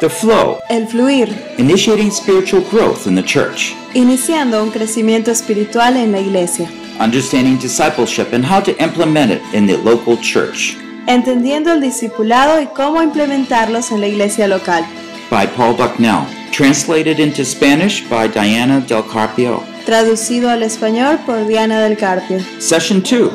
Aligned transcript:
The 0.00 0.08
flow, 0.08 0.60
El 0.68 0.86
fluir, 0.86 1.28
initiating 1.58 2.12
spiritual 2.12 2.62
growth 2.70 3.08
in 3.08 3.16
the 3.16 3.22
church, 3.22 3.74
iniciando 3.94 4.62
un 4.62 4.70
crecimiento 4.70 5.32
espiritual 5.32 5.96
en 5.96 6.12
la 6.12 6.20
iglesia, 6.20 6.68
understanding 7.00 7.58
discipleship 7.58 8.32
and 8.32 8.44
how 8.44 8.60
to 8.60 8.70
implement 8.80 9.32
it 9.32 9.42
in 9.52 9.66
the 9.66 9.76
local 9.78 10.16
church. 10.20 10.76
entendiendo 11.08 11.72
el 11.72 11.80
discipulado 11.80 12.60
y 12.60 12.66
cómo 12.66 13.02
implementarlos 13.02 13.90
en 13.90 14.00
la 14.00 14.06
iglesia 14.06 14.46
local. 14.46 14.84
By 15.30 15.48
Paul 15.48 15.74
Bucknell, 15.74 16.26
translated 16.52 17.18
into 17.18 17.44
Spanish 17.44 18.08
by 18.08 18.28
Diana 18.28 18.80
Del 18.80 19.02
Carpio. 19.02 19.64
Traducido 19.84 20.48
al 20.48 20.62
español 20.62 21.18
por 21.26 21.44
Diana 21.48 21.80
del 21.80 21.96
Carpio. 21.96 22.38
Session 22.60 23.02
2 23.02 23.30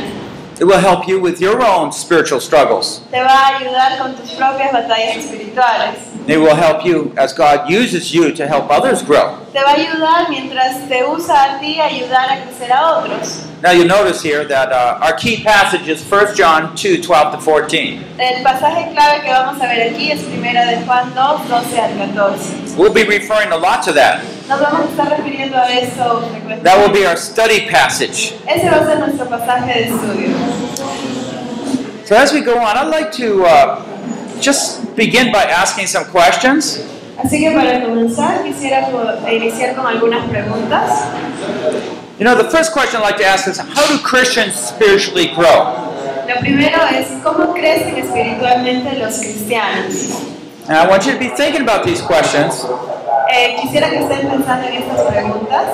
It 0.60 0.66
will 0.66 0.78
help 0.78 1.08
you 1.08 1.22
with 1.22 1.40
your 1.40 1.64
own 1.64 1.94
spiritual 1.94 2.42
struggles. 2.42 3.02
Te 3.10 3.22
va 3.22 3.48
a 3.48 3.58
ayudar 3.58 3.98
con 3.98 4.14
tus 4.16 4.32
propias 4.32 4.74
batallas 4.74 5.16
espirituales. 5.16 6.09
It 6.30 6.38
will 6.38 6.54
help 6.54 6.86
you 6.86 7.12
as 7.18 7.34
God 7.34 7.72
uses 7.72 8.14
you 8.14 8.32
to 8.34 8.48
help 8.48 8.70
others 8.70 9.02
grow. 9.02 9.40
Te 9.52 9.58
va 9.60 9.72
a 9.72 9.78
ayudar 9.78 10.30
mientras 10.30 10.88
te 10.88 11.04
usa 11.04 11.34
a 11.34 11.60
ti 11.60 11.80
a 11.80 11.86
ayudar 11.86 12.30
a 12.30 12.46
crecer 12.46 12.70
a 12.70 13.00
otros. 13.00 13.48
Now 13.64 13.72
you'll 13.72 13.88
notice 13.88 14.22
here 14.22 14.46
that 14.46 14.72
uh, 14.72 15.00
our 15.02 15.14
key 15.18 15.42
passage 15.42 15.88
is 15.88 16.04
1 16.04 16.36
John 16.36 16.76
2, 16.76 17.02
12 17.02 17.32
to 17.32 17.42
14. 17.42 18.06
El 18.20 18.44
pasaje 18.44 18.94
clave 18.94 19.24
que 19.24 19.32
vamos 19.32 19.60
a 19.60 19.66
ver 19.66 19.90
aquí 19.90 20.12
es 20.12 20.22
primera 20.22 20.68
de 20.68 20.86
Juan 20.86 21.16
2, 21.16 21.48
12 21.50 21.80
al 21.80 21.98
14. 21.98 22.78
We'll 22.78 22.94
be 22.94 23.06
referring 23.06 23.52
a 23.52 23.58
lot 23.58 23.82
to 23.86 23.94
that. 23.94 24.24
Nos 24.48 24.62
vamos 24.62 24.82
a 24.86 24.90
estar 24.92 25.10
refiriendo 25.10 25.58
a 25.58 25.68
eso 25.74 26.22
frecuentemente. 26.30 26.64
That 26.64 26.78
will 26.78 26.94
be 26.94 27.08
our 27.08 27.18
study 27.18 27.68
passage. 27.72 28.36
Ese 28.46 28.70
va 28.70 28.82
a 28.82 28.86
ser 28.86 29.00
nuestro 29.00 29.26
pasaje 29.28 29.74
de 29.74 29.84
estudio. 29.90 30.30
So 32.06 32.16
as 32.16 32.32
we 32.34 32.42
go 32.42 32.60
on, 32.60 32.78
I'd 32.78 32.90
like 32.90 33.12
to 33.14 33.46
uh, 33.46 33.84
just 34.42 34.96
begin 34.96 35.32
by 35.32 35.44
asking 35.44 35.88
some 35.88 36.06
questions. 36.06 36.80
Así 37.18 37.40
que 37.40 37.52
para 37.52 37.82
comenzar 37.82 38.44
quisiera 38.44 38.88
iniciar 39.32 39.76
con 39.76 39.86
algunas 39.86 40.26
preguntas. 40.30 41.06
You 42.18 42.26
know, 42.26 42.36
the 42.36 42.50
first 42.50 42.74
question 42.74 43.02
I'd 43.02 43.12
like 43.12 43.18
to 43.18 43.26
ask 43.26 43.48
is 43.48 43.58
how 43.58 43.88
do 43.88 43.98
Christians 44.00 44.56
spiritually 44.56 45.28
grow? 45.28 45.88
Lo 46.28 46.40
primero 46.40 46.86
es 46.88 47.08
cómo 47.24 47.54
crecen 47.54 47.98
espiritualmente 47.98 48.98
los 49.00 49.20
cristianos. 49.20 50.22
And 50.68 50.78
I 50.78 50.88
want 50.88 51.06
you 51.06 51.14
to 51.14 51.20
be 51.20 51.30
thinking 51.30 51.62
about 51.62 51.84
these 51.84 52.02
questions 52.02 52.66
Eh, 53.32 53.56
quisiera 53.62 53.90
que 53.92 54.00
estén 54.00 54.28
pensando 54.28 54.68
en 54.68 54.74
estas 54.74 55.02
preguntas 55.02 55.66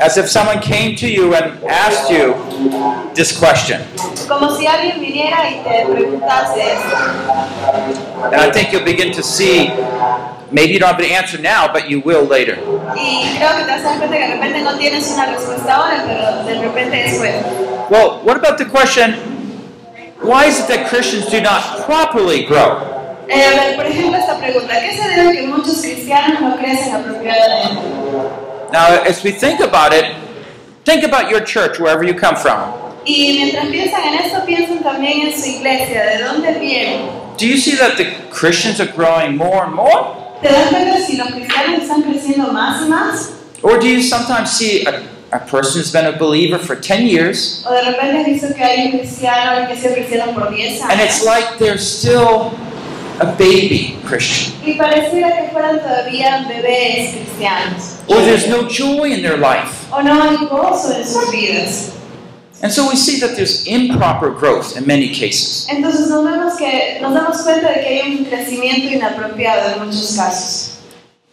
as 0.00 0.16
if 0.16 0.28
someone 0.28 0.60
came 0.60 0.96
to 0.96 1.06
you 1.06 1.34
and 1.34 1.62
asked 1.64 2.10
you 2.10 2.34
this 3.14 3.36
question. 3.36 3.82
como 4.30 4.56
si 4.56 4.66
alguien 4.66 5.00
viniera 5.00 5.50
y 5.50 5.62
te 5.62 5.86
preguntase. 5.86 6.62
And 8.32 8.36
I 8.36 8.50
think 8.50 8.72
you'll 8.72 8.84
begin 8.84 9.12
to 9.12 9.22
see, 9.22 9.68
maybe 10.52 10.72
you 10.72 10.78
don't 10.78 10.90
have 10.90 10.98
the 10.98 11.12
answer 11.12 11.38
now, 11.38 11.70
but 11.70 11.90
you 11.90 12.00
will 12.00 12.24
later. 12.24 12.56
Y 12.96 13.36
creo 13.36 13.56
que 13.56 13.64
te 13.64 13.70
vas 13.70 13.80
a 13.80 13.90
dar 13.90 13.98
cuenta 13.98 14.16
que 14.16 14.26
de 14.26 14.34
repente 14.34 14.62
no 14.62 14.78
tienes 14.78 15.10
una 15.10 15.26
respuesta 15.26 15.74
ahora, 15.74 16.04
pero 16.06 16.44
de 16.44 16.54
repente 16.66 16.96
después. 16.96 17.34
Well, 17.90 18.20
what 18.24 18.36
about 18.36 18.56
the 18.56 18.66
question, 18.66 19.14
why 20.22 20.46
is 20.46 20.60
it 20.60 20.68
that 20.68 20.88
Christians 20.88 21.26
do 21.26 21.40
not 21.40 21.84
properly 21.84 22.44
grow? 22.44 22.78
Eh, 23.28 23.74
por 23.76 23.86
ejemplo, 23.86 24.16
esta 24.16 24.38
pregunta. 24.38 24.74
¿Qué 24.80 24.96
se 24.96 25.08
debe 25.08 25.32
que 25.32 25.46
muchos 25.46 25.82
cristianos 25.82 26.40
no 26.40 26.56
crecen 26.56 26.94
apropiadamente? 26.94 28.49
Now, 28.72 29.02
as 29.02 29.22
we 29.24 29.32
think 29.32 29.60
about 29.60 29.92
it, 29.92 30.14
think 30.84 31.02
about 31.04 31.30
your 31.30 31.40
church, 31.40 31.78
wherever 31.78 32.04
you 32.04 32.14
come 32.14 32.36
from. 32.36 32.72
Y 33.04 33.38
mientras 33.38 33.66
piensan 33.66 34.02
en 34.04 34.14
esto, 34.24 34.44
piensan 34.46 34.82
también 34.82 35.26
en 35.26 35.32
su 35.32 35.48
iglesia, 35.48 36.04
de 36.04 36.22
dónde 36.22 36.58
vienen. 36.60 37.08
Do 37.38 37.46
you 37.46 37.56
see 37.56 37.76
that 37.76 37.96
the 37.96 38.04
Christians 38.30 38.80
are 38.80 38.86
growing 38.86 39.36
more 39.36 39.64
and 39.64 39.74
more? 39.74 40.16
¿Te 40.42 40.48
das 40.48 40.68
cuenta 40.70 41.00
si 41.04 41.16
los 41.16 41.28
cristianos 41.28 41.82
están 41.82 42.02
creciendo 42.02 42.52
más 42.52 42.82
y 42.82 42.88
más? 42.88 43.32
Or 43.62 43.78
do 43.78 43.86
you 43.86 44.02
sometimes 44.02 44.50
see 44.50 44.84
a, 44.86 45.02
a 45.32 45.38
person 45.40 45.80
who's 45.80 45.92
been 45.92 46.06
a 46.06 46.16
believer 46.16 46.58
for 46.58 46.76
10 46.76 47.06
years 47.06 47.62
¿O 47.66 47.72
de 47.74 47.82
repente 47.82 48.20
has 48.20 48.26
visto 48.26 48.54
que 48.54 48.64
hay 48.64 48.86
un 48.86 48.98
cristiano 48.98 49.66
que 49.66 49.74
ha 49.74 49.76
sido 49.76 49.94
cristiano 49.94 50.32
por 50.32 50.50
10 50.50 50.80
and 50.82 51.00
it's 51.00 51.24
like 51.24 51.58
they're 51.58 51.78
still 51.78 52.52
a 53.20 53.26
baby 53.26 53.98
Christian? 54.04 54.54
Y 54.64 54.74
pareciera 54.74 55.36
que 55.36 55.52
fueran 55.52 55.78
todavía 55.80 56.46
bebés 56.48 57.14
cristianos. 57.14 57.98
Or 58.08 58.16
there's 58.22 58.48
no 58.48 58.68
joy 58.68 59.12
in 59.12 59.22
their 59.22 59.36
life. 59.36 59.86
O 59.92 60.02
no 60.02 60.22
hay 60.22 60.36
gozo 60.46 60.94
en 60.94 61.06
sus 61.06 61.30
vidas. 61.30 61.92
And 62.62 62.70
so 62.70 62.88
we 62.88 62.96
see 62.96 63.18
that 63.20 63.36
there's 63.36 63.66
improper 63.66 64.30
growth 64.30 64.76
in 64.76 64.86
many 64.86 65.08
cases. 65.08 65.66
Entonces 65.70 66.10
nos, 66.10 66.24
vemos 66.24 66.56
que, 66.58 66.98
nos 67.00 67.14
damos 67.14 67.42
cuenta 67.42 67.68
de 67.68 67.80
que 67.80 67.88
hay 67.88 68.18
un 68.18 68.24
crecimiento 68.24 68.88
inapropiado 68.88 69.76
en 69.76 69.86
muchos 69.86 70.14
casos. 70.16 70.78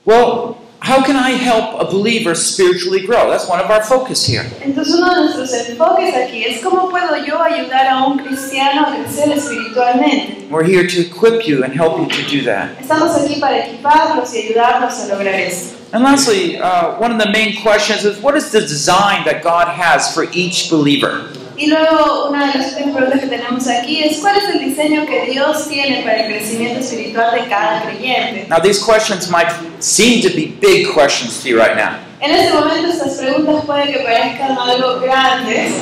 Well, 0.06 0.58
how 0.88 1.04
can 1.04 1.18
I 1.18 1.32
help 1.32 1.82
a 1.82 1.86
believer 1.92 2.34
spiritually 2.34 3.06
grow? 3.06 3.30
That's 3.30 3.46
one 3.46 3.60
of 3.60 3.70
our 3.70 3.84
focus 3.84 4.26
here. 4.26 4.46
Entonces 4.62 4.96
uno 4.96 5.14
de 5.14 5.22
nuestros 5.24 5.54
enfoques 5.54 6.16
aquí 6.16 6.46
es 6.46 6.64
cómo 6.64 6.90
puedo 6.90 7.18
yo 7.26 7.44
ayudar 7.44 7.88
a 7.88 8.06
un 8.08 8.18
cristiano 8.20 8.88
a 8.88 8.96
crecer 8.96 9.30
espiritualmente. 9.34 10.50
We're 10.50 10.64
here 10.64 10.88
to 10.88 11.02
equip 11.02 11.46
you 11.46 11.66
and 11.66 11.74
help 11.74 12.00
you 12.00 12.08
to 12.08 12.30
do 12.30 12.42
that. 12.46 12.80
Estamos 12.80 13.18
aquí 13.18 13.36
para 13.42 13.66
equiparlos 13.66 14.34
y 14.34 14.48
ayudarlos 14.48 14.94
a 15.02 15.08
lograr 15.08 15.36
esto. 15.36 15.76
And 15.92 16.04
lastly, 16.04 16.58
uh, 16.58 16.98
one 16.98 17.12
of 17.12 17.20
the 17.20 17.32
main 17.32 17.62
questions 17.62 18.06
is 18.06 18.22
what 18.22 18.38
is 18.38 18.52
the 18.52 18.62
design 18.62 19.26
that 19.26 19.44
God 19.44 19.68
has 19.68 20.14
for 20.14 20.28
each 20.32 20.70
believer? 20.70 21.30
Y 21.58 21.66
luego 21.66 22.30
una 22.30 22.52
de 22.52 22.60
las 22.60 22.74
últimas 22.74 22.96
preguntas 22.96 23.20
que 23.20 23.28
tenemos 23.28 23.68
aquí 23.68 24.04
es 24.04 24.18
¿cuál 24.18 24.38
es 24.38 24.44
el 24.50 24.60
diseño 24.60 25.08
que 25.08 25.32
Dios 25.32 25.68
tiene 25.68 26.04
para 26.04 26.26
el 26.28 26.32
crecimiento 26.32 26.82
espiritual 26.82 27.34
de 27.34 27.48
cada 27.50 27.82
creyente? 27.82 28.46
Now, 28.48 28.62
these 28.62 28.80
questions 28.80 29.28
might 29.32 29.48
seem 29.80 30.22
to 30.22 30.30
be 30.30 30.56
big 30.62 30.94
questions 30.94 31.42
to 31.42 31.50
you 31.50 31.60
right 31.60 31.76
now, 31.76 31.98
En 32.20 32.32
este 32.32 32.54
momento 32.54 32.90
estas 32.90 33.16
preguntas 33.16 33.66
pueden 33.66 33.92
que 33.92 34.00
parezcan 34.00 34.56
algo 34.56 35.00
grandes, 35.02 35.74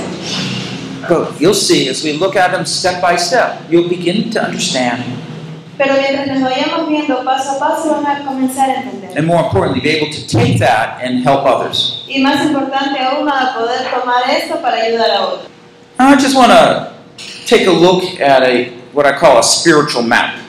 but 1.10 1.40
you'll 1.42 1.54
see 1.54 1.90
as 1.90 2.04
we 2.04 2.14
look 2.14 2.38
at 2.38 2.52
them 2.52 2.66
step 2.66 3.02
by 3.02 3.18
step, 3.18 3.60
you'll 3.70 3.90
begin 3.90 4.30
to 4.32 4.42
understand, 4.42 5.04
pero 5.78 5.96
mientras 5.96 6.28
nos 6.28 6.42
vayamos 6.42 6.88
viendo 6.88 7.22
paso 7.26 7.52
a 7.52 7.60
paso 7.60 8.02
van 8.02 8.06
a 8.06 8.26
comenzar 8.26 8.70
a 8.70 8.76
entender. 8.76 9.18
and 9.18 9.28
more 9.28 9.44
importantly, 9.44 9.82
be 9.82 9.90
able 9.90 10.10
to 10.10 10.26
take 10.26 10.58
that 10.60 11.02
and 11.04 11.22
help 11.26 11.46
others. 11.46 12.06
Y 12.08 12.22
más 12.22 12.46
importante 12.46 12.98
aún 13.00 13.28
a 13.30 13.54
poder 13.58 13.90
tomar 13.92 14.24
esto 14.30 14.62
para 14.62 14.78
ayudar 14.78 15.12
a 15.12 15.22
otros. 15.26 15.55
I 15.98 16.16
just 16.18 16.36
want 16.36 16.52
to 16.52 16.94
take 17.46 17.68
a 17.68 17.72
look 17.72 18.20
at 18.20 18.44
a 18.44 18.72
what 18.94 19.06
I 19.06 19.18
call 19.18 19.38
a 19.40 19.44
spiritual 19.44 20.04
map. 20.04 20.40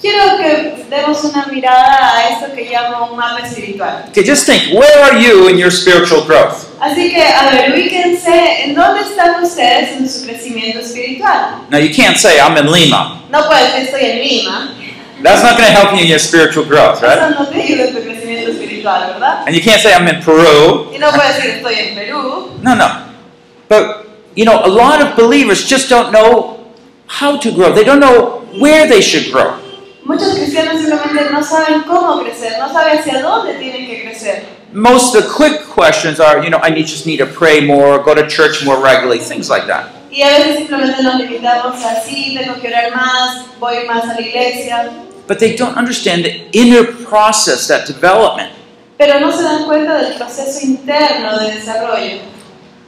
Quiero 0.00 0.36
que 0.36 0.84
demos 0.90 1.22
una 1.24 1.46
mirada 1.46 2.16
a 2.16 2.28
esto 2.30 2.54
que 2.54 2.68
llamo 2.68 3.12
un 3.12 3.16
mapa 3.16 3.46
espiritual. 3.46 4.08
Okay, 4.08 4.24
just 4.24 4.46
think, 4.46 4.74
where 4.74 5.04
are 5.04 5.16
you 5.16 5.48
in 5.48 5.56
your 5.56 5.70
spiritual 5.70 6.24
growth? 6.24 6.68
Así 6.80 7.14
que, 7.14 7.22
a 7.22 7.50
ver, 7.50 7.72
ubíquense 7.72 8.64
en 8.64 8.74
dónde 8.74 9.02
están 9.02 9.40
ustedes 9.40 9.92
en 9.96 10.08
su 10.08 10.26
crecimiento 10.26 10.80
espiritual. 10.80 11.66
Now, 11.70 11.78
you 11.78 11.94
can't 11.94 12.16
say, 12.16 12.40
I'm 12.40 12.56
in 12.56 12.66
Lima. 12.66 13.22
No 13.30 13.46
puedes 13.48 13.72
decir 13.72 13.94
estoy 13.94 14.10
en 14.10 14.18
Lima. 14.18 14.74
That's 15.22 15.44
not 15.44 15.56
going 15.56 15.68
to 15.68 15.72
help 15.72 15.92
you 15.92 16.00
in 16.00 16.08
your 16.08 16.18
spiritual 16.18 16.64
growth, 16.64 17.00
right? 17.00 17.18
Eso 17.18 17.30
no 17.30 17.46
te 17.46 17.62
ayuda 17.62 17.86
en 17.86 17.94
tu 17.94 18.00
crecimiento 18.02 18.50
espiritual, 18.50 19.06
¿verdad? 19.14 19.44
And 19.46 19.54
you 19.54 19.62
can't 19.62 19.80
say, 19.80 19.94
I'm 19.94 20.08
in 20.08 20.20
Peru. 20.20 20.90
Y 20.92 20.98
no 20.98 21.12
puedes 21.12 21.36
decir 21.36 21.50
estoy 21.50 21.74
en 21.78 21.94
Perú. 21.94 22.58
No, 22.60 22.74
no. 22.74 22.88
But, 23.68 24.01
you 24.34 24.44
know, 24.44 24.64
a 24.64 24.68
lot 24.68 25.00
of 25.02 25.16
believers 25.16 25.64
just 25.64 25.88
don't 25.88 26.12
know 26.12 26.72
how 27.06 27.36
to 27.36 27.52
grow. 27.52 27.72
They 27.72 27.84
don't 27.84 28.00
know 28.00 28.40
where 28.58 28.88
they 28.88 29.00
should 29.00 29.32
grow. 29.32 29.58
Muchos 30.04 30.34
cristianos 30.34 30.80
simplemente 30.80 31.30
no 31.30 31.42
saben 31.42 31.82
cómo 31.84 32.22
crecer, 32.22 32.58
no 32.58 32.68
saben 32.72 32.98
hacia 32.98 33.22
dónde 33.22 33.54
tienen 33.54 33.86
que 33.86 34.02
crecer. 34.02 34.44
Most 34.72 35.14
of 35.14 35.22
the 35.22 35.28
quick 35.30 35.68
questions 35.68 36.18
are, 36.18 36.42
you 36.42 36.50
know, 36.50 36.58
I 36.62 36.70
need, 36.70 36.86
just 36.86 37.06
need 37.06 37.18
to 37.18 37.26
pray 37.26 37.60
more, 37.60 38.02
go 38.02 38.14
to 38.14 38.26
church 38.26 38.64
more 38.64 38.82
regularly, 38.82 39.18
things 39.18 39.48
like 39.48 39.66
that. 39.66 39.90
Y 40.10 40.22
a 40.22 40.28
veces 40.28 40.56
simplemente 40.56 41.02
nos 41.02 41.16
limitamos 41.16 41.82
a 41.84 42.02
sí, 42.02 42.34
tengo 42.36 42.60
que 42.60 42.68
orar 42.68 42.94
más, 42.94 43.46
voy 43.60 43.86
más 43.86 44.04
a 44.04 44.14
la 44.14 44.20
iglesia. 44.20 44.90
But 45.28 45.38
they 45.38 45.54
don't 45.54 45.76
understand 45.76 46.24
the 46.24 46.48
inner 46.52 46.84
process, 46.84 47.68
that 47.68 47.86
development. 47.86 48.50
Pero 48.98 49.20
no 49.20 49.30
se 49.30 49.42
dan 49.42 49.64
cuenta 49.64 50.02
del 50.02 50.14
proceso 50.14 50.66
interno 50.66 51.38
de 51.38 51.54
desarrollo. 51.54 52.31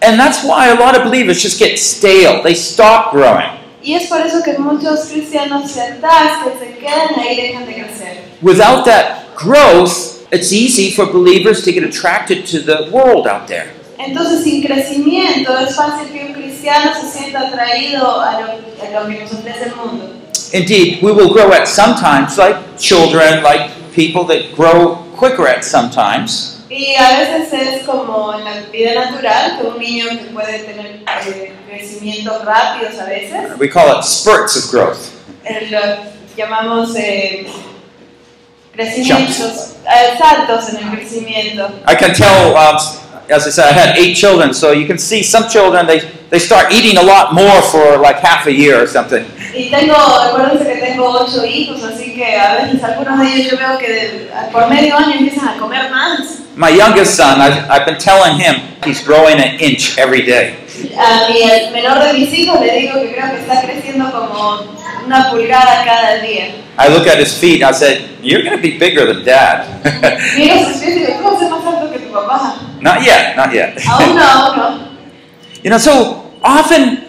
And 0.05 0.21
that's 0.21 0.45
why 0.45 0.69
a 0.69 0.79
lot 0.79 0.97
of 0.97 1.03
believers 1.05 1.43
just 1.43 1.59
get 1.59 1.79
stale. 1.79 2.43
They 2.43 2.55
stop 2.55 3.11
growing. 3.11 3.49
Y 3.83 3.95
es 3.95 4.07
por 4.09 4.21
eso 4.21 4.43
que 4.43 4.59
muchos 4.59 5.09
cristianos 5.09 5.71
se 5.71 5.81
atascan, 5.81 6.59
se 6.59 6.79
quedan 6.79 7.19
ahí 7.19 7.39
y 7.39 7.49
dejan 7.49 7.67
de 7.67 7.75
crecer. 7.75 8.19
Without 8.43 8.85
that 8.85 9.35
growth, 9.35 10.27
it's 10.31 10.53
easy 10.53 10.91
for 10.91 11.07
believers 11.07 11.65
to 11.65 11.73
get 11.73 11.85
attracted 11.85 12.47
to 12.47 12.61
the 12.61 12.91
world 12.91 13.27
out 13.27 13.47
there. 13.47 13.73
Entonces, 13.99 14.45
sin 14.45 14.63
crecimiento, 14.63 15.57
es 15.59 15.75
fácil 15.75 16.13
que 16.13 16.27
un 16.27 16.35
cristiano 16.35 16.93
se 17.01 17.09
sienta 17.09 17.49
atraído 17.49 18.21
a 18.21 18.41
lo, 18.41 18.47
a 18.47 19.01
lo 19.01 19.09
que 19.09 19.21
nos 19.21 19.33
ofrece 19.33 19.71
el 19.71 19.77
mundo. 19.77 20.11
Indeed, 20.53 21.03
we 21.03 21.13
will 21.13 21.33
grow 21.33 21.53
at 21.53 21.67
sometimes, 21.67 22.37
like 22.37 22.57
children, 22.79 23.43
like 23.43 23.71
people 23.95 24.25
that 24.25 24.55
grow 24.55 24.97
quicker 25.17 25.47
at 25.47 25.65
sometimes. 25.65 26.54
Y 26.77 26.97
a 26.97 27.19
veces 27.21 27.53
es 27.53 27.83
como 27.85 28.35
en 28.37 28.45
la 28.45 28.61
vida 28.73 28.95
natural, 28.95 29.59
que 29.61 29.67
un 29.69 29.79
niño 29.79 30.07
que 30.09 30.25
puede 30.33 30.59
tener 30.59 31.05
eh, 31.25 31.53
crecimientos 31.69 32.45
rápidos 32.45 32.99
a 32.99 33.05
veces, 33.05 33.57
We 33.61 33.69
call 33.69 33.97
it 33.97 34.03
spurts 34.05 34.57
of 34.57 34.73
growth. 34.73 34.99
eh, 35.45 35.69
lo 35.71 35.79
llamamos 36.37 36.97
eh, 36.97 37.47
crecimientos, 38.73 39.75
eh, 39.87 40.19
saltos 40.19 40.71
en 40.71 40.79
el 40.79 40.91
crecimiento. 40.97 41.71
I 41.87 41.95
can 41.95 42.13
tell, 42.13 42.57
um, 42.57 42.77
as 43.31 43.47
I 43.47 43.51
said, 43.51 43.67
I 43.67 43.73
had 43.73 43.97
eight 43.97 44.17
children, 44.17 44.53
so 44.53 44.73
you 44.73 44.87
can 44.87 44.99
see 44.99 45.23
some 45.23 45.49
children, 45.49 45.87
they, 45.87 46.01
they 46.31 46.41
start 46.41 46.73
eating 46.73 46.99
a 46.99 47.03
lot 47.03 47.33
more 47.35 47.63
for 47.63 47.99
like 47.99 48.19
half 48.19 48.47
a 48.47 48.53
year 48.53 48.83
or 48.83 48.89
something. 48.89 49.25
Y 49.55 49.71
tengo, 49.71 49.95
que 50.59 50.75
tengo 50.95 51.11
ocho 51.11 51.45
hijos, 51.45 51.83
así 51.83 52.15
que 52.15 52.37
a 52.39 52.55
veces 52.57 52.83
algunos 52.83 53.19
de 53.21 53.35
ellos 53.35 53.51
yo 53.53 53.59
veo 53.59 53.79
que 53.79 53.89
de- 53.93 54.29
por 54.53 54.69
medio 54.69 54.97
año 54.97 55.13
empiezan 55.19 55.49
a 55.49 55.57
comer 55.59 55.91
más. 55.91 56.39
My 56.57 56.71
youngest 56.77 57.17
son, 57.17 57.41
I've, 57.41 57.67
I've 57.69 57.85
been 57.85 57.99
telling 57.99 58.39
him 58.39 58.63
he's 58.85 59.05
growing 59.05 59.41
an 59.41 59.59
inch 59.61 59.99
every 59.99 60.23
day. 60.23 60.55
A 60.97 61.29
mi 61.29 61.43
el 61.43 61.73
menor 61.73 61.99
de 62.05 62.13
mis 62.15 62.33
hijos 62.33 62.61
le 62.61 62.73
digo 62.79 63.01
que 63.01 63.13
creo 63.13 63.31
que 63.33 63.41
está 63.41 63.61
creciendo 63.63 64.11
como 64.13 64.61
una 65.05 65.31
pulgada 65.31 65.85
cada 65.85 66.17
día. 66.23 66.55
I 66.79 66.89
look 66.89 67.07
at 67.09 67.19
his 67.19 67.33
feet, 67.35 67.63
I 67.63 67.73
said, 67.73 68.03
You're 68.23 68.43
going 68.43 68.57
to 68.57 68.63
be 68.63 68.79
bigger 68.79 69.07
than 69.07 69.25
dad. 69.25 69.67
Miro 70.37 70.57
sus 70.65 70.79
pies 70.79 70.97
y 70.97 71.01
digo, 71.01 71.19
¿tú 71.19 71.25
vas 71.25 71.35
a 71.37 71.39
ser 71.41 71.51
más 71.51 71.65
alto 71.67 71.93
que 71.93 71.99
tu 71.99 72.13
papá? 72.13 72.55
not 72.81 73.03
yet, 73.03 73.37
not 73.37 73.53
yet. 73.53 73.77
No, 73.85 74.55
no. 74.57 74.79
you 75.63 75.71
know, 75.71 75.79
so 75.79 76.33
often 76.43 77.04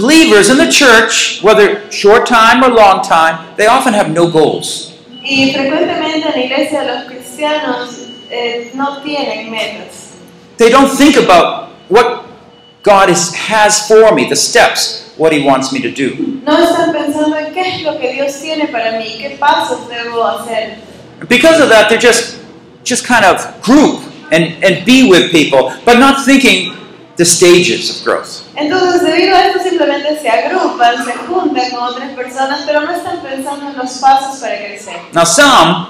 believers 0.00 0.48
in 0.50 0.56
the 0.56 0.70
church, 0.70 1.42
whether 1.42 1.90
short 1.90 2.26
time 2.26 2.64
or 2.64 2.70
long 2.74 3.02
time, 3.02 3.54
they 3.56 3.66
often 3.66 3.92
have 3.92 4.10
no 4.10 4.30
goals. 4.30 4.96
Y 5.22 5.52
frecuentemente 5.52 6.28
en 6.28 6.32
la 6.32 6.44
iglesia 6.44 6.84
los 6.84 7.04
cristianos 7.04 8.08
eh, 8.30 8.70
no 8.74 9.02
tienen 9.02 9.50
metas. 9.50 10.16
They 10.56 10.70
don't 10.70 10.90
think 10.90 11.16
about 11.16 11.70
what 11.88 12.26
God 12.82 13.10
is, 13.10 13.34
has 13.34 13.86
for 13.86 14.14
me, 14.14 14.28
the 14.28 14.36
steps, 14.36 15.12
what 15.16 15.32
He 15.32 15.44
wants 15.44 15.72
me 15.72 15.80
to 15.82 15.90
do. 15.90 16.40
No 16.44 16.56
están 16.56 16.92
pensando 16.92 17.36
en 17.36 17.52
qué 17.52 17.60
es 17.60 17.82
lo 17.82 17.98
que 17.98 18.12
Dios 18.14 18.40
tiene 18.40 18.68
para 18.68 18.92
mí, 18.98 19.18
qué 19.18 19.36
pasos 19.38 19.88
debo 19.88 20.24
hacer. 20.24 20.78
Because 21.28 21.60
of 21.60 21.68
that, 21.68 21.90
they're 21.90 21.98
just, 21.98 22.40
just 22.82 23.04
kind 23.04 23.24
of 23.24 23.60
group 23.62 24.00
and, 24.32 24.64
and 24.64 24.84
be 24.86 25.10
with 25.10 25.30
people, 25.30 25.72
but 25.84 25.98
not 25.98 26.24
thinking 26.24 26.74
the 27.20 27.26
stages 27.26 27.90
of 27.90 28.02
growth. 28.02 28.42
Entonces, 28.56 29.02
debido 29.02 29.36
a 29.36 29.44
esto, 29.48 29.62
simplemente 29.62 30.18
se 30.22 30.28
agrupan, 30.30 31.04
se 31.04 31.12
juntan 31.12 31.70
con 31.70 31.82
otras 31.82 32.12
personas, 32.14 32.62
pero 32.66 32.80
no 32.80 32.92
están 32.92 33.20
pensando 33.20 33.68
en 33.68 33.76
los 33.76 33.90
pasos 33.98 34.40
para 34.40 34.56
crecer. 34.56 34.96
Now, 35.12 35.24
some 35.26 35.86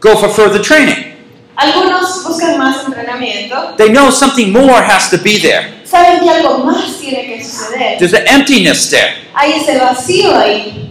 go 0.00 0.16
for 0.16 0.28
further 0.28 0.60
training. 0.60 1.14
Algunos 1.56 2.24
buscan 2.24 2.58
más 2.58 2.84
entrenamiento, 2.84 3.76
They 3.76 3.90
know 3.90 4.10
something 4.10 4.50
more 4.52 4.82
has 4.82 5.10
to 5.10 5.18
be 5.18 5.38
there. 5.38 5.84
saben 5.84 6.18
que 6.20 6.28
algo 6.28 6.64
más 6.64 6.98
tiene 7.00 7.24
que 7.26 7.44
suceder. 7.44 7.98
There's 7.98 8.12
an 8.14 8.26
emptiness 8.26 8.90
there. 8.90 9.14
Hay 9.34 9.52
ese 9.52 9.78
vacío 9.78 10.36
ahí, 10.36 10.90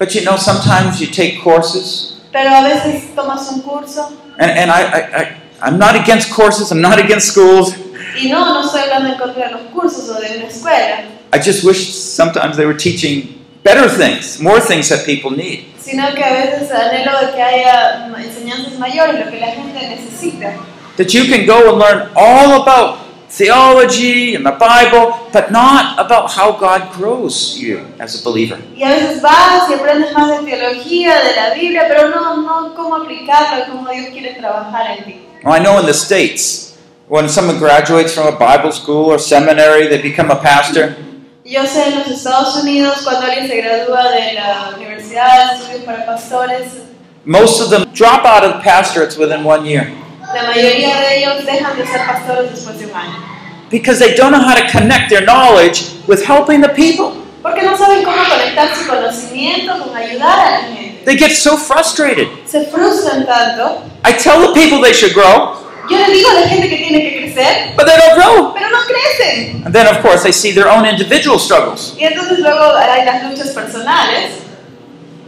But 0.00 0.16
you 0.16 0.22
know, 0.22 0.36
sometimes 0.36 1.00
you 1.00 1.06
take 1.06 1.38
courses, 1.44 2.14
pero 2.32 2.50
a 2.50 2.62
veces 2.62 3.14
tomas 3.14 3.48
un 3.52 3.62
curso 3.62 4.10
and, 4.40 4.50
and 4.50 4.68
I, 4.68 4.82
I, 4.82 5.20
I, 5.20 5.36
I'm 5.60 5.78
not 5.78 5.94
against 5.94 6.32
courses, 6.32 6.72
I'm 6.72 6.80
not 6.80 6.98
against 6.98 7.28
schools. 7.28 7.72
Y 8.20 8.28
no, 8.28 8.54
no 8.54 8.64
estoy 8.64 8.82
hablando 8.82 9.10
en 9.10 9.18
contra 9.18 9.46
de 9.46 9.52
los 9.52 9.62
cursos 9.72 10.08
o 10.08 10.20
de 10.20 10.36
una 10.36 10.46
escuela, 10.46 11.04
I 11.34 11.38
just 11.38 11.64
wish 11.64 11.92
sometimes 11.94 12.56
they 12.56 12.66
were 12.66 12.76
teaching 12.76 13.42
better 13.64 13.88
things, 13.88 14.38
more 14.38 14.60
things 14.60 14.88
that 14.88 15.04
people 15.04 15.30
need. 15.30 15.72
sino 15.82 16.14
que 16.14 16.22
a 16.22 16.32
veces 16.32 16.70
anhelo 16.70 17.18
de 17.20 17.32
que 17.32 17.42
haya 17.42 18.08
enseñanzas 18.18 18.78
mayores, 18.78 19.24
lo 19.24 19.30
que 19.30 19.40
la 19.40 19.48
gente 19.48 19.88
necesita. 19.88 20.54
That 20.96 21.08
you 21.12 21.26
can 21.28 21.46
go 21.46 21.70
and 21.70 21.78
learn 21.78 22.10
all 22.14 22.62
about 22.62 22.98
theology 23.28 24.34
and 24.34 24.44
the 24.44 24.52
Bible, 24.52 25.14
but 25.32 25.50
not 25.50 25.98
about 25.98 26.30
how 26.30 26.52
God 26.52 26.92
grows 26.92 27.58
you 27.58 27.80
as 27.98 28.20
a 28.20 28.22
believer. 28.22 28.58
Y 28.76 28.82
a 28.84 28.90
veces 28.90 29.22
vas 29.22 29.70
y 29.70 29.74
aprendes 29.74 30.12
más 30.12 30.28
de 30.28 30.50
teología, 30.50 31.14
de 31.22 31.34
la 31.34 31.54
Biblia, 31.54 31.84
pero 31.88 32.10
no, 32.10 32.36
no 32.36 32.74
cómo 32.74 32.96
aplicarlo, 32.96 33.64
cómo 33.72 33.90
Dios 33.90 34.08
quiere 34.12 34.34
trabajar 34.34 34.98
en 34.98 35.04
ti. 35.04 35.20
Well, 35.44 35.54
I 35.54 35.64
know 35.64 35.80
in 35.80 35.86
the 35.86 35.94
States, 35.94 36.71
when 37.12 37.28
someone 37.28 37.58
graduates 37.58 38.14
from 38.14 38.26
a 38.26 38.38
Bible 38.38 38.72
school 38.72 39.12
or 39.12 39.18
seminary, 39.18 39.86
they 39.86 40.00
become 40.00 40.30
a 40.30 40.36
pastor. 40.36 40.96
Yo 41.44 41.60
sé 41.66 41.88
en 41.88 41.98
los 41.98 42.08
Estados 42.08 42.56
Unidos, 42.56 43.02
cuando 43.04 43.26
alguien 43.26 43.46
se 43.48 43.60
gradúa 43.60 44.10
de 44.10 44.32
la 44.32 44.72
Universidad 44.78 45.60
Estudios 45.60 45.84
para 45.84 46.06
Pastores, 46.06 46.86
Most 47.26 47.60
of 47.60 47.68
them 47.68 47.92
drop 47.92 48.24
out 48.24 48.44
of 48.44 48.62
pastorates 48.62 49.18
within 49.18 49.44
one 49.44 49.66
year 49.66 49.92
la 50.34 50.44
mayoría 50.44 51.00
de 51.00 51.18
ellos 51.18 51.44
dejan 51.44 51.76
de 51.76 51.86
ser 51.86 52.00
pastores 52.06 52.50
después 52.50 52.78
de 52.78 52.86
un 52.86 52.94
año. 52.94 53.68
because 53.68 53.98
they 53.98 54.14
don't 54.14 54.32
know 54.32 54.40
how 54.40 54.54
to 54.54 54.66
connect 54.70 55.10
their 55.10 55.20
knowledge 55.24 55.92
with 56.08 56.24
helping 56.24 56.62
the 56.62 56.68
people. 56.70 57.12
Porque 57.42 57.62
no 57.62 57.76
saben 57.76 58.04
cómo 58.04 58.24
conectar 58.24 58.74
su 58.74 58.86
conocimiento 58.86 59.78
con 59.78 59.94
ayudar 59.94 60.38
a 60.38 60.50
la 60.52 60.58
gente. 60.74 61.04
They 61.04 61.18
get 61.18 61.32
so 61.32 61.58
frustrated. 61.58 62.26
Se 62.46 62.64
frustran 62.70 63.26
tanto. 63.26 63.82
I 64.02 64.12
tell 64.12 64.40
the 64.40 64.54
people 64.54 64.80
they 64.80 64.94
should 64.94 65.12
grow, 65.12 65.58
Yo 65.92 66.06
le 66.06 66.12
digo 66.12 66.30
a 66.30 66.40
la 66.40 66.48
gente 66.48 66.68
que 66.68 66.76
tiene 66.76 67.02
que 67.02 67.18
crecer, 67.18 67.74
but 67.76 67.86
they 67.86 67.96
don't 67.96 68.14
grow. 68.16 68.54
pero 68.54 68.70
no 68.70 68.78
crecen. 68.86 69.62
And 69.64 69.74
then, 69.74 69.86
of 69.86 70.00
course, 70.02 70.22
they 70.22 70.32
see 70.32 70.52
their 70.52 70.68
own 70.68 70.86
individual 70.86 71.38
struggles. 71.38 71.94
Y 71.98 72.04
entonces 72.04 72.38
luego 72.38 72.74
hay 72.76 73.04
las 73.04 73.22
luchas 73.24 73.50
personales. 73.50 74.40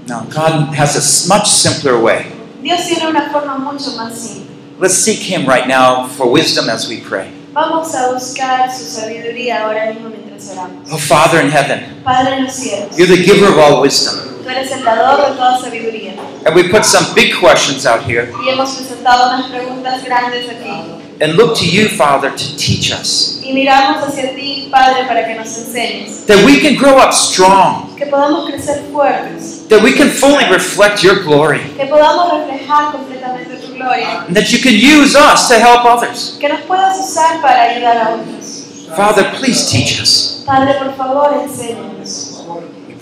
Now, 0.06 0.20
God 0.28 0.74
has 0.74 0.96
a 0.96 1.28
much 1.28 1.48
simpler 1.48 1.98
way. 1.98 2.26
Dios 2.62 2.80
tiene 2.86 3.06
una 3.08 3.30
forma 3.30 3.58
mucho 3.58 3.90
más 3.96 4.14
simple. 4.14 4.54
Let's 4.78 4.94
seek 4.94 5.18
Him 5.20 5.46
right 5.46 5.66
now 5.68 6.06
for 6.08 6.26
wisdom 6.26 6.68
as 6.68 6.88
we 6.88 7.00
pray. 7.00 7.30
Vamos 7.52 7.94
a 7.94 8.12
buscar 8.12 8.68
su 8.70 8.84
sabiduría 8.84 9.62
ahora 9.64 9.92
mismo 9.92 10.08
mientras 10.10 10.50
oramos. 10.50 10.90
Oh, 10.90 10.98
Father 10.98 11.40
in 11.40 11.50
heaven, 11.50 12.02
Padre 12.02 12.36
en 12.38 12.44
los 12.44 12.54
cielos, 12.54 12.96
you're 12.98 13.06
the 13.06 13.22
giver 13.22 13.46
of 13.46 13.58
all 13.58 13.80
wisdom. 13.80 14.33
Tú 14.44 14.50
eres 14.50 14.70
el 14.70 14.84
dador 14.84 15.30
de 15.30 15.36
toda 15.36 15.58
sabiduría. 15.60 16.12
And 16.46 16.54
we 16.54 16.68
put 16.68 16.84
some 16.84 17.06
big 17.14 17.34
questions 17.40 17.86
out 17.86 18.02
here 18.02 18.30
Y 18.44 18.50
hemos 18.50 18.70
presentado 18.74 19.28
unas 19.34 19.46
preguntas 19.50 20.04
grandes 20.04 20.46
aquí. 20.48 20.92
and 21.20 21.34
look 21.36 21.56
to 21.56 21.64
you, 21.64 21.88
Father, 21.88 22.30
to 22.30 22.56
teach 22.56 22.90
us. 22.92 23.40
Y 23.42 23.52
miramos 23.52 24.02
hacia 24.02 24.34
ti, 24.34 24.68
Padre, 24.70 25.04
para 25.06 25.24
que 25.26 25.34
nos 25.34 25.46
enseñes. 25.56 26.26
That 26.26 26.44
we 26.44 26.60
can 26.60 26.74
grow 26.76 26.98
up 26.98 27.12
strong, 27.12 27.94
Que 27.96 28.06
podamos 28.06 28.50
crecer 28.50 28.82
fuertes. 28.92 29.66
that 29.68 29.82
we 29.82 29.92
can 29.92 30.08
fully 30.10 30.44
reflect 30.50 31.02
your 31.02 31.22
glory, 31.22 31.60
Que 31.76 31.86
podamos 31.86 32.32
reflejar 32.32 32.92
completamente 32.92 33.56
tu 33.56 33.74
gloria. 33.74 34.24
and 34.26 34.36
that 34.36 34.50
you 34.52 34.58
can 34.60 34.72
use 34.74 35.14
us 35.16 35.48
to 35.48 35.54
help 35.54 35.84
others. 35.84 36.36
Que 36.40 36.48
nos 36.48 36.60
puedas 36.62 36.98
usar 36.98 37.40
para 37.40 37.62
ayudar 37.70 37.96
a 37.96 38.10
otros. 38.14 38.62
Father, 38.96 39.24
please 39.38 39.66
teach 39.70 40.00
us. 40.00 40.42
Padre, 40.46 40.74
por 40.74 40.94
favor, 40.96 41.32
enséñanos. 41.42 42.33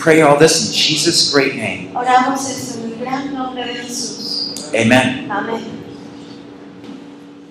Pray 0.02 0.20
all 0.20 0.36
this 0.36 0.66
in 0.66 0.72
Jesus' 0.74 1.30
great 1.30 1.54
name. 1.54 1.94
Oramos 1.94 2.50
esto 2.50 2.80
en 2.82 2.92
el 2.92 2.98
gran 2.98 3.32
nombre 3.32 3.64
de 3.64 3.74
Jesús. 3.74 4.74
Amen. 4.74 5.30
Amén. 5.30 5.62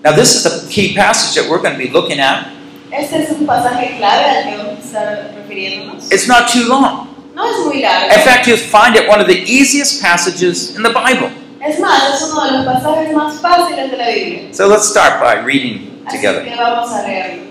Now, 0.03 0.11
this 0.11 0.35
is 0.35 0.43
the 0.43 0.69
key 0.69 0.93
passage 0.93 1.41
that 1.41 1.49
we're 1.49 1.61
going 1.61 1.71
to 1.71 1.79
be 1.79 1.89
looking 1.89 2.19
at. 2.19 2.51
Este 2.91 3.13
es 3.23 3.29
un 3.31 3.47
pasaje 3.47 3.95
clave 3.97 4.25
al 4.25 4.43
que 4.43 4.57
vamos 4.57 4.79
a 4.79 4.83
estar 4.83 5.33
refiriéndonos. 5.33 6.11
It's 6.11 6.27
not 6.27 6.49
too 6.49 6.67
long. 6.67 7.07
No 7.33 7.49
es 7.49 7.65
muy 7.65 7.81
largo. 7.81 8.13
In 8.13 8.19
fact, 8.19 8.45
you'll 8.47 8.57
find 8.57 8.97
it 8.97 9.07
one 9.07 9.21
of 9.21 9.27
the 9.27 9.43
easiest 9.49 10.01
passages 10.01 10.75
in 10.75 10.83
the 10.83 10.89
Bible. 10.91 11.31
Es 11.65 11.79
más, 11.79 12.15
es 12.15 12.29
uno 12.33 12.43
de 12.47 12.51
los 12.51 12.65
pasajes 12.65 13.13
más 13.15 13.39
fáciles 13.39 13.91
de 13.91 13.95
la 13.95 14.07
Biblia. 14.07 14.53
So 14.53 14.67
let's 14.67 14.89
start 14.89 15.21
by 15.21 15.41
reading 15.45 16.03
Así 16.05 16.17
together. 16.17 16.43
que 16.43 16.53
vamos 16.57 16.91
a 16.91 17.07
leerlo. 17.07 17.43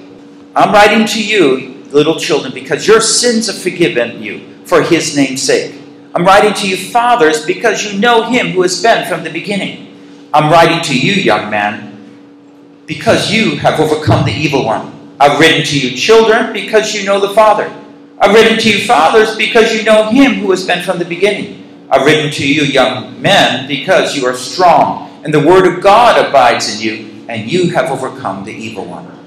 I'm 0.55 0.73
writing 0.75 1.07
to 1.07 1.25
you, 1.25 1.87
little 1.91 2.17
children, 2.21 2.53
because 2.53 2.87
your 2.87 3.01
sins 3.01 3.49
are 3.49 3.59
forgiven 3.59 4.23
you 4.23 4.43
for 4.71 4.83
his 4.83 5.17
name's 5.17 5.43
sake. 5.43 5.75
I'm 6.15 6.25
writing 6.25 6.55
to 6.55 6.69
you, 6.69 6.77
fathers, 6.77 7.45
because 7.45 7.85
you 7.85 7.99
know 7.99 8.23
him 8.23 8.53
who 8.53 8.63
has 8.63 8.81
been 8.81 9.07
from 9.09 9.25
the 9.25 9.31
beginning. 9.31 10.29
I'm 10.33 10.51
writing 10.51 10.81
to 10.85 10.99
you, 10.99 11.15
young 11.15 11.51
man, 11.51 12.87
because 12.87 13.33
you 13.33 13.57
have 13.57 13.81
overcome 13.81 14.25
the 14.25 14.33
evil 14.33 14.65
one. 14.65 15.17
I've 15.19 15.41
written 15.41 15.67
to 15.67 15.79
you, 15.79 15.97
children, 15.97 16.53
because 16.53 16.95
you 16.95 17.05
know 17.05 17.19
the 17.19 17.35
Father. 17.35 17.69
I've 18.21 18.33
written 18.33 18.59
to 18.59 18.71
you, 18.71 18.87
fathers, 18.87 19.37
because 19.37 19.75
you 19.75 19.83
know 19.83 20.09
him 20.09 20.35
who 20.35 20.53
has 20.53 20.65
been 20.65 20.85
from 20.85 21.01
the 21.01 21.05
beginning. 21.05 21.87
I've 21.91 22.07
written 22.07 22.31
to 22.31 22.47
you, 22.47 22.63
young 22.63 23.21
men, 23.21 23.67
because 23.67 24.17
you 24.17 24.25
are 24.27 24.37
strong, 24.37 25.21
and 25.25 25.35
the 25.35 25.45
word 25.45 25.67
of 25.67 25.83
God 25.83 26.25
abides 26.25 26.77
in 26.77 26.81
you, 26.81 27.25
and 27.29 27.51
you 27.51 27.71
have 27.71 27.91
overcome 27.91 28.45
the 28.45 28.53
evil 28.53 28.85
one. 28.85 29.20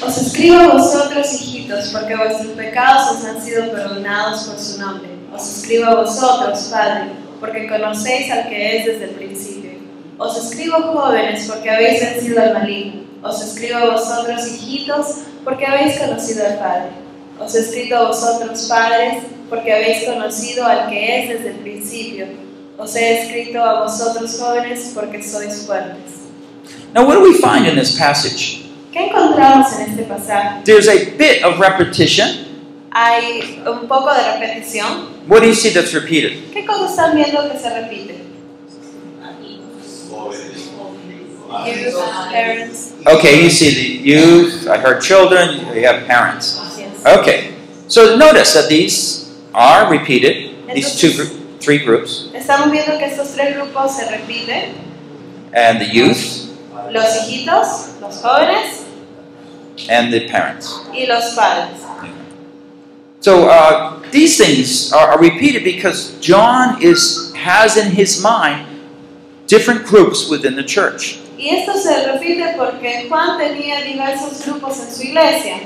Os 0.00 0.16
escribo 0.16 0.56
a 0.56 0.68
vosotros, 0.74 1.32
hijitos, 1.34 1.88
porque 1.88 2.14
vuestros 2.14 2.52
pecados 2.52 3.16
os 3.16 3.24
han 3.24 3.42
sido 3.42 3.70
perdonados 3.72 4.44
por 4.44 4.58
su 4.58 4.80
nombre. 4.80 5.08
Os 5.34 5.56
escribo 5.56 5.86
a 5.86 5.94
vosotros, 5.96 6.68
Padre, 6.70 7.10
porque 7.40 7.68
conocéis 7.68 8.30
al 8.30 8.48
que 8.48 8.78
es 8.78 8.86
desde 8.86 9.04
el 9.06 9.10
principio. 9.10 9.72
Os 10.16 10.36
escribo, 10.36 10.76
jóvenes, 10.76 11.48
porque 11.48 11.68
habéis 11.68 12.00
vencido 12.00 12.40
al 12.40 12.54
maligno. 12.54 13.02
Os 13.22 13.42
escribo 13.42 13.78
a 13.78 13.90
vosotros, 13.90 14.46
hijitos, 14.46 15.06
porque 15.42 15.66
habéis 15.66 15.98
conocido 15.98 16.46
al 16.46 16.58
Padre. 16.58 16.90
Os 17.40 17.54
he 17.54 17.60
escrito 17.60 17.96
a 17.96 18.08
vosotros, 18.08 18.66
padres, 18.68 19.24
porque 19.48 19.72
habéis 19.72 20.04
conocido 20.04 20.64
al 20.64 20.88
que 20.88 21.22
es 21.22 21.28
desde 21.28 21.50
el 21.50 21.56
principio. 21.56 22.26
Os 22.76 22.94
he 22.94 23.22
escrito 23.22 23.64
a 23.64 23.82
vosotros, 23.82 24.38
jóvenes, 24.38 24.92
porque 24.94 25.22
sois 25.22 25.66
fuertes. 25.66 26.18
Now, 26.94 27.04
what 27.04 27.14
do 27.14 27.22
we 27.22 27.34
find 27.34 27.66
in 27.66 27.76
this 27.76 27.96
passage? 27.98 28.67
¿Qué 28.92 29.06
encontramos 29.06 29.72
en 29.78 29.90
este 29.90 30.02
pasaje? 30.04 30.62
There's 30.64 30.88
a 30.88 31.16
bit 31.16 31.42
of 31.44 31.58
repetition. 31.60 32.46
Hay 32.92 33.62
un 33.66 33.86
poco 33.86 34.12
de 34.14 34.22
repetición. 34.38 35.08
What 35.28 35.40
do 35.40 35.46
you 35.46 35.54
see 35.54 35.70
that's 35.70 35.92
repeated? 35.92 36.50
¿Qué 36.52 36.64
cosas 36.66 36.90
están 36.92 37.14
viendo 37.14 37.50
que 37.50 37.58
se 37.58 37.68
repite? 37.70 38.24
Youth, 41.48 41.94
parents, 42.30 42.92
Okay, 43.06 43.42
you 43.42 43.48
see 43.48 43.70
the 43.74 44.08
youth, 44.10 44.68
I 44.68 44.76
heard 44.76 45.00
children, 45.00 45.60
you 45.74 45.86
have 45.86 46.06
parents. 46.06 46.60
Okay, 47.06 47.54
so 47.88 48.16
notice 48.16 48.52
that 48.52 48.68
these 48.68 49.34
are 49.54 49.90
repeated, 49.90 50.54
these 50.74 50.94
two, 51.00 51.10
three 51.58 51.78
groups, 51.78 52.28
Estamos 52.34 52.70
viendo 52.70 52.98
que 52.98 53.06
estos 53.06 53.32
tres 53.34 53.56
grupos 53.56 53.96
se 53.96 54.04
repiten. 54.10 54.74
and 55.54 55.80
the 55.80 55.86
youth 55.86 56.47
Los 56.90 57.04
hijitos, 57.16 58.00
los 58.00 58.22
jóvenes 58.22 58.84
and 59.88 60.12
the 60.12 60.28
parents. 60.28 60.80
y 60.92 61.06
los 61.06 61.34
padres. 61.34 61.84
So 63.20 63.48
uh, 63.48 64.00
these 64.10 64.38
things 64.38 64.92
are, 64.92 65.08
are 65.12 65.18
repeated 65.18 65.64
because 65.64 66.18
John 66.20 66.80
is 66.80 67.32
has 67.34 67.76
in 67.76 67.90
his 67.92 68.22
mind 68.22 68.66
different 69.46 69.86
groups 69.86 70.28
within 70.28 70.54
the 70.56 70.62
church. 70.62 71.18
Y 71.36 71.50
esto 71.50 71.78
se 71.78 72.06
repite 72.06 72.56
porque 72.56 73.08
Juan 73.08 73.38
tenía 73.38 73.82
diversos 73.84 74.44
grupos 74.44 74.80
en 74.80 74.92
su 74.92 75.02
iglesia. 75.02 75.60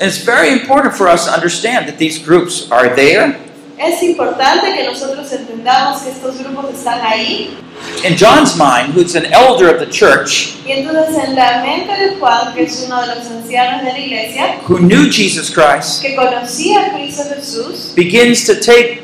And 0.00 0.08
it's 0.08 0.24
very 0.24 0.50
important 0.52 0.94
for 0.94 1.06
us 1.06 1.26
to 1.26 1.32
understand 1.32 1.86
that 1.86 1.98
these 1.98 2.18
groups 2.18 2.70
are 2.70 2.94
there. 2.94 3.38
Es 3.84 4.02
importante 4.02 4.74
que 4.74 4.84
nosotros 4.84 5.32
entendamos 5.32 6.02
que 6.02 6.10
estos 6.10 6.38
grupos 6.38 6.66
están 6.72 7.00
ahí. 7.04 7.56
In 8.04 8.16
John's 8.16 8.56
mind, 8.56 8.94
who's 8.94 9.16
an 9.16 9.26
elder 9.32 9.68
of 9.68 9.80
the 9.80 9.90
church, 9.90 10.54
Y 10.64 10.70
entonces 10.70 11.16
en 11.24 11.34
la 11.34 11.62
mente 11.62 11.92
de 11.92 12.16
Juan, 12.16 12.54
que 12.54 12.62
es 12.62 12.84
uno 12.86 13.00
de 13.00 13.08
los 13.08 13.26
ancianos 13.26 13.82
de 13.82 13.92
la 13.92 13.98
iglesia, 13.98 14.60
who 14.68 14.78
knew 14.78 15.10
Jesus 15.10 15.50
Christ, 15.50 16.00
que 16.00 16.14
conocía 16.14 16.86
a 16.86 16.92
Cristo 16.92 17.24
Jesús, 17.34 17.92
begins 17.96 18.44
to 18.44 18.54
take 18.54 19.02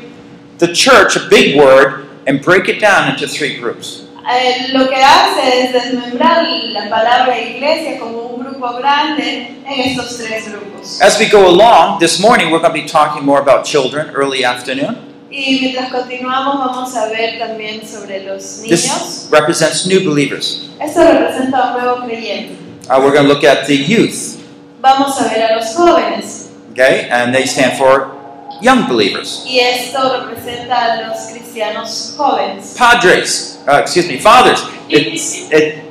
the 0.59 0.67
church, 0.67 1.17
a 1.17 1.27
big 1.29 1.57
word, 1.57 2.05
and 2.25 2.41
break 2.41 2.69
it 2.69 2.79
down 2.79 3.09
into 3.09 3.27
three 3.27 3.57
groups. 3.57 4.03
Eh, 4.31 4.67
lo 4.73 4.89
que 4.89 4.95
hace 5.03 5.63
es 5.63 5.73
desmembrar 5.73 6.45
la 6.71 6.89
palabra 6.89 7.39
iglesia 7.39 7.99
como 7.99 8.21
un 8.21 8.43
grupo 8.43 8.73
grande 8.77 9.57
en 9.65 9.79
estos 9.89 10.17
tres 10.17 10.49
grupos. 10.49 11.01
As 11.01 11.19
we 11.19 11.27
go 11.27 11.47
along, 11.47 11.99
this 11.99 12.19
morning 12.19 12.51
we're 12.51 12.59
going 12.59 12.73
to 12.73 12.81
be 12.81 12.87
talking 12.87 13.23
more 13.25 13.39
about 13.41 13.65
children, 13.65 14.09
early 14.15 14.43
afternoon. 14.43 14.97
Y 15.31 15.59
mientras 15.61 15.91
continuamos 15.91 16.57
vamos 16.57 16.95
a 16.95 17.07
ver 17.07 17.37
también 17.37 17.87
sobre 17.87 18.23
los 18.23 18.61
niños. 18.61 18.69
This 18.69 19.27
represents 19.31 19.85
new 19.85 20.03
believers. 20.03 20.69
Esto 20.79 21.01
representa 21.01 21.57
a 21.57 21.75
un 21.75 21.81
nuevo 21.81 22.05
creyente. 22.05 22.55
Uh, 22.89 22.99
we're 22.99 23.11
going 23.13 23.27
to 23.27 23.33
look 23.33 23.43
at 23.43 23.67
the 23.67 23.75
youth, 23.75 24.37
Vamos 24.81 25.19
a 25.21 25.25
ver 25.29 25.51
a 25.51 25.55
los 25.55 25.75
jóvenes. 25.75 26.49
okay, 26.71 27.07
and 27.11 27.33
they 27.33 27.45
stand 27.45 27.77
for 27.77 28.18
young 28.61 28.87
believers. 28.87 29.43
Y 29.45 29.59
esto 29.59 30.25
representa 30.25 30.93
a 30.93 31.07
los 31.07 31.17
cristianos 31.31 32.13
jóvenes. 32.17 32.75
Padres, 32.77 33.59
uh, 33.67 33.77
excuse 33.77 34.07
me, 34.07 34.17
fathers. 34.19 34.63
It, 34.89 35.07
it, 35.51 35.83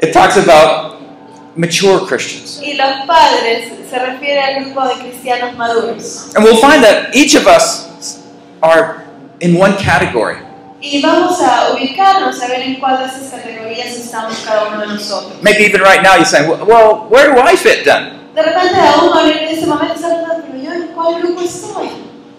it 0.00 0.12
talks 0.12 0.36
about 0.36 1.00
mature 1.56 2.06
Christians. 2.06 2.60
Y 2.62 2.74
los 2.74 3.06
padres 3.06 3.72
se 3.88 3.98
refiere 3.98 4.40
al 4.40 4.64
grupo 4.64 4.86
de 4.86 4.94
cristianos 4.94 5.56
maduros. 5.56 6.34
And 6.34 6.44
we'll 6.44 6.60
find 6.60 6.82
that 6.84 7.14
each 7.14 7.34
of 7.34 7.46
us 7.46 8.22
are 8.62 9.04
in 9.40 9.56
one 9.56 9.76
category. 9.76 10.36
Y 10.82 11.02
vamos 11.02 11.38
a 11.42 11.72
ubicarnos 11.74 12.40
a 12.40 12.46
ver 12.46 12.62
en 12.62 12.76
cuál 12.76 12.98
de 13.00 13.04
esas 13.04 13.30
categorías 13.30 13.88
estamos 13.88 14.38
cada 14.46 14.68
uno 14.68 14.80
de 14.80 14.86
nosotros. 14.86 15.42
Maybe 15.42 15.64
even 15.64 15.82
right 15.82 16.02
now 16.02 16.14
you're 16.14 16.24
saying, 16.24 16.48
well, 16.48 17.06
where 17.10 17.34
do 17.34 17.40
I 17.40 17.54
fit 17.54 17.84
then? 17.84 18.18
De 18.34 18.42
repente 18.42 18.80
a 18.80 19.02
uno 19.02 19.20
en 19.20 19.48
ese 19.48 19.66
momento 19.66 19.94
está 19.94 20.08
preguntando, 21.00 21.20
pero 21.20 21.20
yo 21.20 21.20
en 21.20 21.20
cuál 21.20 21.22
grupo 21.22 21.40
estoy. 21.42 21.88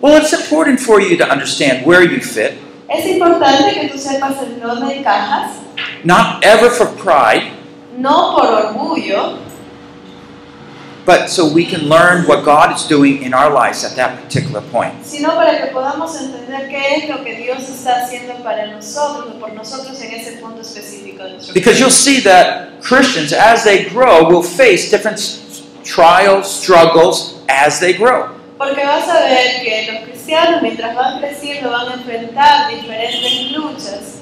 Well, 0.01 0.17
it's 0.17 0.33
important 0.33 0.79
for 0.79 0.99
you 0.99 1.15
to 1.17 1.31
understand 1.31 1.85
where 1.85 2.01
you 2.03 2.19
fit, 2.21 2.53
Es 2.89 3.05
importante 3.05 3.73
que 3.79 3.87
tú 3.89 3.97
sepas 3.97 4.33
en 4.43 4.59
dónde 4.59 4.97
encajas, 4.97 5.51
not 6.03 6.43
ever 6.43 6.69
for 6.69 6.87
pride, 6.87 7.51
no 7.97 8.35
por 8.35 8.47
orgullo, 8.47 9.37
but 11.05 11.29
so 11.29 11.47
we 11.47 11.65
can 11.65 11.87
learn 11.87 12.27
what 12.27 12.43
God 12.43 12.75
is 12.75 12.85
doing 12.87 13.23
in 13.23 13.33
our 13.33 13.49
lives 13.49 13.83
at 13.85 13.95
that 13.95 14.21
particular 14.23 14.61
point. 14.71 15.05
sino 15.05 15.35
para 15.35 15.61
que 15.61 15.67
podamos 15.71 16.19
entender 16.19 16.67
qué 16.67 16.95
es 16.97 17.09
lo 17.09 17.23
que 17.23 17.35
Dios 17.35 17.69
está 17.69 18.01
haciendo 18.03 18.43
para 18.43 18.67
nosotros 18.67 19.35
por 19.39 19.53
nosotros 19.53 20.01
en 20.01 20.13
ese 20.13 20.37
punto 20.41 20.61
específico 20.61 21.23
de 21.23 21.33
nuestro 21.33 21.53
Because 21.53 21.79
you'll 21.79 21.91
see 21.91 22.19
that 22.21 22.81
Christians, 22.81 23.31
as 23.31 23.63
they 23.63 23.85
grow, 23.85 24.27
will 24.27 24.43
face 24.43 24.89
different 24.89 25.19
trials, 25.83 26.51
struggles 26.51 27.39
as 27.47 27.79
they 27.79 27.93
grow. 27.93 28.40
Porque 28.61 28.85
vas 28.85 29.09
a 29.09 29.21
ver 29.21 29.63
que 29.63 29.91
los 29.91 30.03
cristianos 30.03 30.61
mientras 30.61 30.95
van 30.95 31.19
creciendo 31.19 31.71
van 31.71 31.89
a 31.89 31.93
enfrentar 31.95 32.69
diferentes 32.69 33.51
luchas 33.53 34.19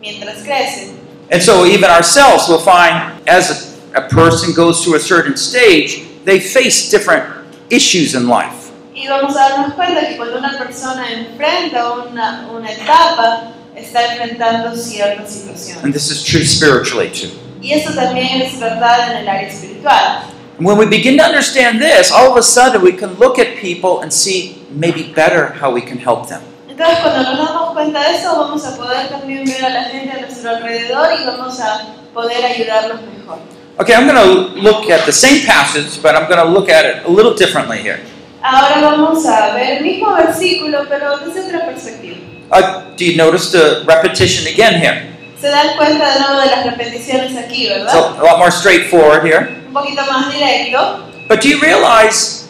mientras 0.00 0.38
crecen. 0.38 0.98
And 1.30 1.42
so, 1.42 1.66
even 1.66 1.90
ourselves 1.90 2.48
will 2.48 2.62
find 2.64 3.12
as 3.28 3.76
a, 3.94 3.98
a 3.98 4.08
person 4.08 4.54
goes 4.54 4.82
through 4.82 4.96
a 4.96 5.00
certain 5.00 5.36
stage, 5.36 6.02
they 6.24 6.40
face 6.40 6.90
different 6.90 7.26
issues 7.68 8.14
in 8.14 8.28
life. 8.28 8.72
Y 8.94 9.06
vamos 9.06 9.36
a 9.36 9.50
darnos 9.50 9.74
cuenta 9.74 10.08
que 10.08 10.16
cuando 10.16 10.38
una 10.38 10.56
persona 10.56 11.12
enfrenta 11.12 11.92
una, 11.92 12.48
una 12.50 12.72
etapa, 12.72 13.52
está 13.76 14.06
enfrentando 14.06 14.74
ciertas 14.74 15.30
situaciones. 15.30 15.84
And 15.84 15.92
this 15.92 16.10
is 16.10 16.24
true 16.24 16.46
spiritually 16.46 17.10
too. 17.10 17.28
Y 17.60 17.74
eso 17.74 17.92
también 17.92 18.40
es 18.40 18.58
verdad 18.58 19.10
en 19.10 19.18
el 19.18 19.28
área 19.28 19.48
espiritual. 19.48 20.22
And 20.60 20.66
when 20.66 20.76
we 20.76 20.84
begin 20.84 21.16
to 21.16 21.24
understand 21.24 21.80
this, 21.80 22.12
all 22.12 22.30
of 22.32 22.36
a 22.36 22.42
sudden 22.42 22.82
we 22.82 22.92
can 22.92 23.14
look 23.14 23.38
at 23.38 23.56
people 23.56 24.02
and 24.02 24.12
see 24.12 24.60
maybe 24.70 25.10
better 25.10 25.46
how 25.54 25.72
we 25.72 25.80
can 25.80 25.96
help 25.96 26.28
them. 26.28 26.42
Entonces 26.68 26.98
cuando 27.00 27.22
nos 27.22 27.48
damos 27.48 27.72
cuenta 27.72 27.98
de 28.00 28.16
eso, 28.16 28.36
vamos 28.36 28.62
a 28.66 28.76
poder 28.76 29.08
también 29.08 29.46
ver 29.46 29.64
a 29.64 29.70
la 29.70 29.84
gente 29.84 30.10
a 30.10 30.20
nuestro 30.20 30.50
alrededor 30.50 31.18
y 31.18 31.24
vamos 31.24 31.58
a 31.60 31.94
poder 32.12 32.44
ayudarlos 32.44 33.00
mejor. 33.00 33.38
Okay, 33.78 33.94
I'm 33.94 34.06
going 34.06 34.20
to 34.20 34.60
look 34.60 34.90
at 34.90 35.06
the 35.06 35.12
same 35.12 35.46
passage, 35.46 36.02
but 36.02 36.14
I'm 36.14 36.28
going 36.28 36.44
to 36.44 36.52
look 36.52 36.68
at 36.68 36.84
it 36.84 37.06
a 37.06 37.08
little 37.08 37.32
differently 37.32 37.78
here. 37.78 38.00
Ahora 38.42 38.82
vamos 38.82 39.24
a 39.24 39.54
ver 39.54 39.78
el 39.78 39.82
mismo 39.82 40.14
versículo, 40.14 40.86
pero 40.90 41.16
desde 41.20 41.46
otra 41.46 41.64
perspectiva. 41.64 42.18
Uh, 42.52 42.94
do 42.98 43.06
you 43.06 43.16
notice 43.16 43.50
the 43.50 43.82
repetition 43.86 44.46
again 44.46 44.78
here? 44.78 45.06
Se 45.40 45.48
dan 45.48 45.74
cuenta 45.78 46.12
de 46.12 46.20
nuevo 46.20 46.38
de 46.38 46.46
las 46.50 46.66
repeticiones 46.66 47.34
aquí, 47.38 47.66
¿verdad? 47.66 47.94
a, 47.96 48.20
a 48.20 48.22
lot 48.22 48.38
more 48.38 48.50
straightforward 48.50 49.24
here. 49.24 49.59
Un 49.70 49.74
poquito 49.74 50.02
más 50.10 50.32
directo. 50.32 51.28
But 51.28 51.40
do 51.42 51.48
you 51.48 51.60
realize 51.60 52.48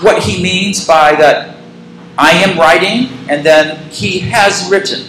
what 0.00 0.22
he 0.22 0.42
means 0.42 0.86
by 0.86 1.14
that 1.16 1.56
I 2.16 2.32
am 2.42 2.58
writing 2.58 3.10
and 3.28 3.44
then 3.44 3.76
he 3.90 4.20
has 4.32 4.66
written. 4.70 5.04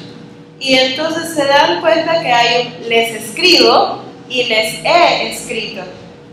Y 0.60 0.74
entonces 0.74 1.34
se 1.34 1.46
dan 1.46 1.80
cuenta 1.80 2.22
que 2.22 2.30
hay 2.30 2.76
un 2.84 2.90
les 2.90 3.16
escribo 3.16 4.04
y 4.28 4.44
les 4.44 4.84
he 4.84 5.32
escrito. 5.32 5.86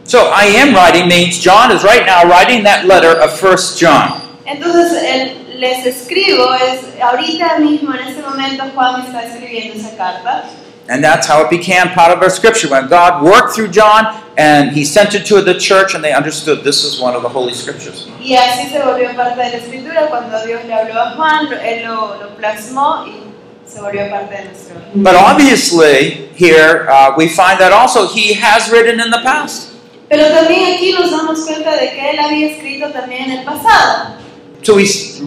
So 0.02 0.32
I 0.34 0.46
am 0.58 0.74
writing 0.74 1.06
means 1.06 1.38
John 1.38 1.70
is 1.70 1.84
right 1.84 2.04
now 2.04 2.24
writing 2.28 2.64
that 2.64 2.84
letter 2.86 3.16
of 3.16 3.38
First 3.38 3.78
John. 3.78 4.20
Entonces 4.44 4.92
el 5.04 5.60
les 5.60 5.86
escribo 5.86 6.52
es 6.54 7.00
ahorita 7.00 7.58
mismo 7.60 7.94
en 7.94 8.08
este 8.08 8.22
momento 8.22 8.64
Juan 8.74 9.06
está 9.06 9.22
escribiendo 9.22 9.74
esa 9.74 9.96
carta 9.96 10.50
And 10.88 11.02
that's 11.02 11.26
how 11.26 11.42
it 11.44 11.50
became 11.50 11.88
part 11.88 12.16
of 12.16 12.22
our 12.22 12.30
scripture 12.30 12.68
when 12.68 12.88
God 12.88 13.24
worked 13.24 13.56
through 13.56 13.68
John 13.68 14.22
and 14.36 14.70
he 14.70 14.84
sent 14.84 15.14
it 15.14 15.26
to 15.26 15.42
the 15.42 15.58
church 15.58 15.94
and 15.94 16.04
they 16.04 16.12
understood 16.12 16.62
this 16.62 16.84
is 16.84 17.00
one 17.00 17.16
of 17.16 17.22
the 17.22 17.28
holy 17.28 17.54
scriptures. 17.54 18.06
y 18.20 18.36
así 18.36 18.68
se 18.70 18.80
volvió 18.80 19.14
parte 19.16 19.40
de 19.40 19.50
la 19.50 19.56
escritura 19.56 20.06
cuando 20.08 20.44
Dios 20.44 20.64
le 20.64 20.74
habló 20.74 21.00
a 21.00 21.16
Juan, 21.16 21.48
él 21.64 21.84
lo, 21.84 22.16
lo 22.20 22.36
plasmó 22.36 23.06
y 23.06 23.22
se 23.66 23.80
volvió 23.80 24.08
parte 24.10 24.36
de 24.36 24.44
nuestro. 24.44 24.76
But 24.94 25.16
obviously, 25.16 26.28
here 26.36 26.88
uh, 26.88 27.14
we 27.16 27.28
find 27.28 27.58
that 27.58 27.72
also 27.72 28.06
he 28.06 28.34
has 28.34 28.70
written 28.70 29.00
in 29.00 29.10
the 29.10 29.22
past. 29.22 29.72
Pero 30.08 30.28
también 30.28 30.74
aquí 30.74 30.92
nos 30.92 31.10
damos 31.10 31.44
cuenta 31.44 31.76
de 31.76 31.90
que 31.90 32.10
él 32.10 32.18
había 32.20 32.46
escrito 32.48 32.90
también 32.90 33.30
en 33.30 33.38
el 33.38 33.44
pasado. 33.44 34.16
So 34.62 34.76
he 34.78 34.86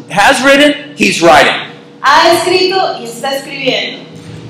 has 0.09 0.41
written, 0.43 0.95
he's 0.95 1.21
writing. 1.21 1.67
Ha 2.01 2.31
escrito 2.33 2.97
y 2.99 3.05
está 3.05 3.35
escribiendo. 3.35 4.08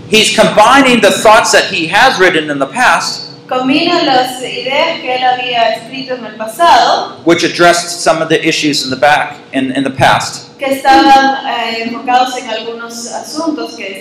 He's 0.09 0.35
combining 0.35 1.01
the 1.01 1.11
thoughts 1.11 1.51
that 1.51 1.71
he 1.71 1.87
has 1.87 2.19
written 2.19 2.49
in 2.49 2.57
the 2.57 2.65
past, 2.65 3.29
las 4.05 4.41
ideas 4.41 4.99
que 5.01 5.15
él 5.15 5.23
había 5.23 5.75
en 6.15 6.25
el 6.25 6.35
pasado, 6.35 7.23
which 7.25 7.43
addressed 7.43 8.01
some 8.01 8.21
of 8.21 8.29
the 8.29 8.39
issues 8.43 8.83
in 8.83 8.89
the 8.89 8.95
back, 8.95 9.37
in, 9.53 9.71
in 9.71 9.83
the 9.83 9.91
past. 9.91 10.49
que 10.57 10.65
estaban 10.65 11.47
eh, 11.47 11.83
en 11.83 11.93
asuntos 13.13 13.75
que 13.75 13.99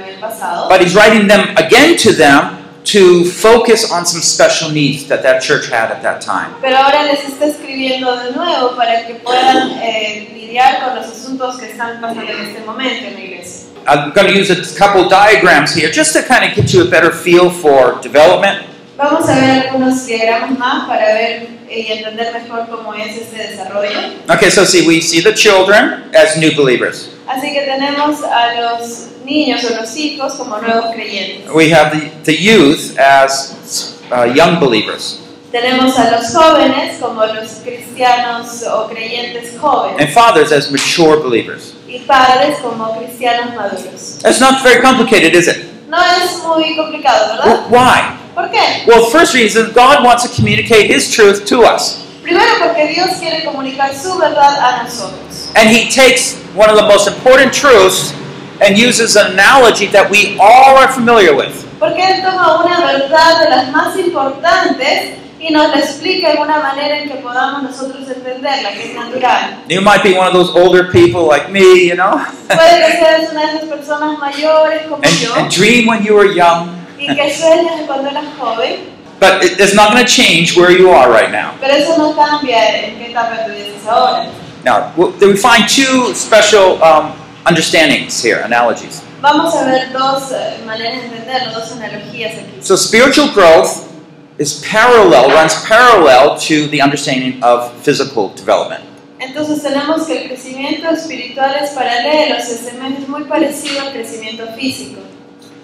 en 0.00 0.14
el 0.14 0.20
pasado. 0.20 0.68
But 0.68 0.80
he's 0.80 0.94
writing 0.94 1.28
them 1.28 1.54
again 1.56 1.96
to 1.98 2.12
them 2.12 2.63
to 2.84 3.24
focus 3.24 3.90
on 3.90 4.04
some 4.04 4.20
special 4.20 4.70
needs 4.70 5.06
that 5.08 5.22
that 5.22 5.42
church 5.42 5.68
had 5.68 5.90
at 5.90 6.02
that 6.02 6.20
time. 6.20 6.54
Pero 6.60 6.76
ahora 6.76 7.04
les 7.04 7.24
está 7.24 7.46
escribiendo 7.46 8.14
de 8.16 8.32
nuevo 8.32 8.76
para 8.76 9.06
que 9.06 9.14
puedan 9.14 9.72
eh, 9.82 10.28
lidiar 10.34 10.84
con 10.84 10.96
los 10.96 11.06
asuntos 11.06 11.56
que 11.58 11.70
están 11.70 12.00
pasando 12.00 12.30
en 12.30 12.48
este 12.48 12.60
momento 12.64 13.06
en 13.06 13.14
la 13.14 13.20
iglesia. 13.20 13.64
I'm 13.86 14.12
going 14.12 14.26
to 14.26 14.32
use 14.32 14.50
a 14.50 14.78
couple 14.78 15.08
diagrams 15.08 15.74
here 15.74 15.90
just 15.90 16.14
to 16.14 16.22
kind 16.22 16.44
of 16.44 16.54
get 16.56 16.72
you 16.72 16.82
a 16.86 16.90
better 16.90 17.10
feel 17.10 17.50
for 17.50 18.00
development. 18.00 18.66
Vamos 18.96 19.28
a 19.28 19.34
ver 19.34 19.66
algunos 19.66 20.06
diagramas 20.06 20.56
más 20.58 20.86
para 20.86 21.14
ver 21.14 21.48
y 21.68 21.92
entender 21.92 22.32
mejor 22.32 22.68
cómo 22.68 22.94
es 22.94 23.16
este 23.16 23.36
desarrollo. 23.36 23.90
Okay, 24.28 24.50
so 24.50 24.64
see, 24.64 24.86
we 24.86 25.00
see 25.00 25.20
the 25.20 25.34
children 25.34 26.04
as 26.14 26.36
new 26.36 26.54
believers. 26.54 27.13
Así 27.26 27.52
que 27.52 27.60
tenemos 27.62 28.22
a 28.22 28.54
los 28.60 29.06
niños 29.24 29.64
o 29.64 29.80
los 29.80 29.96
hijos 29.96 30.34
como 30.34 30.58
nuevos 30.58 30.92
creyentes. 30.94 31.50
We 31.54 31.72
have 31.72 31.90
the, 31.98 32.10
the 32.24 32.36
youth 32.36 32.98
as 32.98 33.96
uh, 34.10 34.24
young 34.34 34.60
believers. 34.60 35.20
Tenemos 35.50 35.96
a 35.98 36.10
los 36.10 36.34
jóvenes 36.34 36.98
como 37.00 37.24
los 37.26 37.48
cristianos 37.64 38.64
o 38.64 38.88
creyentes 38.88 39.56
jóvenes 39.58 40.00
And 40.00 40.10
fathers 40.12 40.50
as 40.52 40.70
mature 40.70 41.22
believers. 41.22 41.74
y 41.88 42.00
padres 42.00 42.58
como 42.60 42.96
cristianos 42.98 43.54
maduros. 43.54 44.18
That's 44.20 44.40
not 44.40 44.62
very 44.64 44.82
complicated, 44.82 45.34
is 45.34 45.46
it? 45.48 45.64
No 45.88 45.98
es 46.02 46.42
muy 46.42 46.76
complicado, 46.76 47.28
¿verdad? 47.36 47.46
Well, 47.46 47.64
why? 47.70 48.18
¿Por 48.34 48.50
qué? 48.50 48.82
Well, 48.86 49.06
first 49.10 49.32
reason, 49.32 49.70
God 49.72 50.04
wants 50.04 50.24
to 50.24 50.28
communicate 50.34 50.88
His 50.92 51.08
truth 51.08 51.44
to 51.46 51.60
us. 51.62 52.00
Primero 52.22 52.58
porque 52.58 52.88
Dios 52.88 53.10
quiere 53.20 53.44
comunicar 53.44 53.94
su 53.94 54.18
verdad 54.18 54.58
a 54.58 54.82
nosotros. 54.82 55.50
And 55.54 55.70
He 55.70 55.88
takes 55.88 56.34
one 56.54 56.70
of 56.70 56.76
the 56.76 56.86
most 56.86 57.06
important 57.08 57.52
truths 57.52 58.12
and 58.60 58.78
uses 58.78 59.16
an 59.16 59.32
analogy 59.32 59.86
that 59.88 60.08
we 60.10 60.36
all 60.38 60.76
are 60.78 60.88
familiar 60.92 61.34
with. 61.34 61.52
Porque 61.80 62.00
Él 62.00 62.22
toma 62.22 62.62
una 62.64 62.80
verdad 62.86 63.40
de 63.44 63.50
las 63.50 63.68
más 63.72 63.96
importantes 63.98 65.18
y 65.40 65.50
nos 65.50 65.68
la 65.70 65.78
explica 65.80 66.30
en 66.32 66.38
una 66.40 66.58
manera 66.60 66.98
en 67.00 67.08
que 67.10 67.16
podamos 67.16 67.62
nosotros 67.64 68.08
entenderla, 68.08 68.70
que 68.72 68.90
es 68.90 68.94
natural. 68.94 69.56
You 69.68 69.82
might 69.82 70.02
be 70.02 70.16
one 70.16 70.26
of 70.28 70.32
those 70.32 70.50
older 70.58 70.90
people 70.90 71.26
like 71.26 71.50
me, 71.50 71.60
you 71.86 71.94
know, 71.96 72.18
Puede 72.48 72.86
que 72.86 72.92
seas 72.98 73.30
una 73.32 73.46
de 73.50 73.56
esas 73.58 73.68
personas 73.68 74.18
mayores 74.18 74.82
como 74.88 75.02
and, 75.02 75.20
yo 75.20 75.34
and 75.34 75.50
dream 75.50 75.86
when 75.88 76.02
you 76.02 76.14
were 76.14 76.32
young. 76.34 76.70
y 76.98 77.06
que 77.14 77.34
sueñas 77.34 77.82
cuando 77.86 78.08
eras 78.08 78.24
joven, 78.38 78.94
But 79.20 79.42
it- 79.44 79.60
it's 79.60 79.74
not 79.74 79.92
going 79.92 80.04
to 80.04 80.10
change 80.10 80.56
where 80.56 80.70
you 80.70 80.90
are 80.90 81.10
right 81.10 81.30
now. 81.30 81.50
pero 81.60 81.74
eso 81.74 81.98
no 81.98 82.14
cambia 82.16 82.86
en 82.86 82.96
qué 82.98 83.10
etapa 83.10 83.44
tu 83.44 83.50
estás 83.52 83.86
ahora. 83.86 84.26
Now, 84.64 84.94
we 84.96 85.36
find 85.36 85.68
two 85.68 86.14
special 86.14 86.82
um, 86.82 87.12
understandings 87.44 88.22
here, 88.22 88.40
analogies. 88.40 89.02
Vamos 89.20 89.54
a 89.54 89.64
ver 89.64 89.92
dos 89.92 90.32
eh, 90.32 90.62
maneras 90.66 91.02
de 91.02 91.06
entenderlo, 91.06 91.52
dos 91.52 91.72
analogías 91.72 92.32
aquí. 92.32 92.62
So, 92.62 92.76
spiritual 92.76 93.28
growth 93.32 93.90
is 94.38 94.64
parallel, 94.66 95.30
runs 95.30 95.54
parallel 95.66 96.38
to 96.40 96.66
the 96.68 96.80
understanding 96.80 97.42
of 97.42 97.72
physical 97.82 98.30
development. 98.34 98.84
Entonces 99.18 99.62
tenemos 99.62 100.06
que 100.06 100.22
el 100.22 100.28
crecimiento 100.28 100.90
espiritual 100.90 101.54
es 101.62 101.70
paralelo, 101.70 102.36
es 102.36 103.08
muy 103.08 103.24
parecido 103.24 103.80
al 103.82 103.92
crecimiento 103.92 104.46
físico. 104.54 105.00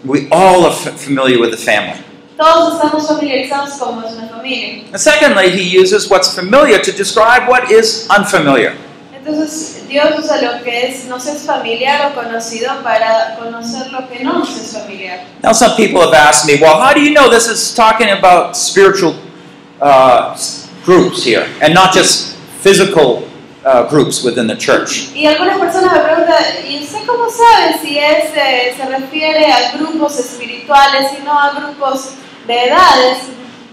We 0.05 0.29
all 0.31 0.65
are 0.65 0.73
familiar 0.73 1.39
with 1.39 1.51
the 1.51 1.59
family. 1.59 2.01
Todos 2.39 2.75
estamos 2.75 3.07
familiarizados 3.07 3.75
como 3.79 4.03
es 4.03 4.13
una 4.13 4.29
familia. 4.29 4.85
And 4.93 4.99
secondly, 4.99 5.51
he 5.51 5.63
uses 5.63 6.09
what's 6.09 6.35
familiar 6.35 6.81
to 6.81 6.93
describe 6.93 7.49
what 7.49 7.71
is 7.71 8.09
unfamiliar. 8.09 8.75
Entonces 9.21 9.87
Dios 9.87 10.09
usa 10.19 10.41
lo 10.41 10.65
que 10.65 10.87
es, 10.87 11.05
nos 11.05 11.27
es 11.27 11.43
familiar 11.43 12.11
o 12.11 12.15
conocido 12.15 12.83
para 12.83 13.37
conocer 13.37 13.93
lo 13.93 14.09
que 14.09 14.25
no 14.25 14.39
nos 14.39 14.57
es 14.57 14.73
familiar. 14.73 15.27
Now, 15.43 15.53
some 15.53 15.77
people 15.77 16.01
have 16.01 16.15
asked 16.15 16.47
me, 16.47 16.59
well, 16.61 16.81
how 16.81 16.95
do 16.95 17.01
you 17.01 17.13
know 17.13 17.29
this 17.29 17.47
is 17.47 17.75
talking 17.75 18.09
about 18.11 18.57
spiritual 18.57 19.15
uh, 19.83 20.35
groups 20.87 21.23
here 21.23 21.47
and 21.61 21.75
not 21.75 21.93
just 21.93 22.35
physical 22.63 23.29
uh, 23.67 23.87
groups 23.91 24.25
within 24.25 24.47
the 24.47 24.57
church? 24.57 25.11
Y 25.15 25.27
algunas 25.27 25.59
personas 25.59 25.93
me 25.93 26.01
preguntan, 26.01 26.43
¿y 26.67 26.83
usted 26.83 27.05
cómo 27.07 27.29
sabe 27.29 27.79
si 27.83 27.99
es, 27.99 28.33
eh, 28.35 28.75
se 28.75 28.87
refiere 28.87 29.53
a 29.53 29.77
grupos 29.77 30.19
espirituales 30.19 31.13
y 31.21 31.23
no 31.25 31.39
a 31.39 31.51
grupos 31.51 32.13
de 32.47 32.69
edades 32.69 33.19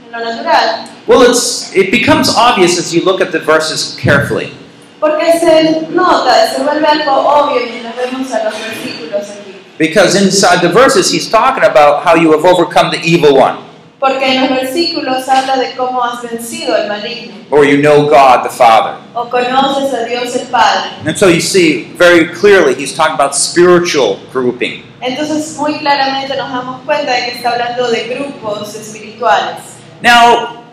en 0.06 0.12
lo 0.12 0.20
natural? 0.20 0.90
Well, 1.08 1.22
it's, 1.22 1.74
it 1.74 1.90
becomes 1.90 2.28
obvious 2.36 2.78
as 2.78 2.94
you 2.94 3.06
look 3.06 3.22
at 3.22 3.32
the 3.32 3.40
verses 3.40 3.98
carefully. 3.98 4.52
Porque 5.00 5.40
se 5.40 5.88
nota, 5.92 6.48
se 6.54 6.64
vuelve 6.64 6.88
algo 6.88 7.12
obvio 7.16 7.62
mientras 7.70 7.96
vemos 7.96 8.32
a 8.34 8.44
los 8.46 8.54
versículos 8.54 9.22
aquí. 9.30 9.54
Because 9.78 10.16
inside 10.16 10.62
the 10.62 10.70
verses, 10.70 11.12
he's 11.12 11.30
talking 11.30 11.64
about 11.64 12.04
how 12.04 12.16
you 12.16 12.32
have 12.32 12.44
overcome 12.46 12.90
the 12.90 13.00
evil 13.06 13.38
one, 13.38 13.58
Porque 14.00 14.26
en 14.26 14.42
los 14.42 14.50
versículos 14.50 15.28
habla 15.30 15.58
de 15.58 15.76
cómo 15.76 16.04
has 16.04 16.22
vencido 16.24 16.74
al 16.76 16.88
maligno, 16.88 17.36
or 17.52 17.64
you 17.64 17.78
know 17.82 18.08
God 18.08 18.44
the 18.44 18.50
Father. 18.50 18.96
o 19.14 19.30
conoces 19.30 19.94
a 19.94 20.04
Dios 20.06 20.36
el 20.36 20.48
Padre. 20.48 20.92
And 21.06 21.16
so 21.16 21.28
you 21.28 21.42
see 21.42 21.94
very 21.96 22.30
clearly, 22.34 22.74
he's 22.74 22.96
talking 22.96 23.16
about 23.16 23.36
spiritual 23.36 24.18
grouping. 24.34 24.84
Entonces 25.00 25.56
muy 25.58 25.78
claramente 25.80 26.36
nos 26.36 26.52
damos 26.52 26.82
cuenta 26.86 27.12
de 27.12 27.26
que 27.26 27.32
está 27.38 27.52
hablando 27.52 27.88
de 27.92 28.16
grupos 28.16 28.74
espirituales. 28.74 29.58
Now, 30.02 30.64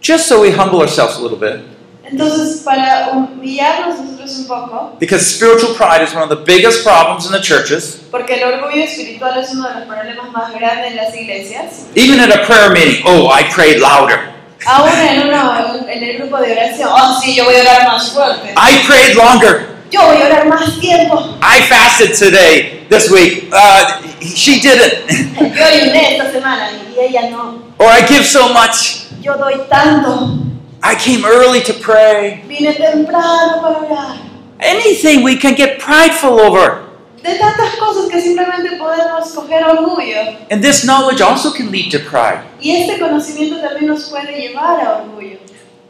just 0.00 0.26
so 0.28 0.40
we 0.40 0.50
humble 0.50 0.80
ourselves 0.80 1.16
a 1.18 1.20
little 1.20 1.38
bit, 1.38 1.62
Entonces 2.10 2.62
para 2.64 3.10
humillarnos 3.10 3.98
nosotros 3.98 4.38
un 4.38 4.46
poco, 4.46 4.96
because 5.00 5.26
spiritual 5.26 5.74
pride 5.74 6.02
is 6.02 6.14
one 6.14 6.22
of 6.22 6.28
the 6.28 6.44
biggest 6.44 6.84
problems 6.84 7.26
in 7.26 7.32
the 7.32 7.40
churches, 7.40 7.98
porque 8.10 8.34
el 8.34 8.44
orgullo 8.44 8.84
espiritual 8.84 9.36
es 9.38 9.52
uno 9.52 9.68
de 9.68 9.74
los 9.80 9.84
problemas 9.88 10.30
más 10.32 10.52
grandes 10.52 10.92
en 10.92 10.96
las 10.96 11.14
iglesias, 11.14 11.86
even 11.96 12.20
at 12.20 12.30
a 12.30 12.46
prayer 12.46 12.70
meeting, 12.70 13.02
oh, 13.06 13.28
I 13.28 13.42
prayed 13.52 13.80
louder. 13.80 14.32
aún 14.64 14.88
en, 14.88 15.28
uno, 15.28 15.88
en 15.88 16.02
el 16.02 16.18
grupo 16.18 16.38
de 16.38 16.52
oración, 16.52 16.90
oh 16.92 17.20
sí, 17.20 17.34
yo 17.34 17.44
voy 17.44 17.56
a 17.56 17.60
orar 17.62 17.88
más 17.88 18.10
fuerte, 18.12 18.54
I 18.56 18.86
prayed 18.86 19.16
longer. 19.16 19.76
yo 19.90 20.02
voy 20.06 20.22
a 20.22 20.26
orar 20.26 20.46
más 20.48 20.78
tiempo, 20.78 21.36
I 21.42 21.62
fasted 21.62 22.14
today, 22.16 22.86
this 22.88 23.10
week. 23.10 23.48
Uh, 23.52 24.00
she 24.20 24.60
didn't. 24.60 25.08
yo 25.56 25.64
ayuné 25.64 26.16
esta 26.16 26.30
semana 26.30 26.70
y 26.72 27.00
ella 27.00 27.30
no, 27.30 27.62
or 27.78 27.88
I 27.88 28.02
give 28.06 28.24
so 28.24 28.48
much. 28.52 29.06
yo 29.20 29.36
doy 29.36 29.60
tanto, 29.68 30.45
I 30.86 30.94
came 30.94 31.24
early 31.24 31.62
to 31.62 31.72
pray. 31.74 32.42
vine 32.46 32.72
temprano 32.72 33.60
para 33.60 33.78
orar. 33.82 34.18
Anything 34.60 35.24
we 35.24 35.36
can 35.36 35.56
get 35.56 35.80
prideful 35.80 36.38
over. 36.38 36.86
De 37.24 37.36
tantas 37.38 37.74
cosas 37.74 38.08
que 38.08 38.20
simplemente 38.20 38.78
podemos 38.78 39.34
coger 39.34 39.64
orgullo. 39.64 40.36
And 40.48 40.62
this 40.62 40.84
knowledge 40.84 41.20
also 41.20 41.50
can 41.50 41.72
lead 41.72 41.90
to 41.90 41.98
pride. 41.98 42.44
Y 42.60 42.70
este 42.70 43.00
conocimiento 43.00 43.60
también 43.60 43.88
nos 43.88 44.08
puede 44.08 44.30
llevar 44.30 44.80
a 44.80 45.02
orgullo. 45.02 45.38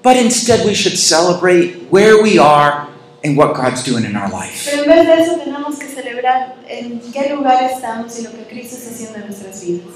But 0.03 0.17
instead, 0.17 0.65
we 0.65 0.73
should 0.73 0.97
celebrate 0.97 1.89
where 1.91 2.23
we 2.23 2.39
are 2.39 2.89
and 3.23 3.37
what 3.37 3.55
God's 3.55 3.83
doing 3.83 4.07
in 4.07 4.17
our 4.17 4.31
life. 4.31 4.71
Pero 4.71 4.85
en 4.85 4.89
vez 4.89 5.07
de 5.07 5.23
eso 5.23 5.37
tenemos 5.45 5.79
que 5.79 5.89
celebrar 5.89 6.57
en 6.67 7.03
qué 7.13 7.35
lugar 7.35 7.65
estamos 7.65 8.19
y 8.19 8.23
lo 8.23 8.31
que 8.31 8.47
Cristo 8.49 8.77
está 8.77 8.95
haciendo 8.95 9.19
en 9.19 9.27
nuestras 9.27 9.63
vidas. 9.63 9.89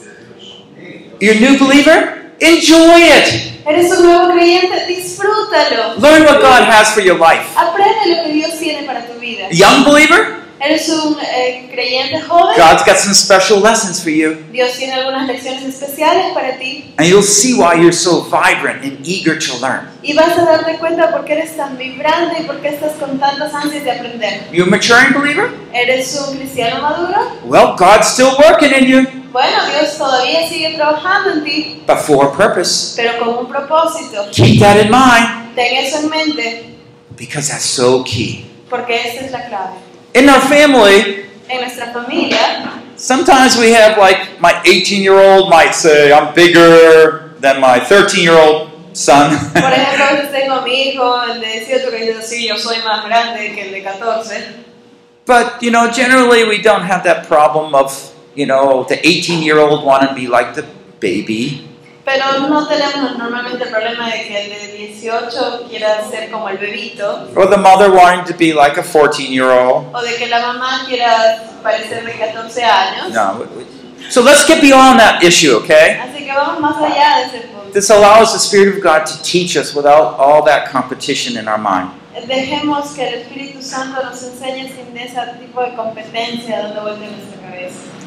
You're 1.20 1.36
a 1.36 1.40
new 1.40 1.58
believer? 1.58 2.29
Enjoy 2.40 2.96
it. 2.98 3.52
Eres 3.66 3.92
un 3.92 4.04
nuevo 4.04 4.32
creyente, 4.32 4.86
disfrútalo. 4.86 6.00
Learn 6.00 6.24
what 6.24 6.40
God 6.40 6.62
has 6.62 6.92
for 6.92 7.02
your 7.02 7.18
life. 7.18 7.46
Aprende 7.54 8.16
lo 8.16 8.24
que 8.24 8.32
Dios 8.32 8.58
tiene 8.58 8.86
para 8.86 9.06
tu 9.06 9.18
vida. 9.20 9.48
Young 9.50 9.84
believer, 9.84 10.40
Eres 10.62 10.90
un 10.90 11.16
eh, 11.18 11.70
creyente 11.72 12.20
joven. 12.20 12.54
God's 12.54 12.84
got 12.84 12.98
some 12.98 13.14
special 13.14 13.60
lessons 13.60 14.02
for 14.02 14.10
you. 14.10 14.36
Dios 14.52 14.76
tiene 14.76 14.92
algunas 14.92 15.26
lecciones 15.26 15.64
especiales 15.64 16.34
para 16.34 16.58
ti. 16.58 16.92
And 16.98 17.08
you'll 17.08 17.22
see 17.22 17.54
why 17.54 17.80
you're 17.80 17.94
so 17.94 18.20
vibrant 18.24 18.84
and 18.84 18.98
eager 19.02 19.38
to 19.38 19.56
learn. 19.58 19.88
Y 20.02 20.12
vas 20.12 20.36
a 20.36 20.44
darte 20.44 20.76
cuenta 20.78 21.12
por 21.12 21.24
qué 21.24 21.32
eres 21.32 21.56
tan 21.56 21.78
vibrante 21.78 22.42
y 22.42 22.44
por 22.44 22.60
qué 22.60 22.68
estás 22.68 22.92
con 23.00 23.18
tantas 23.18 23.54
ansias 23.54 23.84
de 23.84 23.90
aprender. 23.90 24.48
You 24.52 24.64
a 24.64 24.66
maturing 24.66 25.14
believer? 25.14 25.50
¿Eres 25.72 26.14
un 26.28 26.36
cristiano 26.36 26.82
maduro? 26.82 27.38
Well, 27.44 27.74
God's 27.78 28.08
still 28.08 28.32
working 28.38 28.72
in 28.74 28.86
you, 28.86 29.19
Bueno, 29.32 29.56
Dios 29.66 29.96
todavía 29.96 30.48
sigue 30.48 30.74
trabajando 30.74 31.30
en 31.30 31.44
ti, 31.44 31.82
but 31.86 31.98
for 31.98 32.26
a 32.26 32.32
purpose. 32.32 32.94
pero 32.96 33.18
con 33.18 33.28
un 33.44 33.46
propósito. 33.48 34.26
Keep 34.32 34.60
that 34.60 34.76
in 34.76 34.90
mind 34.90 35.54
Ten 35.54 35.76
eso 35.84 35.98
en 35.98 36.08
mente, 36.10 36.76
because 37.16 37.48
that's 37.48 37.64
so 37.64 38.02
key. 38.04 38.46
porque 38.68 38.94
esta 38.96 39.24
es 39.26 39.32
la 39.32 39.46
clave. 39.48 39.76
In 40.14 40.28
our 40.28 40.40
family, 40.40 41.26
En 41.48 41.60
nuestra 41.62 41.92
familia, 41.92 42.70
sometimes 42.96 43.56
we 43.56 43.72
have 43.72 43.98
like 43.98 44.40
my 44.40 44.54
18 44.64 45.02
year 45.02 45.18
old 45.18 45.48
might 45.50 45.74
say, 45.74 46.12
I'm 46.12 46.32
bigger 46.34 47.34
than 47.40 47.60
my 47.60 47.80
13 47.80 48.22
year 48.22 48.36
old 48.36 48.68
son. 48.92 49.36
por 49.52 49.72
ejemplo, 49.72 50.04
a 50.04 50.12
veces 50.12 50.30
tengo 50.32 50.54
a 50.54 50.62
mi 50.62 50.82
hijo, 50.90 51.22
el 51.24 51.40
de 51.40 51.46
18, 51.66 51.90
que 51.90 51.96
dice 51.98 52.18
así, 52.20 52.46
yo 52.48 52.56
soy 52.56 52.76
más 52.84 53.04
grande 53.04 53.52
que 53.54 53.62
el 53.62 53.72
de 53.72 53.82
14. 53.82 54.44
but, 55.26 55.60
you 55.60 55.70
know, 55.70 55.88
generally 55.90 56.44
we 56.44 56.58
don't 56.62 56.82
have 56.82 57.02
that 57.04 57.26
problem 57.28 57.74
of, 57.74 57.92
you 58.40 58.46
know, 58.46 58.84
the 58.84 58.96
18 59.06 59.42
year 59.42 59.58
old 59.58 59.84
want 59.84 60.08
to 60.08 60.14
be 60.14 60.26
like 60.26 60.54
the 60.54 60.64
baby. 60.98 61.66
Pero 62.04 62.48
no 62.48 62.66
tenemos 62.66 63.18
normalmente 63.18 63.64
el 63.64 63.70
problema 63.70 64.06
de 64.10 64.26
que 64.26 64.44
el 64.44 64.50
de 64.50 64.78
18 64.78 65.66
quiera 65.68 66.02
ser 66.10 66.30
como 66.30 66.48
el 66.48 66.56
bebito, 66.56 67.28
Or 67.36 67.46
the 67.48 67.58
mother 67.58 67.90
wanting 67.92 68.24
to 68.24 68.36
be 68.36 68.52
like 68.54 68.78
a 68.78 68.82
14 68.82 69.22
year 69.24 69.50
old. 69.50 69.94
o 69.94 70.00
de 70.02 70.16
que 70.16 70.26
la 70.28 70.40
mamá 70.40 70.86
quiera 70.88 71.44
parecer 71.62 72.04
de 72.04 72.12
14 72.12 72.64
años. 72.64 73.12
No. 73.12 73.44
So 74.08 74.22
let's 74.22 74.44
get 74.46 74.60
beyond 74.62 74.98
that 74.98 75.22
issue, 75.22 75.56
okay? 75.58 76.00
Así 76.00 76.24
que 76.24 76.32
vamos 76.32 76.58
más 76.58 76.76
allá 76.82 77.18
de 77.18 77.24
ese 77.26 77.46
punto. 77.48 77.70
This 77.72 77.90
allows 77.90 78.32
the 78.32 78.38
Spirit 78.38 78.74
of 78.78 78.82
God 78.82 79.04
to 79.06 79.22
teach 79.22 79.56
us 79.56 79.74
without 79.74 80.18
all 80.18 80.42
that 80.46 80.72
competition 80.72 81.36
in 81.36 81.46
our 81.46 81.58
mind. 81.58 81.90
Dejemos 82.26 82.92
que 82.96 83.06
el 83.06 83.14
Espíritu 83.22 83.62
Santo 83.62 84.02
nos 84.02 84.20
enseñe 84.22 84.68
sin 84.68 84.96
ese 84.96 85.20
tipo 85.38 85.62
de 85.62 85.74
competencia 85.76 86.62
dando 86.62 86.82
vuelta 86.82 87.04
en 87.04 87.12
nuestra 87.12 87.40
cabeza. 87.40 87.99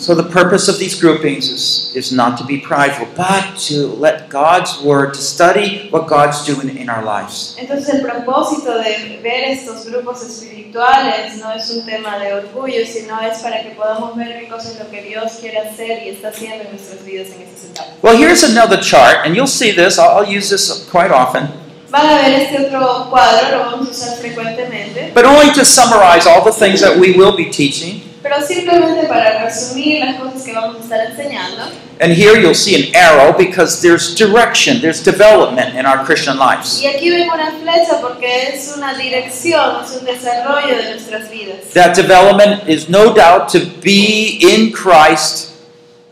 So 0.00 0.14
the 0.14 0.24
purpose 0.24 0.66
of 0.68 0.78
these 0.78 0.98
groupings 0.98 1.50
is, 1.50 1.92
is 1.94 2.10
not 2.10 2.38
to 2.38 2.44
be 2.44 2.58
prideful, 2.58 3.06
but 3.16 3.58
to 3.68 3.86
let 3.86 4.30
God's 4.30 4.80
Word, 4.80 5.12
to 5.12 5.20
study 5.20 5.88
what 5.90 6.08
God's 6.08 6.42
doing 6.46 6.74
in 6.78 6.88
our 6.88 7.04
lives. 7.04 7.54
Entonces 7.58 7.94
el 7.94 8.00
propósito 8.00 8.78
de 8.78 9.20
ver 9.22 9.50
estos 9.50 9.84
grupos 9.84 10.22
espirituales 10.22 11.36
no 11.38 11.52
es 11.52 11.68
un 11.70 11.84
tema 11.84 12.18
de 12.18 12.32
orgullo, 12.32 12.86
sino 12.86 13.20
es 13.20 13.40
para 13.40 13.62
que 13.62 13.74
podamos 13.76 14.16
ver 14.16 14.40
qué 14.40 14.48
cosa 14.48 14.70
es 14.70 14.78
lo 14.78 14.90
que 14.90 15.02
Dios 15.02 15.32
quiere 15.38 15.58
hacer 15.58 16.02
y 16.06 16.08
está 16.08 16.28
haciendo 16.28 16.64
en 16.64 16.70
nuestras 16.70 17.04
vidas 17.04 17.28
en 17.34 17.42
etapas. 17.42 17.92
Well, 18.02 18.16
here's 18.16 18.42
another 18.42 18.80
chart, 18.80 19.26
and 19.26 19.36
you'll 19.36 19.46
see 19.46 19.70
this. 19.70 19.98
I'll, 19.98 20.24
I'll 20.24 20.38
use 20.38 20.48
this 20.48 20.88
quite 20.90 21.10
often. 21.10 21.46
Van 21.90 22.06
a 22.06 22.14
ver 22.22 22.40
este 22.40 22.66
otro 22.66 23.10
cuadro, 23.10 23.50
lo 23.50 23.64
vamos 23.70 23.88
a 23.88 23.90
usar 23.90 24.16
frecuentemente, 24.16 25.12
But 25.12 25.26
only 25.26 25.52
to 25.52 25.64
summarize 25.64 26.26
all 26.26 26.42
the 26.42 26.52
things 26.52 26.80
that 26.80 26.96
we 26.98 27.12
will 27.12 27.36
be 27.36 27.50
teaching. 27.50 28.09
Pero 28.22 28.40
simplemente 28.46 29.06
para 29.06 29.44
resumir 29.44 30.04
las 30.04 30.20
cosas 30.20 30.42
que 30.42 30.52
vamos 30.52 30.76
a 30.76 30.80
estar 30.80 31.10
enseñando. 31.10 31.70
And 32.00 32.12
here 32.12 32.40
you'll 32.40 32.54
see 32.54 32.74
an 32.76 32.94
arrow 32.94 33.36
because 33.36 33.82
there's 33.82 34.14
direction, 34.14 34.80
there's 34.80 35.02
development 35.02 35.74
in 35.74 35.86
our 35.86 36.04
Christian 36.04 36.38
lives. 36.38 36.80
Y 36.82 36.86
aquí 36.86 37.10
ven 37.10 37.28
una 37.30 37.52
flecha 37.52 38.00
porque 38.00 38.48
es 38.54 38.74
una 38.76 38.94
dirección, 38.94 39.84
es 39.84 39.96
un 39.98 40.04
desarrollo 40.04 40.76
de 40.76 40.90
nuestras 40.90 41.30
vidas. 41.30 41.72
That 41.74 41.94
development 41.94 42.68
is 42.68 42.88
no 42.88 43.12
doubt 43.12 43.48
to 43.50 43.60
be 43.82 44.38
in 44.40 44.72
Christ 44.72 45.50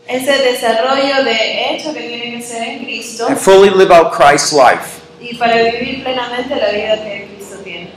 Ese 0.07 0.31
desarrollo 0.31 1.23
de 1.23 1.75
hecho 1.75 1.93
que 1.93 2.01
tiene 2.01 2.37
que 2.37 2.41
ser 2.41 2.63
en 2.63 2.83
Cristo 2.83 3.27
and 3.27 3.37
fully 3.37 3.69
live 3.69 3.91
out 3.91 4.11
Christ's 4.11 4.51
life. 4.53 5.01
y 5.21 5.35
para 5.35 5.55
vivir 5.55 6.03
plenamente 6.03 6.55
la 6.55 6.71
vida 6.71 6.95
que 7.03 7.27
Cristo 7.35 7.57
tiene. 7.63 7.91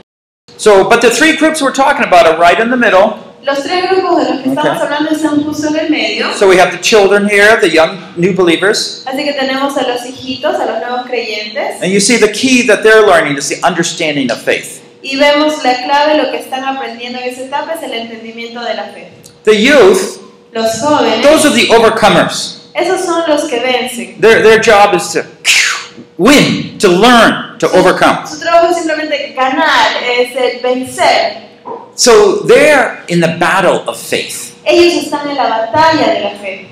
So, 0.57 0.87
but 0.87 1.01
the 1.01 1.09
three 1.09 1.35
groups 1.35 1.61
we're 1.61 1.73
talking 1.73 2.03
about 2.05 2.27
are 2.27 2.37
right 2.37 2.59
in 2.59 2.69
the 2.69 2.77
middle. 2.77 3.32
Los 3.45 3.61
tres 3.61 3.89
grupos 3.91 4.17
de 4.25 4.33
los 4.33 4.41
que 4.41 4.49
estamos 4.49 4.81
hablando 4.81 5.11
están 5.11 5.43
justo 5.43 5.67
en 5.67 5.75
el 5.75 5.89
medio. 5.89 6.33
So 6.33 6.47
we 6.47 6.57
have 6.59 6.71
the 6.71 6.79
children 6.79 7.27
here, 7.29 7.57
the 7.59 7.69
young 7.69 7.99
new 8.15 8.33
believers. 8.33 9.03
Así 9.05 9.23
que 9.25 9.33
tenemos 9.33 9.75
a 9.77 9.81
los 9.87 10.05
hijitos, 10.05 10.55
a 10.55 10.65
los 10.65 10.79
nuevos 10.79 11.05
creyentes, 11.07 11.81
And 11.81 11.91
you 11.91 11.99
see 11.99 12.17
the 12.17 12.31
key 12.31 12.65
that 12.67 12.83
they're 12.83 13.05
learning 13.05 13.37
is 13.37 13.49
the 13.49 13.59
understanding 13.67 14.31
of 14.31 14.41
faith. 14.41 14.81
y 15.01 15.17
vemos 15.17 15.61
la 15.65 15.83
clave, 15.83 16.17
lo 16.23 16.31
que 16.31 16.37
están 16.37 16.63
aprendiendo 16.63 17.19
en 17.19 17.25
esa 17.25 17.41
etapa 17.41 17.73
es 17.73 17.83
el 17.83 17.93
entendimiento 17.93 18.61
de 18.61 18.73
la 18.75 18.83
fe. 18.85 19.09
The 19.43 19.61
youth, 19.61 20.21
Los 20.53 20.79
jóvenes, 20.79 21.21
those 21.21 21.45
are 21.45 21.53
the 21.53 21.67
overcomers. 21.73 22.61
esos 22.73 23.03
son 23.03 23.23
los 23.27 23.43
que 23.45 23.59
vencen. 23.59 24.21
Their, 24.21 24.41
their 24.41 24.61
job 24.61 24.95
is 24.95 25.11
to 25.11 25.23
win, 26.17 26.77
to 26.77 26.87
learn, 26.87 27.57
to 27.59 27.67
overcome. 27.77 28.25
Su 28.25 28.39
trabajo 28.39 28.69
es 28.69 28.77
simplemente 28.77 29.33
ganar, 29.35 29.89
es 30.17 30.33
el 30.37 30.61
vencer. 30.61 31.51
So 31.95 32.39
they're 32.39 33.03
in 33.07 33.19
the 33.19 33.37
battle 33.39 33.87
of 33.87 33.97
faith. 33.97 34.59
Ellos 34.65 35.05
están 35.05 35.29
en 35.29 35.35
la 35.35 35.49
batalla 35.49 36.13
de 36.13 36.21
la 36.21 36.29
fe. 36.39 36.69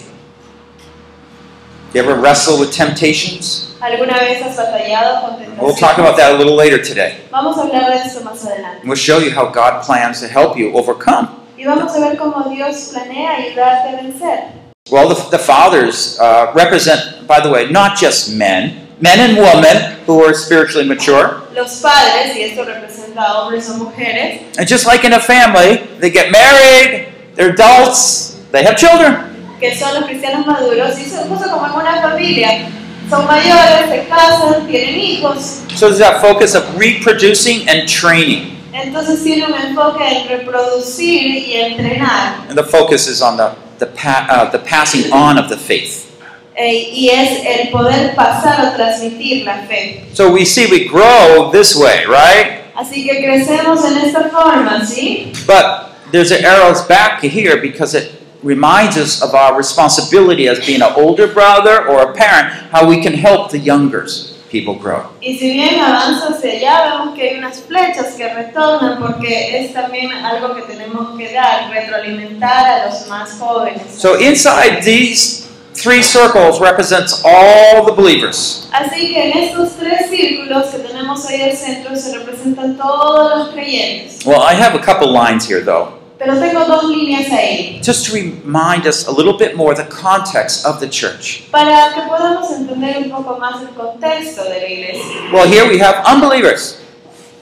You 1.93 2.01
ever 2.01 2.15
wrestle 2.15 2.57
with 2.59 2.71
temptations? 2.71 3.75
¿Alguna 3.81 4.19
vez 4.19 4.41
has 4.41 4.55
batallado 4.55 5.21
con 5.21 5.57
We'll 5.57 5.75
talk 5.75 5.97
about 5.97 6.15
that 6.17 6.31
a 6.31 6.37
little 6.37 6.55
later 6.55 6.77
today. 6.81 7.17
Vamos 7.31 7.57
a 7.57 7.63
hablar 7.63 7.91
de 7.91 7.97
esto 7.97 8.21
más 8.21 8.45
adelante. 8.45 8.87
We'll 8.87 8.95
show 8.95 9.19
you 9.19 9.31
how 9.31 9.51
God 9.51 9.83
plans 9.83 10.21
to 10.21 10.27
help 10.27 10.57
you 10.57 10.71
overcome. 10.73 11.27
Y 11.57 11.65
vamos 11.65 11.93
a 11.93 11.99
ver 11.99 12.17
cómo 12.17 12.49
Dios 12.49 12.91
planea 12.93 13.35
ayudarte 13.37 13.89
a 13.89 14.01
vencer. 14.01 14.61
Well, 14.89 15.09
the, 15.09 15.29
the 15.29 15.37
fathers 15.37 16.19
uh, 16.19 16.51
represent, 16.55 17.27
by 17.27 17.39
the 17.39 17.49
way, 17.49 17.69
not 17.69 17.97
just 17.97 18.33
men, 18.35 18.80
men 19.01 19.19
and 19.19 19.37
women 19.37 19.97
who 20.05 20.23
are 20.23 20.33
spiritually 20.33 20.87
mature. 20.87 21.41
Los 21.55 21.81
padres, 21.81 22.35
y 22.35 22.43
esto 22.43 22.63
representa 22.63 23.33
hombres 23.33 23.69
o 23.69 23.77
mujeres, 23.77 24.41
And 24.57 24.67
just 24.67 24.85
like 24.85 25.03
in 25.05 25.13
a 25.13 25.19
family, 25.19 25.77
they 25.99 26.09
get 26.11 26.31
married, 26.31 27.09
they're 27.35 27.51
adults, 27.51 28.39
they 28.51 28.63
have 28.63 28.77
children. 28.77 29.27
que 29.59 29.75
son 29.75 29.93
los 29.93 30.05
cristianos 30.05 30.45
maduros, 30.45 30.97
y 30.97 31.03
son 31.09 31.27
justo 31.29 31.49
como 31.49 31.65
en 31.67 31.73
una 31.73 32.01
familia. 32.01 32.69
Son 33.09 33.25
mayores, 33.27 33.89
se 33.89 34.07
casan, 34.07 34.67
tienen 34.67 34.97
hijos. 34.97 35.63
So 35.75 35.87
there's 35.89 35.99
that 35.99 36.21
focus 36.21 36.55
of 36.55 36.63
reproducing 36.79 37.67
and 37.67 37.87
training. 37.87 38.57
Entonces 38.73 39.21
tiene 39.23 39.45
un 39.45 39.53
enfoque 39.53 40.01
en 40.07 40.27
reproducir 40.29 41.21
y 41.45 41.55
entrenar. 41.55 42.47
And 42.47 42.57
the 42.57 42.63
focus 42.63 43.07
is 43.07 43.21
on 43.21 43.35
the, 43.37 43.51
the, 43.79 43.87
pa- 43.87 44.25
uh, 44.29 44.49
the 44.49 44.59
passing 44.59 45.11
on 45.11 45.37
of 45.37 45.49
the 45.49 45.57
faith. 45.57 46.07
Eh, 46.55 46.89
y 46.93 47.09
es 47.09 47.45
el 47.45 47.69
poder 47.69 48.15
pasar 48.15 48.67
o 48.67 48.75
transmitir 48.75 49.45
la 49.45 49.63
fe. 49.67 50.03
So 50.13 50.29
we 50.29 50.45
see 50.45 50.67
we 50.67 50.85
grow 50.85 51.51
this 51.51 51.75
way, 51.75 52.05
right? 52.05 52.61
Así 52.75 53.05
que 53.05 53.21
crecemos 53.21 53.83
en 53.85 53.97
esta 53.97 54.29
forma, 54.29 54.85
¿sí? 54.85 55.31
But 55.45 55.91
there's 56.11 56.31
an 56.31 56.45
arrows 56.45 56.81
back 56.87 57.21
here 57.21 57.57
because 57.61 57.95
it 57.95 58.11
reminds 58.43 58.97
us 58.97 59.21
of 59.21 59.33
our 59.33 59.55
responsibility 59.55 60.47
as 60.47 60.59
being 60.65 60.81
an 60.81 60.93
older 60.95 61.27
brother 61.27 61.87
or 61.87 62.01
a 62.01 62.13
parent, 62.13 62.51
how 62.71 62.87
we 62.87 63.01
can 63.01 63.13
help 63.13 63.51
the 63.51 63.59
younger 63.59 64.07
people 64.51 64.75
grow. 64.75 65.03
Y 65.21 65.37
si 65.37 65.53
bien 65.53 65.79
avanza 65.79 66.29
hacia 66.29 66.51
allá, 66.51 66.91
vemos 66.91 67.15
que 67.15 67.29
hay 67.29 67.37
unas 67.37 67.61
flechas 67.61 68.15
que 68.15 68.27
retornan 68.33 68.99
porque 68.99 69.59
es 69.59 69.73
también 69.73 70.11
algo 70.11 70.55
que 70.55 70.63
tenemos 70.63 71.17
que 71.17 71.31
dar, 71.31 71.69
retroalimentar 71.69 72.81
a 72.81 72.85
los 72.87 73.07
más 73.07 73.37
jóvenes. 73.39 73.83
So 73.97 74.19
inside 74.19 74.81
these 74.83 75.40
three 75.73 76.01
circles 76.03 76.59
represents 76.59 77.21
all 77.23 77.85
the 77.85 77.91
believers. 77.91 78.67
Así 78.71 79.13
que 79.13 79.31
en 79.31 79.37
estos 79.37 79.73
tres 79.77 80.09
círculos 80.09 80.67
que 80.67 80.79
tenemos 80.79 81.25
ahí 81.27 81.41
al 81.41 81.55
centro 81.55 81.95
se 81.95 82.17
representan 82.17 82.77
todos 82.77 83.37
los 83.37 83.49
creyentes. 83.53 84.25
Well, 84.25 84.41
I 84.41 84.53
have 84.53 84.75
a 84.75 84.83
couple 84.83 85.11
lines 85.11 85.45
here 85.49 85.61
though, 85.63 85.93
Pero 86.19 86.35
tengo 86.39 86.65
dos 86.65 86.83
líneas 86.85 87.31
ahí 87.31 87.81
just 87.83 88.05
to 88.07 88.13
remind 88.13 88.85
us 88.85 89.07
a 89.07 89.11
little 89.11 89.37
bit 89.37 89.55
more 89.55 89.73
the 89.73 89.85
context 89.89 90.65
of 90.65 90.79
the 90.79 90.87
church. 90.87 91.43
para 91.51 91.93
que 91.95 92.01
podamos 92.01 92.51
entender 92.51 92.97
un 92.99 93.09
poco 93.09 93.39
más 93.39 93.61
el 93.61 93.69
contexto 93.69 94.43
de 94.43 94.59
la 94.61 94.67
iglesia. 94.67 95.31
Well, 95.33 95.47
here 95.47 95.67
we 95.67 95.79
have 95.79 96.03
unbelievers, 96.05 96.77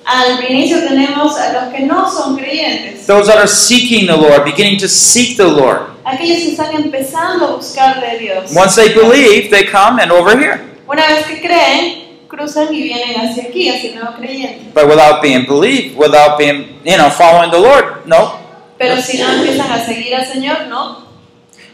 Al 0.06 0.44
inicio 0.50 0.80
tenemos 0.88 1.38
a 1.38 1.52
los 1.54 1.74
que 1.74 1.86
no 1.86 2.10
son 2.10 2.36
creyentes, 2.38 3.06
those 3.06 3.28
that 3.28 3.38
are 3.38 3.48
seeking 3.48 4.08
the 4.08 4.16
Lord, 4.18 4.44
beginning 4.46 4.80
to 4.80 4.88
seek 4.88 5.36
the 5.38 5.46
Lord. 5.48 5.82
Aquellos 6.12 6.38
que 6.40 6.52
están 6.52 6.74
empezando 6.76 7.46
a 7.48 7.52
buscar 7.56 8.00
de 8.02 8.18
Dios. 8.20 8.52
Once 8.56 8.76
they 8.76 8.94
believe, 8.94 9.50
they 9.50 9.66
come 9.66 10.02
and 10.02 10.12
over 10.12 10.38
here. 10.38 10.60
Una 10.88 11.06
vez 11.08 11.26
que 11.28 11.40
creen, 11.42 12.18
cruzan 12.28 12.74
y 12.74 12.82
vienen 12.84 13.16
hacia 13.20 13.44
aquí, 13.44 13.70
hacia 13.70 13.92
el 13.92 13.96
nuevo 14.00 14.16
creyente. 14.18 14.72
But 14.74 14.88
without 14.88 15.22
being 15.22 15.46
believed, 15.46 15.96
without 15.98 16.38
being, 16.38 16.80
you 16.84 16.98
know, 16.98 17.10
following 17.10 17.52
the 17.52 17.60
Lord, 17.60 18.06
no. 18.06 18.40
Pero 18.78 19.02
si 19.02 19.18
no 19.18 19.28
empiezan 19.32 19.72
a 19.72 19.86
seguir 19.86 20.16
al 20.16 20.26
Señor, 20.26 20.68
no. 20.68 21.08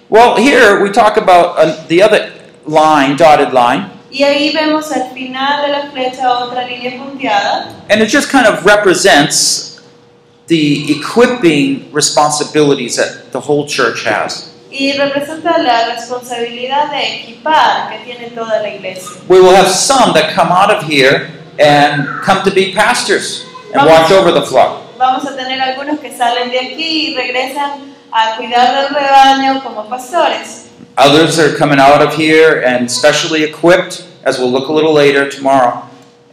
Well, 0.09 0.35
here 0.37 0.81
we 0.83 0.91
talk 0.91 1.17
about 1.17 1.57
uh, 1.57 1.85
the 1.87 2.01
other 2.03 2.31
line, 2.65 3.15
dotted 3.17 3.53
line, 3.53 3.91
Y 4.11 4.23
ahí 4.23 4.53
vemos 4.53 4.91
al 4.91 5.11
final 5.13 5.61
de 5.63 5.67
la 5.69 5.91
flecha 5.91 6.29
otra 6.39 6.65
línea 6.65 6.97
punteada. 6.97 7.73
and 7.89 8.01
it 8.01 8.07
just 8.09 8.29
kind 8.31 8.45
of 8.47 8.65
represents 8.65 9.74
the 10.47 10.91
equipping 10.91 11.91
responsibilities 11.91 12.97
that 12.97 13.31
the 13.31 13.39
whole 13.39 13.67
church 13.67 14.03
has. 14.05 14.51
Y 14.69 14.93
representa 14.97 15.57
la 15.57 15.85
responsabilidad 15.95 16.91
de 16.91 17.21
equipar 17.21 17.89
que 17.89 18.03
tiene 18.03 18.29
toda 18.31 18.61
la 18.61 18.67
iglesia. 18.67 19.21
We 19.29 19.39
will 19.39 19.55
have 19.55 19.69
some 19.69 20.13
that 20.13 20.33
come 20.33 20.51
out 20.51 20.69
of 20.69 20.83
here 20.83 21.29
and 21.57 22.05
come 22.23 22.43
to 22.43 22.51
be 22.51 22.73
pastors 22.73 23.45
and 23.73 23.87
watch 23.87 24.11
over 24.11 24.31
the 24.31 24.41
flock. 24.41 24.81
Vamos 24.97 25.25
a 25.25 25.35
tener 25.35 25.61
algunos 25.61 25.99
que 25.99 26.11
salen 26.15 26.49
de 26.51 26.59
aquí 26.59 27.09
y 27.09 27.15
regresan 27.15 27.95
a 28.11 28.37
cuidar 28.37 28.75
del 28.75 28.95
rebaño 28.95 29.63
como 29.63 29.87
pastores. 29.89 30.69
Others 30.97 31.39
are 31.39 31.55
coming 31.57 31.79
out 31.79 32.01
of 32.01 32.15
here 32.15 32.61
and 32.65 32.89
specially 32.89 33.43
equipped, 33.43 34.05
as 34.23 34.39
we'll 34.39 34.51
look 34.51 34.69
a 34.69 34.73
little 34.73 34.93
later 34.93 35.29
tomorrow, 35.29 35.83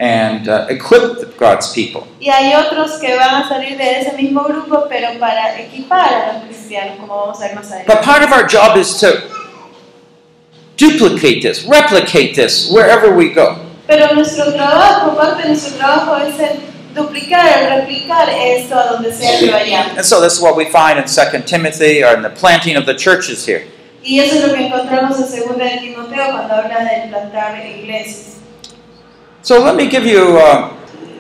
and 0.03 0.49
uh, 0.49 0.67
equip 0.69 1.39
God's 1.39 1.73
people. 1.73 2.09
Y 2.19 2.29
hay 2.29 2.55
otros 2.55 2.99
que 2.99 3.15
van 3.15 3.45
a 3.45 3.49
salir 3.49 3.79
de 3.79 4.01
ese 4.01 4.17
mismo 4.17 4.43
grupo, 4.43 4.87
pero 4.89 5.17
para 5.21 5.57
equipar 5.61 6.13
a 6.13 6.33
los 6.33 6.45
cristianos, 6.45 6.97
como 6.99 7.17
vamos 7.17 7.41
a 7.41 7.47
ver 7.47 7.55
más 7.55 7.71
adelante. 7.71 7.87
But 7.87 8.03
part 8.03 8.25
of 8.25 8.33
our 8.33 8.45
job 8.45 8.77
is 8.77 8.99
to 8.99 9.31
duplicate 10.77 11.41
this, 11.43 11.65
replicate 11.67 12.35
this 12.35 12.69
wherever 12.69 13.15
we 13.15 13.33
go. 13.33 13.59
Pero 13.87 14.13
nuestro 14.15 14.53
trabajo, 14.53 15.17
parte 15.17 15.43
de 15.43 15.49
nuestro 15.51 15.77
trabajo 15.77 16.17
es 16.17 16.37
el 16.41 16.61
duplicar, 16.95 17.79
replicar 17.79 18.29
esto 18.29 18.77
a 18.77 18.87
donde 18.87 19.13
sea 19.13 19.39
que 19.39 19.53
vayamos. 19.53 19.97
And 19.97 20.05
so 20.05 20.21
this 20.21 20.33
is 20.33 20.41
what 20.41 20.57
we 20.57 20.65
find 20.65 20.99
in 20.99 21.05
2 21.05 21.45
Timothy 21.47 22.03
or 22.03 22.17
in 22.17 22.23
the 22.23 22.31
planting 22.31 22.77
of 22.77 22.87
the 22.87 22.97
churches 22.97 23.47
here. 23.47 23.69
Y 24.03 24.19
eso 24.19 24.35
es 24.35 24.49
lo 24.49 24.55
que 24.55 24.67
encontramos 24.67 25.17
en 25.17 25.47
2 25.47 25.59
de 25.59 25.79
Timoteo 25.81 26.25
cuando 26.33 26.55
habla 26.55 26.81
de 26.83 27.09
plantar 27.09 27.65
iglesias. 27.65 28.42
So 29.43 29.61
let 29.61 29.75
me 29.75 29.89
give 29.89 30.07
you 30.07 30.39
uh, 30.39 30.73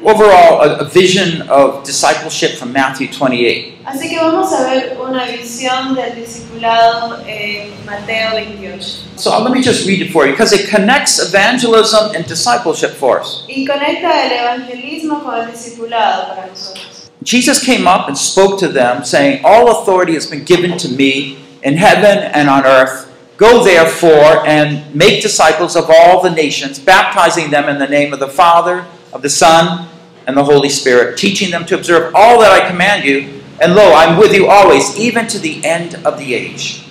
overall 0.05 0.63
a, 0.63 0.79
a 0.79 0.85
vision 0.85 1.43
of 1.49 1.85
discipleship 1.85 2.57
from 2.57 2.73
Matthew 2.73 3.09
28. 3.09 3.79
Así 3.85 4.09
que 4.09 4.17
vamos 4.17 4.53
a 4.53 4.63
ver 4.71 4.97
una 5.01 5.27
visión 5.27 5.97
del 5.97 6.15
discipulado 6.15 7.21
en 7.27 7.73
Mateo 7.85 8.35
28. 8.35 9.19
So 9.19 9.37
let 9.43 9.53
me 9.53 9.61
just 9.61 9.89
read 9.89 10.01
it 10.01 10.13
for 10.13 10.25
you 10.27 10.33
because 10.33 10.53
it 10.53 10.71
connects 10.71 11.19
evangelism 11.19 12.15
and 12.15 12.25
discipleship 12.25 12.93
for 12.93 13.21
us. 13.21 13.45
Y 13.49 13.67
conecta 13.67 14.25
el 14.25 14.33
evangelismo 14.33 15.25
con 15.25 15.41
el 15.41 15.51
discipulado 15.51 16.29
para 16.29 16.47
nosotros. 16.47 17.11
Jesus 17.25 17.59
came 17.65 17.89
up 17.89 18.07
and 18.09 18.17
spoke 18.17 18.59
to 18.61 18.69
them, 18.69 19.05
saying, 19.05 19.41
All 19.45 19.69
authority 19.81 20.15
has 20.15 20.27
been 20.29 20.45
given 20.45 20.79
to 20.79 20.89
me 20.89 21.39
in 21.63 21.77
heaven 21.77 22.19
and 22.19 22.49
on 22.49 22.65
earth. 22.65 23.09
Go 23.43 23.65
therefore 23.65 24.47
and 24.47 24.95
make 24.95 25.21
disciples 25.21 25.75
of 25.75 25.91
all 25.91 26.23
the 26.23 26.31
nations, 26.31 26.79
baptizing 26.79 27.51
them 27.51 27.69
in 27.69 27.81
the 27.81 27.89
name 27.89 28.13
of 28.13 28.21
the 28.21 28.29
Father, 28.29 28.87
of 29.13 29.21
the 29.21 29.29
Son, 29.29 29.89
and 30.29 30.37
the 30.37 30.45
Holy 30.45 30.69
Spirit, 30.69 31.19
teaching 31.19 31.51
them 31.51 31.67
to 31.67 31.75
observe 31.75 32.15
all 32.15 32.39
that 32.39 32.53
I 32.53 32.71
command 32.71 33.03
you. 33.05 33.43
And 33.61 33.75
lo, 33.75 33.95
I'm 33.95 34.17
with 34.17 34.33
you 34.33 34.47
always, 34.47 34.97
even 34.97 35.27
to 35.27 35.41
the 35.41 35.59
end 35.65 35.97
of 36.07 36.21
the 36.21 36.35
age. 36.35 36.85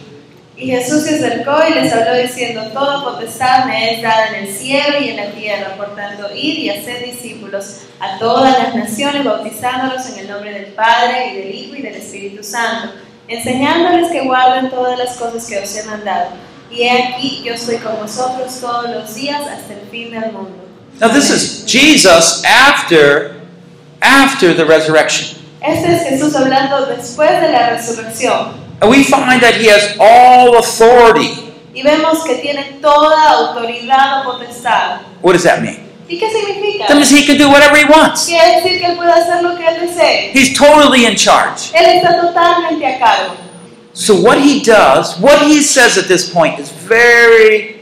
Y 0.57 0.67
Jesús 0.67 1.03
se 1.03 1.15
acercó 1.15 1.57
y 1.69 1.73
les 1.73 1.93
habló 1.93 2.17
diciendo, 2.21 2.69
Toda 2.73 3.01
potestad 3.01 3.65
me 3.67 3.93
es 3.93 4.01
dada 4.01 4.35
en 4.35 4.45
el 4.45 4.53
cielo 4.53 4.99
y 4.99 5.07
en 5.11 5.15
la 5.15 5.31
tierra, 5.31 5.77
por 5.77 5.95
tanto, 5.95 6.35
id 6.35 6.57
y 6.57 6.69
haced 6.69 7.05
discípulos 7.05 7.83
a 8.01 8.19
todas 8.19 8.59
las 8.59 8.75
naciones, 8.75 9.23
bautizándolos 9.23 10.05
en 10.09 10.19
el 10.19 10.27
nombre 10.27 10.51
del 10.51 10.73
Padre, 10.73 11.29
y 11.29 11.37
del 11.37 11.55
Hijo, 11.55 11.75
y 11.77 11.81
del 11.81 11.95
Espíritu 11.95 12.43
Santo, 12.43 12.91
enseñándoles 13.31 14.11
que 14.11 14.21
guarden 14.21 14.69
todas 14.69 14.97
las 14.97 15.15
cosas 15.17 15.45
que 15.47 15.59
os 15.59 15.75
he 15.75 15.83
mandado. 15.83 16.31
Y 16.69 16.83
he 16.83 16.91
aquí, 16.91 17.41
yo 17.43 17.53
estoy 17.53 17.77
con 17.77 17.97
vosotros 17.99 18.59
todos 18.59 18.89
los 18.89 19.15
días 19.15 19.41
hasta 19.41 19.73
el 19.73 19.87
fin 19.89 20.11
del 20.11 20.31
mundo. 20.31 20.55
Now, 20.99 21.09
this 21.09 21.29
is 21.29 21.65
Jesus 21.65 22.43
after, 22.45 23.41
after 24.01 24.53
the 24.55 24.65
resurrection. 24.65 25.39
Este 25.61 25.93
es 25.93 26.03
Jesús 26.09 26.35
hablando 26.35 26.85
después 26.87 27.29
de 27.41 27.51
la 27.51 27.69
resurrección. 27.71 28.53
And 28.81 28.89
we 28.89 29.03
find 29.03 29.41
that 29.41 29.55
he 29.55 29.69
has 29.69 29.95
all 29.99 30.57
authority. 30.57 31.53
Y 31.73 31.83
vemos 31.83 32.23
que 32.23 32.35
tiene 32.35 32.79
toda 32.81 33.29
autoridad 33.29 34.21
o 34.21 34.31
potestad. 34.31 35.01
What 35.21 35.33
does 35.33 35.43
that 35.43 35.61
mean? 35.61 35.90
¿Y 36.11 36.17
qué 36.19 36.29
significa? 36.29 36.87
That 36.87 36.95
means 36.95 37.09
he 37.09 37.25
can 37.25 37.37
do 37.37 37.49
whatever 37.49 37.77
he 37.77 37.85
wants. 37.85 38.25
Quiere 38.25 38.57
decir 38.57 38.79
que 38.81 38.85
él 38.85 38.97
puede 38.97 39.13
hacer 39.13 39.41
lo 39.41 39.55
que 39.55 39.65
él 39.65 39.79
desee. 39.79 40.31
He's 40.33 40.53
totally 40.53 41.05
in 41.05 41.15
charge. 41.15 41.71
Él 41.73 41.85
está 41.85 42.19
totalmente 42.19 42.85
a 42.85 42.99
cargo. 42.99 43.35
So 43.93 44.15
what 44.15 44.37
he 44.39 44.61
does, 44.61 45.17
what 45.19 45.41
he 45.43 45.61
says 45.61 45.97
at 45.97 46.09
this 46.09 46.29
point 46.29 46.59
is 46.59 46.69
very 46.69 47.81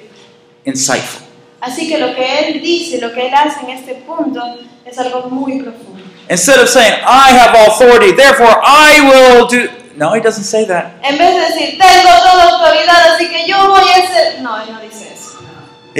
insightful. 0.64 1.26
Así 1.60 1.90
que 1.90 1.98
lo 1.98 2.14
que 2.14 2.24
él 2.24 2.62
dice, 2.62 3.02
lo 3.02 3.12
que 3.12 3.28
él 3.28 3.34
hace 3.34 3.62
en 3.62 3.72
este 3.72 3.96
punto 4.06 4.40
es 4.86 4.98
algo 5.00 5.28
muy 5.32 5.64
profundo. 5.64 6.04
Instead 6.30 6.60
of 6.60 6.70
saying, 6.70 6.94
I 7.04 7.32
have 7.32 7.56
authority, 7.68 8.12
therefore 8.12 8.62
I 8.64 9.02
will 9.02 9.48
do. 9.48 9.70
No, 9.96 10.14
he 10.14 10.22
doesn't 10.22 10.46
say 10.46 10.66
that. 10.66 10.94
En 11.04 11.18
vez 11.18 11.34
de 11.34 11.42
decir, 11.42 11.80
tengo 11.80 12.10
toda 12.22 12.44
autoridad, 12.44 13.16
así 13.16 13.28
que 13.28 13.48
yo 13.48 13.68
voy 13.68 13.90
a 13.90 14.04
hacer... 14.04 14.42
No, 14.42 14.62
él 14.62 14.72
no 14.72 14.80
dice 14.82 15.14
eso. 15.14 15.19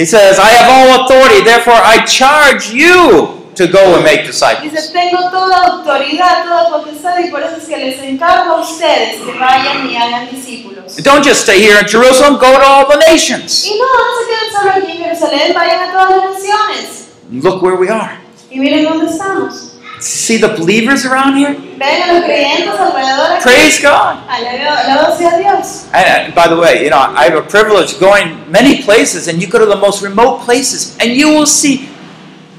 He 0.00 0.06
says, 0.06 0.38
I 0.38 0.48
have 0.48 0.70
all 0.72 1.04
authority, 1.04 1.44
therefore 1.44 1.76
I 1.76 2.02
charge 2.06 2.72
you 2.72 3.44
to 3.54 3.68
go 3.68 3.96
and 3.96 4.02
make 4.02 4.24
disciples. 4.24 4.72
Dice, 4.72 4.90
tengo 4.94 5.28
toda 5.28 5.56
autoridad, 5.66 6.44
toda 6.44 6.70
potestad 6.70 7.18
y 7.18 7.30
por 7.30 7.42
eso 7.42 7.56
es 7.56 7.68
que 7.68 7.76
les 7.76 8.00
encargo 8.00 8.54
a 8.54 8.60
ustedes 8.62 9.20
que 9.20 9.38
vayan 9.38 9.86
y 9.90 9.96
hagan 9.98 10.30
discípulos. 10.30 10.96
Don't 11.02 11.22
just 11.22 11.42
stay 11.42 11.60
here 11.60 11.78
in 11.78 11.86
Jerusalem, 11.86 12.38
go 12.38 12.50
to 12.50 12.64
all 12.64 12.88
the 12.88 12.96
nations. 13.12 13.66
Y 13.66 13.78
no, 13.78 13.84
no 13.84 14.16
se 14.16 14.24
queden 14.26 14.50
solo 14.50 14.70
aquí 14.70 14.92
en 14.92 15.04
Jerusalén, 15.04 15.52
vayan 15.52 15.90
a 15.90 15.92
todas 15.92 16.10
las 16.16 16.32
naciones. 16.32 17.08
Look 17.30 17.62
where 17.62 17.76
we 17.76 17.90
are. 17.90 18.18
Y 18.50 18.58
miren 18.58 18.84
dónde 18.84 19.04
estamos. 19.04 19.69
See 20.00 20.38
the 20.38 20.48
believers 20.48 21.04
around 21.04 21.36
here? 21.36 21.52
Ven 21.52 22.02
a 22.02 22.14
los 22.14 22.24
creyentes 22.24 22.74
alrededor 22.74 23.32
aquí. 23.32 23.42
Praise 23.42 23.82
God. 23.82 24.16
Alabado 24.28 25.16
sea 25.18 25.36
Dios. 25.38 25.86
And 25.92 26.34
by 26.34 26.48
the 26.48 26.56
way, 26.56 26.84
you 26.84 26.90
know, 26.90 26.98
I 26.98 27.24
have 27.24 27.36
a 27.36 27.42
privilege 27.42 28.00
going 28.00 28.50
many 28.50 28.82
places, 28.82 29.28
and 29.28 29.42
you 29.42 29.46
go 29.46 29.58
to 29.58 29.66
the 29.66 29.76
most 29.76 30.02
remote 30.02 30.40
places, 30.40 30.96
and 31.00 31.12
you 31.12 31.28
will 31.28 31.46
see 31.46 31.88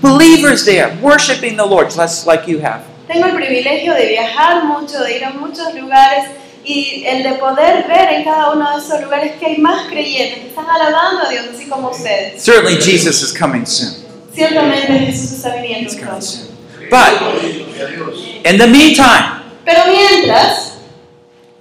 believers 0.01 0.65
there 0.65 0.95
worshiping 1.01 1.57
the 1.57 1.65
Lord, 1.65 1.89
just 1.89 2.27
like 2.27 2.47
you 2.47 2.59
have. 2.59 2.83
Tengo 3.07 3.25
el 3.25 3.33
privilegio 3.33 3.93
de 3.95 4.07
viajar 4.07 4.63
mucho, 4.65 5.03
de 5.03 5.17
ir 5.17 5.25
a 5.25 5.31
muchos 5.31 5.73
lugares 5.73 6.29
y 6.63 7.03
el 7.07 7.23
de 7.23 7.33
poder 7.39 7.87
ver 7.87 8.13
en 8.13 8.23
cada 8.23 8.51
uno 8.51 8.71
de 8.71 8.77
esos 8.77 9.01
lugares 9.01 9.33
que 9.39 9.47
hay 9.47 9.57
más 9.57 9.87
creyentes 9.87 10.39
que 10.39 10.47
están 10.49 10.69
alabando 10.69 11.27
a 11.27 11.29
Dios, 11.29 11.45
así 11.53 11.67
como 11.67 11.89
ustedes. 11.89 12.41
Certainly, 12.43 12.75
Jesus 12.75 13.23
is 13.23 13.33
coming 13.35 13.65
soon. 13.65 13.95
Ciertamente 14.33 14.93
Jesús 15.07 15.31
está 15.31 15.55
viniendo 15.55 15.89
coming 15.89 15.95
pronto. 15.97 16.50
But 16.91 17.21
in 18.45 18.57
the 18.57 18.67
meantime, 18.67 19.41
Pero 19.65 19.85
mientras, 19.87 20.77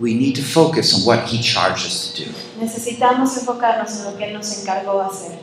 we 0.00 0.14
need 0.14 0.34
to 0.34 0.42
focus 0.42 0.92
on 0.92 1.06
what 1.06 1.28
He 1.28 1.40
charged 1.40 1.86
us 1.86 2.12
to 2.12 2.24
do. 2.24 2.30
necesitamos 2.58 3.36
enfocarnos 3.38 3.96
en 4.00 4.04
lo 4.06 4.18
que 4.18 4.26
Él 4.26 4.32
nos 4.34 4.58
encargó 4.58 5.00
hacer. 5.00 5.38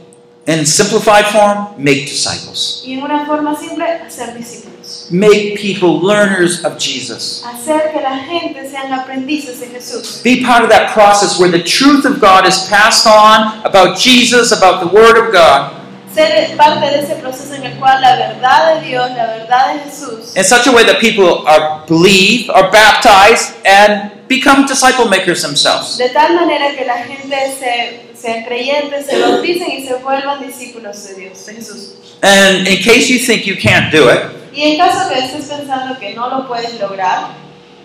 In 0.46 0.66
simplified 0.66 1.26
form, 1.28 1.76
make 1.78 2.06
disciples. 2.06 2.82
Y 2.86 2.94
en 2.94 3.04
una 3.04 3.26
forma 3.26 3.56
simple, 3.58 3.84
hacer 3.86 4.34
discípulos. 4.34 5.08
Make 5.12 5.56
people 5.58 6.00
learners 6.02 6.64
of 6.64 6.78
Jesus. 6.78 7.44
Hacer 7.46 7.92
que 7.94 8.02
la 8.02 8.18
gente 8.20 8.70
sean 8.70 8.92
aprendices 8.94 9.60
de 9.60 9.68
Jesús. 9.68 10.22
Be 10.24 10.44
part 10.46 10.64
of 10.64 10.70
that 10.70 10.94
process 10.94 11.38
where 11.40 11.52
the 11.52 11.64
truth 11.64 12.06
of 12.06 12.20
God 12.22 12.46
is 12.46 12.66
passed 12.70 13.06
on 13.06 13.62
about 13.66 13.98
Jesus, 13.98 14.52
about 14.52 14.80
the 14.80 14.88
Word 14.88 15.18
of 15.18 15.34
God, 15.34 15.77
Ser 16.18 16.58
parte 16.58 16.86
de 16.90 17.00
ese 17.00 17.16
proceso 17.16 17.54
en 17.54 17.64
el 17.64 17.74
cual 17.78 18.02
la 18.02 18.16
verdad 18.16 18.76
de 18.76 18.88
Dios, 18.88 19.08
la 19.12 19.28
verdad 19.28 19.74
de 19.74 19.80
Jesús, 19.82 20.36
in 20.36 20.44
such 20.44 20.66
a 20.66 20.72
way 20.72 20.84
that 20.84 21.00
people 21.00 21.48
are 21.48 21.86
believe, 21.88 22.50
are 22.50 22.72
baptized, 22.72 23.54
and 23.66 24.12
become 24.28 24.66
disciple 24.66 25.08
makers 25.08 25.44
themselves. 25.44 25.98
De 25.98 26.10
tal 26.10 26.34
manera 26.34 26.76
que 26.76 26.86
la 26.86 27.04
gente 27.04 27.36
se, 27.60 28.10
sean 28.20 28.44
creyentes, 28.46 29.06
se 29.06 29.20
bauticen 29.20 29.72
y 29.72 29.86
se 29.86 29.94
vuelvan 29.96 30.42
discípulos 30.42 31.08
de 31.08 31.22
Dios, 31.22 31.46
de 31.46 31.54
Jesús. 31.54 31.94
And 32.24 32.68
in 32.68 32.78
case 32.82 33.10
you 33.10 33.20
think 33.20 33.46
you 33.46 33.56
can't 33.56 33.92
do 33.92 34.10
it, 34.10 34.22
Y 34.54 34.72
en 34.72 34.78
caso 34.80 35.08
que 35.08 35.20
estés 35.20 35.46
pensando 35.46 36.00
que 36.00 36.16
no 36.16 36.30
lo 36.30 36.48
puedes 36.48 36.80
lograr, 36.80 37.36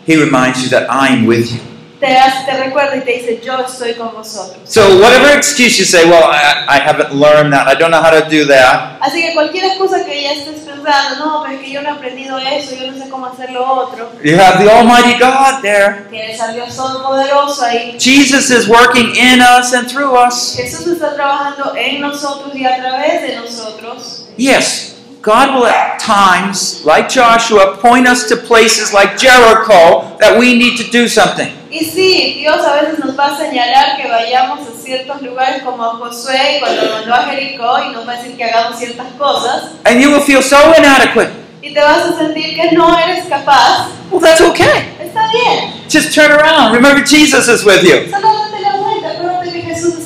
he 0.07 0.17
reminds 0.17 0.63
you 0.63 0.71
that 0.71 0.89
I 0.89 1.13
am 1.13 1.27
with 1.27 1.53
you. 1.53 1.72
Te, 2.03 2.17
hace- 2.19 2.45
te 2.45 2.57
recuerda 2.65 2.97
y 2.97 3.01
te 3.03 3.13
dice, 3.13 3.41
yo 3.45 3.61
estoy 3.65 3.95
con 3.95 4.13
vosotros. 4.13 4.59
So 4.65 4.81
whatever 4.99 5.31
excuse 5.37 5.79
you 5.79 5.85
say, 5.85 6.05
well, 6.05 6.25
I, 6.25 6.67
I 6.69 6.79
haven't 6.81 7.13
learned 7.15 7.53
that, 7.53 7.69
I 7.69 7.75
don't 7.79 7.93
know 7.93 8.03
how 8.03 8.11
to 8.11 8.29
do 8.29 8.45
that, 8.49 8.99
Así 9.01 9.23
que 9.23 9.33
cualquier 9.35 9.65
excusa 9.67 10.05
que 10.05 10.21
ya 10.23 10.33
estés 10.33 10.61
pensando, 10.67 11.25
no, 11.25 11.43
pero 11.45 11.55
es 11.59 11.61
que 11.65 11.71
yo 11.71 11.81
no 11.83 11.89
he 11.91 11.93
aprendido 11.93 12.39
eso, 12.39 12.75
yo 12.75 12.91
no 12.91 12.99
sé 13.05 13.09
cómo 13.09 13.27
hacer 13.27 13.51
lo 13.53 13.65
otro, 13.65 14.11
you 14.25 14.37
have 14.37 14.59
the 14.65 14.69
Almighty 14.71 15.15
God 15.19 15.63
there. 15.63 16.07
tienes 16.11 16.41
al 16.41 16.55
Dios 16.55 16.75
Todopoderoso 16.75 17.65
ahí. 17.65 17.97
Jesus 18.01 18.51
is 18.51 18.69
working 18.69 19.15
in 19.15 19.41
us 19.41 19.73
and 19.73 19.89
through 19.89 20.13
us. 20.17 20.55
Jesús 20.57 20.87
está 20.89 21.15
trabajando 21.15 21.75
en 21.77 22.01
nosotros 22.01 22.53
y 22.55 22.65
a 22.67 22.77
través 22.77 23.23
de 23.23 23.37
nosotros. 23.37 24.27
Yes, 24.37 24.97
God 25.23 25.55
will 25.55 25.67
at 25.67 26.01
times, 26.01 26.85
like 26.85 27.09
Joshua, 27.09 27.77
point 27.81 28.09
us 28.09 28.29
to 28.29 28.37
places 28.37 28.93
like 28.93 29.17
Jericho 29.17 30.17
that 30.19 30.37
we 30.37 30.55
need 30.59 30.77
to 30.79 30.91
do 30.91 31.07
something. 31.07 31.49
Y 31.71 31.85
sí, 31.85 32.35
Dios 32.41 32.59
a 32.67 32.83
veces 32.83 32.99
nos 32.99 33.17
va 33.17 33.27
a 33.29 33.37
señalar 33.39 33.97
que 33.97 34.09
vayamos 34.09 34.67
a 34.69 34.73
ciertos 34.73 35.23
lugares 35.23 35.63
como 35.63 35.83
a 35.85 35.91
Josué 35.97 36.59
cuando 36.61 36.83
mandó 36.93 37.15
a 37.15 37.23
Jericó 37.31 37.79
y 37.89 37.93
nos 37.93 38.07
va 38.07 38.13
a 38.15 38.17
decir 38.17 38.37
que 38.37 38.45
hagamos 38.45 38.79
ciertas 38.79 39.07
cosas 39.17 39.71
And 39.85 40.01
you 40.01 40.11
will 40.11 40.21
feel 40.21 40.43
so 40.43 40.57
inadequate. 40.77 41.31
y 41.63 41.73
te 41.73 41.81
vas 41.81 42.05
a 42.05 42.19
sentir 42.19 42.57
que 42.57 42.73
no 42.73 42.99
eres 42.99 43.25
capaz. 43.29 43.89
Well, 44.11 44.21
that's 44.21 44.41
okay. 44.41 44.91
Está 45.01 45.29
bien, 45.31 45.73
Just 45.89 46.13
turn 46.15 46.33
around. 46.33 46.75
Remember, 46.75 47.03
Jesus 47.05 47.47
is 47.49 47.65
with 47.65 47.83
you. 47.85 48.11
solo 48.11 48.52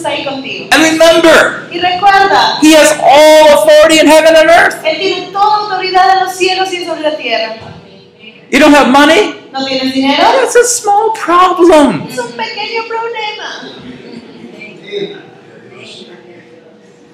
ahí 0.06 0.24
contigo. 0.24 0.68
And 0.72 0.82
remember, 0.82 1.68
Y 1.70 1.78
recuerda, 1.80 2.58
He 2.62 2.74
has 2.74 2.92
all 3.02 3.48
authority 3.58 4.00
in 4.00 4.06
heaven 4.06 4.34
and 4.36 4.48
earth. 4.50 4.84
Él 4.84 4.98
tiene 4.98 5.32
toda 5.32 5.56
autoridad 5.64 6.18
en 6.18 6.24
los 6.24 6.34
cielos 6.36 6.72
y 6.72 6.84
sobre 6.84 7.02
la 7.02 7.16
tierra. 7.16 7.56
You 8.50 8.60
don't 8.60 8.74
have 8.74 8.88
money? 8.90 9.34
¿No 9.52 9.66
tienes 9.66 9.92
dinero? 9.92 10.22
That's 10.22 10.54
a 10.56 10.64
small 10.64 11.12
problem. 11.12 12.06
Es 12.08 12.18
un 12.18 12.32
pequeño 12.32 12.84
problema. 12.86 13.72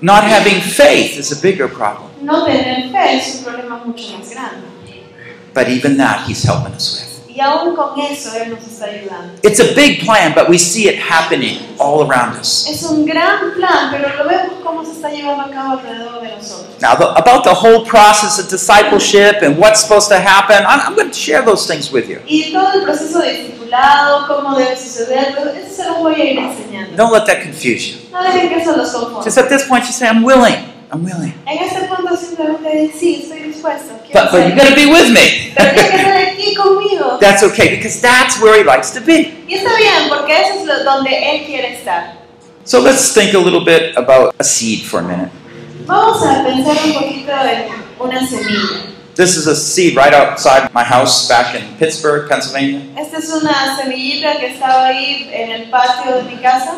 Not 0.00 0.24
having 0.24 0.60
faith 0.60 1.16
is 1.16 1.30
a 1.32 1.40
bigger 1.40 1.68
problem. 1.68 2.10
No 2.22 2.44
tener 2.44 2.90
fe 2.90 3.16
es 3.18 3.36
un 3.36 3.44
problema 3.44 3.84
mucho 3.84 4.18
más 4.18 4.30
grande. 4.30 4.66
But 5.54 5.68
even 5.68 5.96
that, 5.98 6.26
He's 6.26 6.42
helping 6.42 6.74
us 6.74 7.00
with. 7.00 7.11
Y 7.34 7.40
aún 7.40 7.74
con 7.74 7.98
eso 7.98 8.34
Él 8.36 8.50
nos 8.50 8.62
está 8.64 8.86
ayudando. 8.86 9.32
It's 9.42 9.58
a 9.58 9.74
big 9.74 10.04
plan, 10.04 10.34
but 10.34 10.48
we 10.48 10.58
see 10.58 10.88
it 10.88 10.98
happening 10.98 11.58
all 11.78 12.02
around 12.02 12.38
us. 12.38 12.66
Es 12.68 12.82
un 12.82 13.06
gran 13.06 13.52
plan, 13.54 13.90
pero 13.90 14.16
lo 14.18 14.28
vemos 14.28 14.52
cómo 14.62 14.84
se 14.84 14.92
está 14.92 15.08
llevando 15.10 15.44
a 15.44 15.50
cabo 15.50 15.78
alrededor 15.78 16.20
de 16.20 16.36
nosotros. 16.36 16.80
Now, 16.80 16.94
the, 16.96 17.06
about 17.16 17.44
the 17.44 17.54
whole 17.54 17.84
process 17.86 18.38
of 18.38 18.50
discipleship 18.50 19.42
and 19.42 19.56
what's 19.56 19.80
supposed 19.80 20.08
to 20.10 20.18
happen, 20.18 20.56
I'm, 20.66 20.80
I'm 20.80 20.94
going 20.94 21.10
to 21.10 21.16
share 21.16 21.42
those 21.42 21.66
things 21.66 21.90
with 21.90 22.08
you. 22.08 22.20
Y 22.26 22.52
todo 22.52 22.72
el 22.74 22.82
proceso 22.82 23.20
de 23.20 23.32
discipulado, 23.32 24.26
cómo 24.26 24.58
debe 24.58 24.76
suceder, 24.76 25.34
eso 25.56 25.74
se 25.74 25.88
los 25.88 25.98
voy 25.98 26.14
a 26.14 26.24
ir 26.24 26.38
enseñando. 26.38 26.96
Don't 26.96 27.12
let 27.12 27.24
that 27.26 27.42
confuse 27.42 27.92
you. 27.92 27.98
No 28.12 28.22
dejen 28.22 28.48
que 28.50 28.56
eso 28.56 28.76
los 28.76 28.92
confunda. 28.92 29.24
Just 29.24 29.38
at 29.38 29.48
this 29.48 29.66
point, 29.66 29.84
you 29.86 29.92
say, 29.92 30.08
I'm 30.08 30.22
willing. 30.22 30.71
I'm 30.92 31.02
willing. 31.04 31.32
En 31.46 31.58
este 31.58 31.86
punto 31.88 32.14
simplemente 32.16 32.68
decir, 32.68 32.92
sí, 33.00 33.20
estoy 33.22 33.48
dispuesto. 33.48 33.94
But, 34.12 34.30
but 34.30 34.32
you 34.32 34.38
hacerlo. 34.38 34.56
got 34.56 34.68
to 34.68 34.74
be 34.74 34.86
with 34.92 35.10
me. 35.10 35.52
Pero 35.56 35.72
tiene 35.74 35.88
que 35.88 35.96
estar 35.96 36.16
aquí 36.16 36.54
conmigo. 36.54 37.18
That's 37.20 37.42
okay, 37.42 37.76
because 37.76 38.00
that's 38.02 38.38
where 38.40 38.54
He 38.58 38.62
likes 38.64 38.90
to 38.92 39.00
be. 39.00 39.44
Y 39.48 39.54
está 39.54 39.74
bien, 39.76 40.08
porque 40.10 40.32
eso 40.32 40.60
es 40.60 40.66
lo- 40.66 40.84
donde 40.84 41.10
Él 41.10 41.46
quiere 41.46 41.74
estar. 41.78 42.18
So 42.64 42.80
let's 42.80 43.12
think 43.14 43.34
a 43.34 43.38
little 43.38 43.64
bit 43.64 43.96
about 43.96 44.34
a 44.38 44.44
seed 44.44 44.84
for 44.84 45.00
a 45.00 45.02
minute. 45.02 45.30
Vamos 45.86 46.22
a 46.22 46.44
pensar 46.44 46.76
un 46.84 46.92
poquito 46.92 47.32
en 47.32 47.72
una 47.98 48.26
semilla. 48.26 48.92
This 49.14 49.36
is 49.36 49.46
a 49.46 49.56
seed 49.56 49.96
right 49.96 50.14
outside 50.14 50.72
my 50.72 50.84
house 50.84 51.26
back 51.28 51.54
in 51.54 51.62
Pittsburgh, 51.78 52.28
Pennsylvania. 52.28 52.80
Esta 52.96 53.18
es 53.18 53.30
una 53.30 53.76
semillita 53.76 54.38
que 54.38 54.52
estaba 54.52 54.86
ahí 54.86 55.28
en 55.32 55.50
el 55.52 55.70
patio 55.70 56.16
de 56.16 56.22
mi 56.22 56.36
casa. 56.40 56.74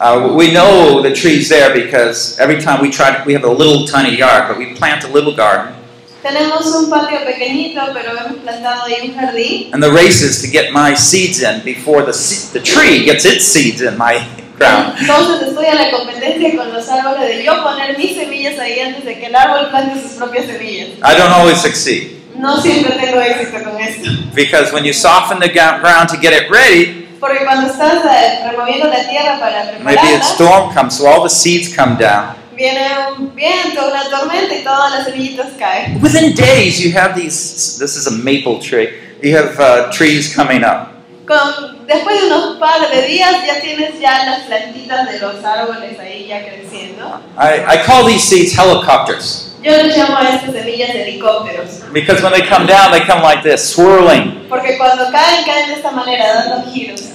Uh, 0.00 0.34
we 0.36 0.52
know 0.52 1.00
the 1.02 1.12
tree's 1.14 1.48
there 1.48 1.72
because 1.72 2.38
every 2.40 2.60
time 2.60 2.80
we 2.82 2.90
try 2.90 3.16
to, 3.16 3.22
we 3.24 3.32
have 3.34 3.44
a 3.44 3.50
little 3.50 3.86
tiny 3.86 4.16
yard, 4.16 4.48
but 4.48 4.58
we 4.58 4.74
plant 4.74 5.04
a 5.04 5.08
little 5.08 5.34
garden. 5.34 5.74
Tenemos 6.22 6.66
un 6.74 6.88
patio 6.90 7.18
pequeñito, 7.24 7.92
pero 7.92 8.16
hemos 8.16 8.38
plantado 8.42 8.84
ahí 8.86 9.08
un 9.08 9.14
jardín. 9.14 9.70
And 9.74 9.82
the 9.82 9.90
race 9.90 10.22
is 10.22 10.40
to 10.42 10.48
get 10.48 10.72
my 10.72 10.94
seeds 10.94 11.42
in 11.42 11.62
before 11.64 12.02
the, 12.02 12.12
the 12.52 12.60
tree 12.60 13.04
gets 13.04 13.24
its 13.24 13.44
seeds 13.44 13.80
in 13.82 13.96
my 13.98 14.24
ground. 14.56 14.94
Entonces 15.00 15.48
estoy 15.48 15.66
a 15.66 15.74
la 15.74 15.90
competencia 15.90 16.56
con 16.56 16.72
los 16.72 16.88
árboles 16.88 17.28
de 17.28 17.44
yo 17.44 17.62
poner 17.62 17.96
mis 17.98 18.16
semillas 18.16 18.58
ahí 18.58 18.78
antes 18.80 19.04
de 19.04 19.18
que 19.18 19.26
el 19.26 19.34
árbol 19.34 19.70
plante 19.70 20.00
sus 20.00 20.12
propias 20.12 20.46
semillas. 20.46 20.90
I 21.02 21.16
don't 21.18 21.32
always 21.32 21.60
succeed 21.60 22.18
No 22.36 22.60
siempre 22.60 22.92
tengo 23.00 23.20
éxito 23.20 23.62
con 23.64 23.80
esto. 23.80 24.08
because 24.34 24.72
when 24.72 24.84
you 24.84 24.92
soften 24.92 25.38
the 25.40 25.48
ground 25.48 26.08
to 26.08 26.16
get 26.16 26.32
it 26.32 26.48
ready, 26.50 27.01
Porque 27.22 27.44
cuando 27.44 27.70
estás 27.70 28.04
eh, 28.04 28.50
removiendo 28.50 28.88
la 28.88 29.08
tierra 29.08 29.38
para 29.38 29.78
maybe 29.78 30.16
a 30.16 30.20
storm 30.22 30.74
comes, 30.74 30.94
so 30.94 31.06
all 31.06 31.22
the 31.22 31.30
seeds 31.30 31.68
come 31.72 31.96
down. 31.96 32.34
viene 32.56 32.80
un 33.16 33.32
viento, 33.32 33.86
una 33.86 34.10
tormenta 34.10 34.52
y 34.52 34.64
todas 34.64 34.90
las 34.90 35.04
semillitas 35.04 35.52
caen. 35.56 36.02
Within 36.02 36.34
days, 36.34 36.80
you 36.80 36.90
have 36.98 37.14
these. 37.14 37.78
This 37.78 37.96
is 37.96 38.08
a 38.08 38.10
maple 38.10 38.58
tree. 38.58 38.88
You 39.22 39.36
have 39.36 39.54
uh, 39.60 39.92
trees 39.92 40.34
coming 40.34 40.64
up. 40.64 40.88
Con, 41.24 41.86
después 41.86 42.20
de 42.20 42.26
unos 42.26 42.58
par 42.58 42.90
de 42.90 43.06
días 43.06 43.46
ya 43.46 43.60
tienes 43.60 44.00
ya 44.00 44.24
las 44.24 44.40
plantitas 44.40 45.08
de 45.08 45.20
los 45.20 45.44
árboles 45.44 45.96
ahí 46.00 46.26
ya 46.26 46.42
creciendo. 46.44 47.20
I, 47.38 47.60
I 47.64 47.84
call 47.86 48.04
these 48.04 48.24
seeds 48.24 48.52
helicopters 48.52 49.54
Yo 49.62 49.70
les 49.70 49.96
llamo 49.96 50.18
a 50.18 50.28
estas 50.28 50.52
semillas 50.52 50.90
helicópteros. 50.90 51.92
because 51.92 52.20
when 52.20 52.32
they 52.32 52.42
come 52.42 52.66
down, 52.66 52.90
they 52.90 53.06
come 53.06 53.22
like 53.22 53.44
this, 53.48 53.62
swirling. 53.62 54.48
Porque 54.48 54.76
cuando 54.76 55.04
caen, 55.12 55.44
caen 55.44 55.68
de 55.68 55.74
esta 55.74 55.92
manera, 55.92 56.34
dando 56.34 56.68
giros. 56.72 57.11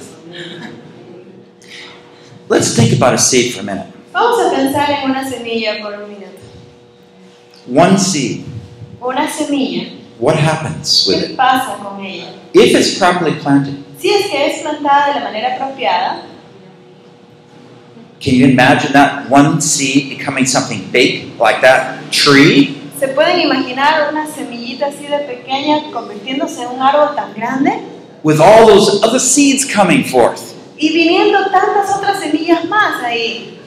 Let's 2.49 2.75
think 2.75 2.93
about 2.93 3.13
a 3.13 3.17
seed 3.17 3.53
for 3.53 3.61
a 3.61 3.63
minute. 3.63 3.87
Vamos 4.13 4.39
a 4.39 4.55
pensar 4.55 4.89
en 4.89 5.11
una 5.11 5.23
semilla 5.29 5.81
por 5.81 5.93
un 6.01 6.09
minuto. 6.09 6.37
One 7.67 7.97
seed. 7.97 8.45
Una 9.01 9.27
semilla, 9.29 9.91
What 10.19 10.35
happens 10.37 11.05
with 11.07 11.19
¿qué 11.19 11.29
it? 11.31 11.37
pasa 11.37 11.77
con 11.83 12.03
ella? 12.03 12.33
If 12.53 12.73
it's 12.75 12.97
properly 12.97 13.33
planted, 13.39 13.75
Si 13.99 14.09
es 14.09 14.27
que 14.31 14.47
es 14.47 14.61
plantada 14.61 15.13
de 15.13 15.19
la 15.19 15.25
manera 15.25 15.55
apropiada, 15.55 16.23
can 18.19 18.33
you 18.35 18.45
imagine 18.47 18.93
that 18.93 19.29
one 19.29 19.61
seed 19.61 20.09
becoming 20.17 20.45
something 20.45 20.89
big 20.91 21.37
like 21.39 21.61
that 21.61 21.99
tree? 22.11 22.75
¿se 22.99 23.09
pueden 23.09 23.41
imaginar 23.41 24.09
una 24.11 24.25
semillita 24.25 24.87
así 24.87 25.05
de 25.05 25.19
pequeña 25.19 25.91
convirtiéndose 25.91 26.63
en 26.63 26.69
un 26.69 26.81
árbol 26.81 27.15
tan 27.15 27.33
grande? 27.35 27.73
With 28.27 28.41
all 28.41 28.67
those 28.67 29.01
other 29.03 29.19
seeds 29.19 29.63
coming 29.63 30.03
forth. 30.03 30.53
Y 30.77 30.89
viniendo 30.89 31.49
tantas 31.49 31.95
otras 31.95 32.19
semillas 32.19 32.65
más 32.67 33.01
ahí. 33.01 33.57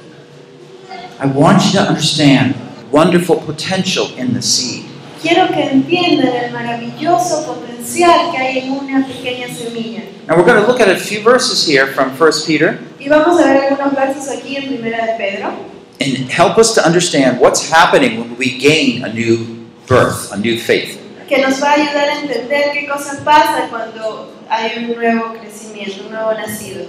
I 1.19 1.25
want 1.29 1.65
you 1.65 1.81
to 1.81 1.81
understand 1.81 2.55
wonderful 2.93 3.37
potential 3.37 4.11
in 4.19 4.35
the 4.35 4.43
seed. 4.43 4.85
Quiero 5.23 5.49
que 5.49 5.63
entiendan 5.63 6.37
el 6.45 6.53
maravilloso 6.53 7.47
potencial 7.47 8.33
que 8.33 8.37
hay 8.37 8.59
en 8.59 8.73
una 8.73 9.07
pequeña 9.07 9.49
semilla. 9.49 10.03
Now 10.29 10.37
we're 10.37 10.45
going 10.45 10.61
to 10.61 10.67
look 10.67 10.79
at 10.79 10.91
a 10.91 10.97
few 10.97 11.23
verses 11.23 11.67
here 11.67 11.87
from 11.87 12.11
1 12.11 12.31
Peter 12.47 12.79
Y 12.99 13.09
vamos 13.09 13.41
a 13.41 13.45
ver 13.47 13.65
algunos 13.65 13.95
versos 13.95 14.29
aquí 14.29 14.57
en 14.57 14.69
Primera 14.69 15.07
de 15.07 15.17
Pedro 15.17 15.55
and 16.03 16.31
help 16.31 16.59
us 16.59 16.75
to 16.75 16.85
understand 16.85 17.41
what's 17.41 17.71
happening 17.71 18.21
when 18.21 18.37
we 18.37 18.59
gain 18.59 19.05
a 19.07 19.09
new 19.11 19.65
birth, 19.87 20.31
a 20.33 20.37
new 20.37 20.59
faith. 20.59 21.01
que 21.27 21.39
nos 21.39 21.63
va 21.63 21.71
a 21.71 21.75
ayudar 21.77 22.11
a 22.11 22.21
entender 22.21 22.73
qué 22.75 22.87
cosa 22.87 23.25
pasa 23.25 23.69
cuando 23.71 24.40
hay 24.51 24.85
un 24.85 24.95
nuevo 24.95 25.35
crecimiento, 25.35 26.05
un 26.05 26.13
nuevo 26.13 26.33
nacido. 26.35 26.89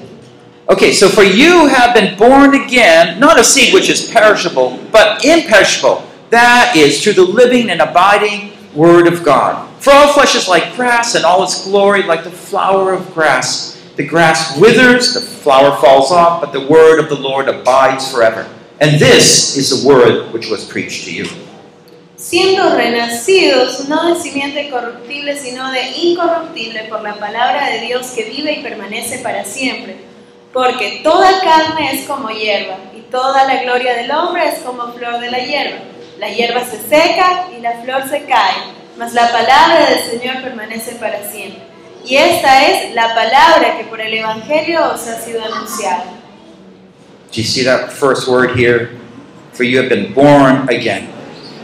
Okay, 0.68 0.94
so 0.94 1.10
for 1.10 1.24
you 1.24 1.68
have 1.68 1.94
been 1.94 2.18
born 2.18 2.56
again, 2.56 3.20
not 3.20 3.40
a 3.40 3.44
seed 3.44 3.74
which 3.74 3.90
is 3.90 4.10
perishable, 4.10 4.80
but 4.92 5.24
imperishable. 5.24 6.04
That 6.30 6.76
is 6.76 7.04
through 7.04 7.14
the 7.14 7.24
living 7.26 7.70
and 7.70 7.82
abiding 7.82 8.52
Word 8.74 9.08
of 9.08 9.24
God. 9.24 9.70
For 9.82 9.92
all 9.92 10.14
flesh 10.14 10.36
is 10.36 10.48
like 10.48 10.76
grass, 10.76 11.16
and 11.16 11.26
all 11.26 11.44
its 11.44 11.66
glory 11.66 12.04
like 12.04 12.24
the 12.24 12.32
flower 12.32 12.94
of 12.94 13.14
grass. 13.14 13.82
The 13.98 14.08
grass 14.08 14.58
withers, 14.58 15.14
the 15.14 15.22
flower 15.22 15.76
falls 15.82 16.12
off, 16.12 16.40
but 16.40 16.54
the 16.54 16.66
word 16.68 17.00
of 17.00 17.10
the 17.10 17.20
Lord 17.20 17.50
abides 17.50 18.10
forever. 18.10 18.48
And 18.80 19.00
this 19.00 19.58
is 19.58 19.84
the 19.84 19.88
word 19.88 20.32
which 20.32 20.50
was 20.50 20.66
preached 20.66 21.06
to 21.06 21.14
you. 21.14 21.26
Siendo 22.32 22.70
renacidos, 22.70 23.90
no 23.90 24.06
de 24.06 24.22
simiente 24.22 24.70
corruptible, 24.70 25.38
sino 25.38 25.70
de 25.70 25.90
incorruptible 25.98 26.86
por 26.86 27.02
la 27.02 27.16
palabra 27.16 27.70
de 27.70 27.82
Dios 27.82 28.08
que 28.16 28.24
vive 28.24 28.54
y 28.54 28.64
permanece 28.64 29.20
para 29.20 29.44
siempre. 29.44 29.98
Porque 30.54 31.02
toda 31.04 31.42
carne 31.42 31.92
es 31.92 32.08
como 32.08 32.30
hierba, 32.30 32.78
y 32.96 33.02
toda 33.12 33.44
la 33.44 33.62
gloria 33.62 33.96
del 33.96 34.12
hombre 34.12 34.48
es 34.48 34.60
como 34.60 34.94
flor 34.94 35.20
de 35.20 35.30
la 35.30 35.40
hierba. 35.40 35.80
La 36.20 36.30
hierba 36.30 36.62
se 36.64 36.78
seca 36.78 37.50
y 37.54 37.60
la 37.60 37.82
flor 37.82 38.08
se 38.08 38.24
cae, 38.24 38.64
mas 38.98 39.12
la 39.12 39.30
palabra 39.30 39.90
del 39.90 40.00
Señor 40.00 40.42
permanece 40.42 40.96
para 40.96 41.30
siempre. 41.30 41.64
Y 42.06 42.16
esta 42.16 42.66
es 42.66 42.96
la 42.96 43.14
palabra 43.14 43.78
que 43.78 43.84
por 43.84 44.00
el 44.00 44.14
Evangelio 44.14 44.94
os 44.94 45.06
ha 45.06 45.20
sido 45.20 45.44
anunciada. 45.44 46.06
Do 47.34 47.42
you 47.42 47.44
see 47.44 47.66
that 47.66 47.92
first 47.92 48.26
word 48.30 48.58
here? 48.58 48.92
For 49.52 49.66
you 49.66 49.82
have 49.82 49.90
been 49.90 50.14
born 50.14 50.70
again. 50.70 51.10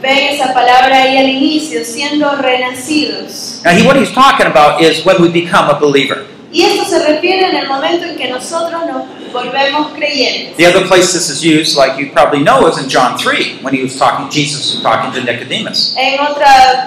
Ven 0.01 0.17
esa 0.35 0.53
palabra 0.53 1.03
ahí 1.03 1.17
al 1.17 1.29
inicio, 1.29 1.83
siendo 1.83 2.35
renacidos. 2.35 3.61
Now, 3.63 3.71
he, 3.71 3.85
what 3.85 3.97
he's 3.97 4.11
talking 4.13 4.45
about 4.45 4.81
is 4.81 5.03
when 5.05 5.21
we 5.21 5.29
become 5.29 5.69
a 5.69 5.79
believer. 5.79 6.25
Y 6.51 6.63
esto 6.63 6.85
se 6.85 6.99
refiere 7.05 7.49
en 7.49 7.57
el 7.57 7.67
momento 7.67 8.05
en 8.05 8.15
que 8.15 8.29
nosotros 8.29 8.81
nos 8.85 9.03
volvemos 9.33 9.89
creyentes. 9.95 10.55
The 10.55 10.67
other 10.67 10.87
place 10.87 11.11
this 11.11 11.29
is 11.29 11.43
used, 11.43 11.75
like 11.75 11.99
you 11.99 12.11
probably 12.13 12.41
know, 12.41 12.67
is 12.67 12.77
in 12.77 12.89
John 12.89 13.17
3, 13.17 13.59
when 13.61 13.73
he 13.73 13.83
was 13.83 13.97
talking, 13.97 14.29
Jesus 14.29 14.73
was 14.73 14.81
talking 14.81 15.11
to 15.11 15.23
Nicodemus. 15.29 15.93
En 15.97 16.19
otro 16.19 16.45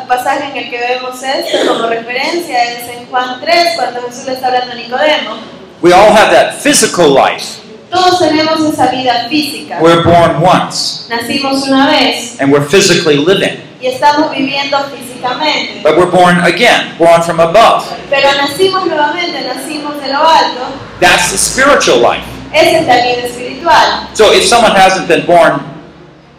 pasaje 0.08 0.50
en 0.50 0.56
el 0.56 0.70
que 0.70 0.78
vemos 0.78 1.22
esto 1.22 1.68
como 1.68 1.88
referencia 1.88 2.64
es 2.64 2.88
en 2.88 3.06
Juan 3.06 3.40
3, 3.40 3.76
cuando 3.76 4.00
Jesús 4.08 4.26
le 4.26 4.32
está 4.34 4.46
hablando 4.46 4.72
a 4.72 4.74
Nicodemo. 4.76 5.36
We 5.82 5.92
all 5.92 6.10
have 6.10 6.30
that 6.30 6.54
physical 6.62 7.10
life. 7.10 7.60
Todos 7.90 8.18
tenemos 8.20 8.60
esa 8.72 8.86
vida 8.88 9.26
física. 9.28 9.78
We're 9.80 10.02
born 10.04 10.42
once, 10.42 11.06
Nacimos 11.08 11.66
una 11.66 11.86
vez 11.88 12.40
and 12.40 12.52
we're 12.52 12.64
physically 12.64 13.16
living. 13.16 13.60
y 13.80 13.86
estamos 13.86 14.30
viviendo 14.30 14.78
físicamente. 14.90 15.80
But 15.82 15.96
we're 15.96 16.10
born 16.10 16.38
again, 16.44 16.94
born 16.98 17.22
from 17.22 17.40
above. 17.40 17.84
Pero 18.08 18.28
nacimos 18.36 18.86
nuevamente, 18.86 19.40
nacimos 19.42 20.00
de 20.00 20.08
lo 20.12 20.18
alto 20.18 20.60
That's 21.00 21.30
the 21.32 21.38
spiritual 21.38 21.98
life. 22.00 22.24
Esa 22.52 22.78
es 22.80 22.86
la 22.86 22.96
vida 22.96 23.26
espiritual. 23.26 24.08
So 24.14 24.32
if 24.32 24.44
someone 24.44 24.72
hasn't 24.76 25.08
been 25.08 25.24
born 25.26 25.60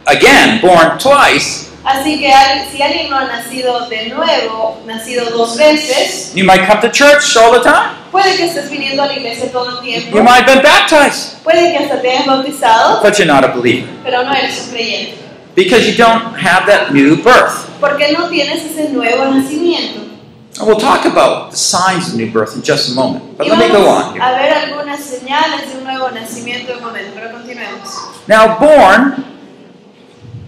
again, 0.08 0.62
born 0.62 0.98
twice, 1.00 1.71
Así 1.84 2.20
que 2.20 2.32
si 2.72 2.82
alguien 2.82 3.10
no 3.10 3.18
ha 3.18 3.26
nacido 3.26 3.88
de 3.90 4.10
nuevo, 4.10 4.80
nacido 4.86 5.26
dos 5.32 5.58
veces, 5.58 6.32
you 6.36 6.44
might 6.44 6.68
come 6.68 6.80
to 6.80 6.90
church 6.92 7.36
all 7.36 7.52
the 7.52 7.60
time. 7.60 7.90
puede 8.12 8.36
que 8.36 8.46
estés 8.46 8.70
viniendo 8.70 9.02
a 9.02 9.08
la 9.08 9.14
iglesia 9.14 9.52
todo 9.52 9.70
el 9.78 9.80
tiempo, 9.82 10.16
You 10.16 10.24
might 10.24 10.44
have 10.44 10.46
been 10.46 10.62
baptized, 10.62 11.42
puede 11.44 11.72
que 11.72 11.78
hasta 11.80 12.02
te 12.02 12.12
hayas 12.12 12.26
bautizado, 12.28 13.02
but 13.02 13.18
you're 13.18 13.26
not 13.26 13.44
a 13.44 13.48
believer 13.48 13.90
pero 14.04 14.24
no 14.24 14.32
eres 14.32 14.62
un 14.66 14.72
creyente, 14.72 15.16
because 15.56 15.88
you 15.90 15.96
don't 15.98 16.36
have 16.36 16.66
that 16.68 16.92
new 16.92 17.16
birth. 17.24 17.68
porque 17.80 18.12
no 18.12 18.30
tienes 18.30 18.64
ese 18.64 18.90
nuevo 18.90 19.26
nacimiento. 19.26 20.02
And 20.60 20.68
we'll 20.68 20.78
talk 20.78 21.06
about 21.06 21.50
the 21.52 21.58
signs 21.58 22.10
of 22.10 22.16
new 22.16 22.30
birth 22.30 22.56
in 22.56 22.62
just 22.62 22.92
a 22.92 22.94
moment. 22.94 23.38
But 23.38 23.48
let 23.48 23.58
me 23.58 23.70
go 23.70 23.88
on 23.88 24.14
here. 24.14 24.22
a 24.22 24.34
ver 24.34 24.54
algunas 24.54 25.00
señales 25.00 25.72
de 25.72 25.78
un 25.80 25.86
nuevo 25.86 26.12
nacimiento 26.12 26.74
en 26.74 26.78
un 26.80 26.84
momento, 26.84 27.12
pero 27.16 27.32
continuemos. 27.32 27.90
Now, 28.28 28.60
born 28.60 29.31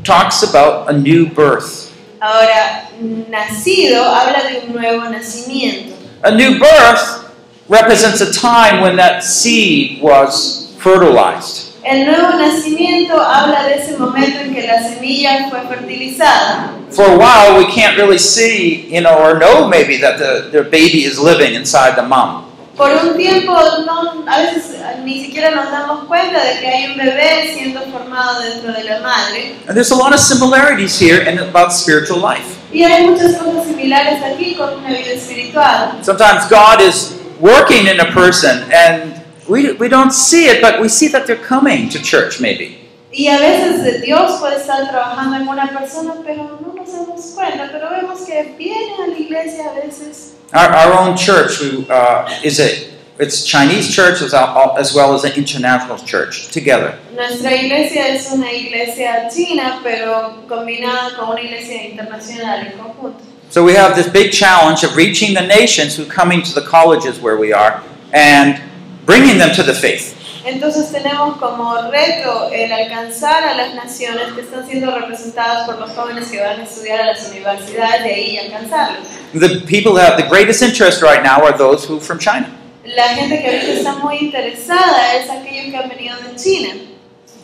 talks 0.03 0.43
about 0.43 0.89
a 0.89 0.93
new 0.93 1.27
birth. 1.27 1.91
Ahora, 2.21 2.87
nacido 3.29 4.03
habla 4.03 4.43
de 4.49 4.67
un 4.67 4.73
nuevo 4.73 5.09
nacimiento. 5.09 5.93
A 6.23 6.31
new 6.31 6.59
birth 6.59 7.31
represents 7.67 8.21
a 8.21 8.31
time 8.31 8.81
when 8.81 8.95
that 8.95 9.23
seed 9.23 10.01
was 10.01 10.73
fertilized. 10.79 11.73
El 11.83 12.05
nuevo 12.05 12.37
nacimiento 12.37 13.19
habla 13.19 13.65
de 13.65 13.75
ese 13.75 13.97
momento 13.97 14.39
en 14.39 14.53
que 14.53 14.65
la 14.65 14.81
semilla 14.81 15.49
fue 15.49 15.59
fertilizada. 15.67 16.71
For 16.91 17.05
a 17.05 17.17
while, 17.17 17.57
we 17.57 17.65
can't 17.73 17.97
really 17.97 18.19
see, 18.19 18.87
you 18.89 19.01
know, 19.01 19.17
or 19.17 19.37
know 19.37 19.67
maybe 19.67 19.97
that 19.97 20.17
the, 20.17 20.49
the 20.51 20.63
baby 20.63 21.03
is 21.03 21.19
living 21.19 21.55
inside 21.55 21.95
the 21.97 22.03
mom. 22.03 22.42
Por 22.75 22.89
un 22.89 23.15
tiempo, 23.15 23.53
no, 23.85 24.25
a 24.27 24.39
veces 24.39 24.71
eh, 24.73 24.99
ni 25.03 25.25
siquiera 25.25 25.51
nos 25.51 25.69
damos 25.69 26.05
cuenta 26.05 26.43
de 26.43 26.59
que 26.59 26.67
hay 26.67 26.85
un 26.91 26.97
bebé 26.97 27.53
siendo 27.53 27.81
formado 27.91 28.41
dentro 28.41 28.73
de 28.73 28.83
la 28.83 28.99
madre. 28.99 29.55
And 29.67 29.75
there's 29.75 29.91
a 29.91 29.95
lot 29.95 30.11
of 30.11 30.19
similarities 30.19 30.99
here 30.99 31.21
in 31.21 31.37
about 31.37 31.71
spiritual 31.71 32.19
life. 32.19 32.57
Y 32.71 32.83
hay 32.83 33.05
muchas 33.05 33.37
cosas 33.37 33.67
similares 33.67 34.23
aquí 34.23 34.55
con 34.55 34.73
una 34.79 34.89
vida 34.89 35.11
espiritual. 35.11 36.03
Sometimes 36.03 36.49
God 36.49 36.81
is 36.81 37.13
working 37.39 37.87
in 37.87 37.99
a 37.99 38.11
person 38.11 38.63
and 38.73 39.21
we, 39.47 39.73
we 39.73 39.87
don't 39.87 40.11
see 40.11 40.45
it, 40.45 40.59
but 40.59 40.81
we 40.81 40.89
see 40.89 41.07
that 41.09 41.27
they're 41.27 41.35
coming 41.35 41.89
to 41.89 41.99
church 42.01 42.39
maybe. 42.41 42.82
Y 43.13 43.27
a 43.27 43.37
veces 43.37 44.01
Dios 44.01 44.39
puede 44.39 44.57
estar 44.57 44.89
trabajando 44.89 45.35
en 45.37 45.47
una 45.47 45.69
persona, 45.69 46.15
pero 46.25 46.59
no 46.59 46.73
nos 46.73 46.91
damos 46.91 47.21
cuenta. 47.35 47.69
Pero 47.71 47.89
vemos 47.91 48.21
que 48.21 48.55
viene 48.57 48.95
a 49.03 49.07
la 49.07 49.17
iglesia 49.17 49.69
a 49.69 49.73
veces. 49.73 50.33
Our, 50.51 50.71
our 50.71 50.93
own 50.93 51.15
church 51.15 51.61
we, 51.61 51.85
uh, 51.89 52.27
is 52.43 52.59
a 52.59 52.93
it's 53.19 53.45
Chinese 53.45 53.93
church 53.93 54.21
as, 54.23 54.93
well 54.95 55.13
as 55.13 55.23
an 55.23 55.33
international 55.33 55.97
church 55.99 56.49
together. 56.49 56.97
Nuestra 57.15 57.51
iglesia 57.53 58.07
es 58.07 58.31
una 58.31 58.51
iglesia 58.51 59.29
china, 59.29 59.79
pero 59.83 60.43
combinada 60.47 61.15
con 61.15 61.29
una 61.29 61.41
iglesia 61.41 61.83
internacional 61.83 62.65
en 62.65 62.77
conjunto. 62.77 63.23
So 63.49 63.63
we 63.63 63.75
have 63.75 63.95
this 63.95 64.09
big 64.09 64.31
challenge 64.31 64.83
of 64.83 64.95
reaching 64.95 65.35
the 65.35 65.45
nations 65.45 65.95
who 65.95 66.05
coming 66.05 66.41
to 66.41 66.53
the 66.55 66.65
colleges 66.65 67.19
where 67.19 67.37
we 67.37 67.53
are 67.53 67.83
and 68.11 68.59
bringing 69.05 69.37
them 69.37 69.53
to 69.55 69.61
the 69.61 69.75
faith. 69.75 70.17
Entonces 70.45 70.91
tenemos 70.91 71.37
como 71.37 71.89
reto 71.89 72.49
el 72.51 72.71
alcanzar 72.71 73.43
a 73.43 73.53
las 73.53 73.75
naciones 73.75 74.33
que 74.33 74.41
están 74.41 74.67
siendo 74.67 74.91
representadas 74.91 75.65
por 75.65 75.79
los 75.79 75.91
jóvenes 75.91 76.29
que 76.29 76.41
van 76.41 76.59
a 76.59 76.63
estudiar 76.63 77.01
a 77.01 77.05
las 77.07 77.29
universidades 77.29 78.03
de 78.03 78.13
ahí 78.13 78.29
y 78.31 78.37
alcanzarlos. 78.37 79.07
The 79.33 79.61
people 79.61 79.93
that 79.93 80.11
have 80.11 80.17
the 80.17 80.27
greatest 80.27 80.61
interest 80.61 81.01
right 81.01 81.23
now 81.23 81.45
are 81.45 81.57
those 81.57 81.87
who 81.87 81.99
from 81.99 82.19
China. 82.19 82.49
La 82.85 83.15
gente 83.15 83.41
que 83.41 83.47
ahorita 83.47 83.71
está 83.71 83.95
muy 83.95 84.17
interesada 84.17 85.15
es 85.15 85.29
aquellos 85.29 85.71
que 85.71 85.77
han 85.77 85.87
venido 85.87 86.17
de 86.17 86.35
China. 86.35 86.73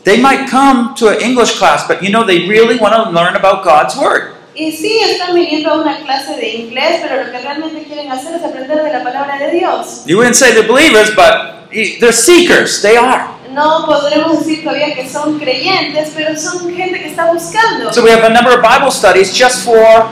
They 0.04 0.18
might 0.18 0.50
come 0.50 0.94
to 0.96 1.10
an 1.10 1.22
English 1.22 1.58
class, 1.58 1.88
but 1.88 2.02
you 2.02 2.10
know 2.10 2.26
they 2.26 2.48
really 2.48 2.78
want 2.78 2.94
to 2.96 3.10
learn 3.12 3.36
about 3.36 3.64
God's 3.64 3.96
word. 3.96 4.36
Y 4.56 4.72
sí, 4.74 5.00
están 5.00 5.34
viniendo 5.34 5.72
a 5.72 5.82
una 5.82 5.98
clase 6.00 6.36
de 6.36 6.50
inglés, 6.50 7.00
pero 7.02 7.24
lo 7.24 7.32
que 7.32 7.40
realmente 7.40 7.84
quieren 7.84 8.12
hacer 8.12 8.36
es 8.36 8.44
aprender 8.44 8.84
de 8.84 8.92
la 8.92 9.04
palabra 9.04 9.38
de 9.38 9.52
Dios. 9.52 10.04
You 10.06 10.18
wouldn't 10.18 10.36
say 10.36 10.52
they're 10.52 10.68
believers, 10.68 11.16
but 11.16 11.59
they're 11.72 12.12
seekers. 12.12 12.82
They 12.82 12.98
are. 12.98 13.40
No 13.52 13.86
podremos 13.86 14.40
decir 14.40 14.64
todavía 14.64 14.94
que 14.94 15.10
son 15.10 15.40
creyentes, 15.40 16.12
pero 16.16 16.36
son 16.36 16.74
gente 16.76 17.00
que 17.00 17.10
está 17.10 17.32
buscando. 17.32 17.92
So 17.94 18.04
we 18.04 18.12
have 18.12 18.24
a 18.24 18.30
number 18.30 18.52
of 18.54 18.62
Bible 18.62 18.92
studies 18.92 19.34
just 19.34 19.66
for 19.66 20.10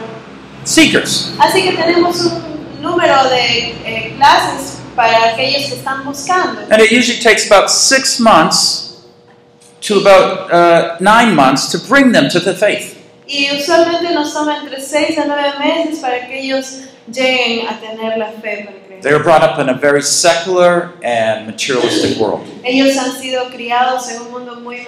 seekers. 0.63 1.31
Así 1.39 1.63
que 1.63 1.73
tenemos 1.73 2.19
un 2.21 2.81
número 2.81 3.29
de 3.29 3.75
eh, 3.85 4.13
clases 4.17 4.79
para 4.95 5.33
aquellos 5.33 5.67
que 5.67 5.75
están 5.75 6.03
buscando. 6.03 6.61
And 6.71 6.81
it 6.81 6.91
usually 6.91 7.19
takes 7.21 7.49
about 7.49 7.69
six 7.69 8.19
months 8.19 9.05
to 9.81 9.99
about 9.99 10.51
uh, 10.51 10.97
nine 10.99 11.35
months 11.35 11.71
to 11.71 11.77
bring 11.77 12.11
them 12.11 12.29
to 12.29 12.39
the 12.39 12.53
faith. 12.53 12.95
Y 13.27 13.49
usualmente 13.51 14.13
nos 14.13 14.33
toma 14.33 14.57
entre 14.57 14.81
6 14.81 15.17
a 15.17 15.25
9 15.25 15.59
meses 15.59 15.99
para 15.99 16.25
que 16.27 16.39
ellos 16.39 16.83
lleguen 17.11 17.67
a 17.67 17.77
tener 17.79 18.17
la 18.17 18.31
fe. 18.41 18.86
They 19.01 19.13
were 19.13 19.23
brought 19.23 19.43
up 19.43 19.59
in 19.59 19.69
a 19.69 19.73
very 19.73 20.01
secular 20.01 20.93
and 21.03 21.45
materialistic 21.47 22.17
world. 22.19 22.47
Ellos 22.63 22.97
han 22.97 23.11
sido 23.19 23.49
criados 23.51 24.09
en 24.09 24.21
un 24.21 24.31
mundo 24.31 24.55
muy 24.61 24.79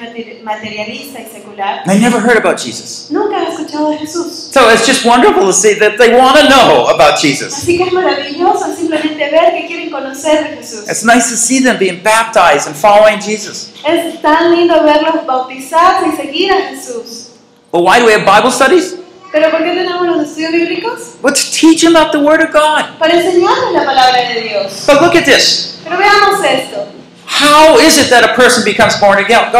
materialista 0.43 1.19
y 1.19 1.25
secular. 1.31 1.83
They 1.85 1.99
never 1.99 2.19
heard 2.19 2.37
about 2.37 2.57
Jesus. 2.59 3.09
Nunca 3.11 3.37
han 3.37 3.47
escuchado 3.47 3.91
de 3.91 3.97
Jesús. 3.97 4.49
So 4.51 4.69
it's 4.69 4.85
just 4.85 5.05
wonderful 5.05 5.45
to 5.45 5.53
see 5.53 5.75
that 5.75 5.97
they 5.97 6.15
want 6.15 6.37
to 6.37 6.49
know 6.49 6.87
about 6.87 7.19
Jesus. 7.19 7.53
Así 7.53 7.77
que 7.77 7.85
es 7.85 7.93
maravilloso 7.93 8.75
simplemente 8.75 9.29
ver 9.29 9.51
que 9.53 9.67
quieren 9.67 9.89
conocer 9.89 10.49
de 10.49 10.57
Jesús. 10.57 10.89
It's 10.89 11.03
nice 11.03 11.29
to 11.29 11.37
see 11.37 11.61
them 11.61 11.77
being 11.77 12.01
baptized 12.03 12.67
and 12.67 12.75
following 12.75 13.19
Jesus. 13.19 13.71
Es 13.85 14.21
tan 14.21 14.51
lindo 14.51 14.83
verlos 14.83 15.25
bautizarse 15.25 16.07
y 16.07 16.15
seguir 16.15 16.51
a 16.51 16.69
Jesús. 16.69 17.27
But 17.71 17.83
why 17.83 17.99
do 17.99 18.05
we 18.05 18.13
have 18.13 18.25
Bible 18.25 18.51
studies? 18.51 18.98
¿Pero 19.31 19.51
por 19.51 19.63
qué 19.63 19.71
tenemos 19.71 20.07
los 20.07 20.27
estudios 20.27 20.51
bíblicos? 20.51 21.15
Well, 21.21 21.33
to 21.33 21.51
teach 21.51 21.81
them 21.81 21.95
about 21.95 22.11
the 22.11 22.19
Word 22.19 22.41
of 22.41 22.51
God. 22.51 22.97
Para 22.97 23.13
enseñarles 23.13 23.73
la 23.73 23.85
palabra 23.85 24.27
de 24.33 24.41
Dios. 24.41 24.85
But 24.87 25.01
look 25.01 25.15
at 25.15 25.25
this. 25.25 25.79
Pero 25.83 25.97
veamos 25.97 26.43
esto. 26.43 26.87
How 27.27 27.77
is 27.77 27.97
it 27.99 28.09
that 28.09 28.23
a 28.23 28.33
person 28.33 28.63
becomes 28.63 28.99
born 28.99 29.19
again? 29.19 29.51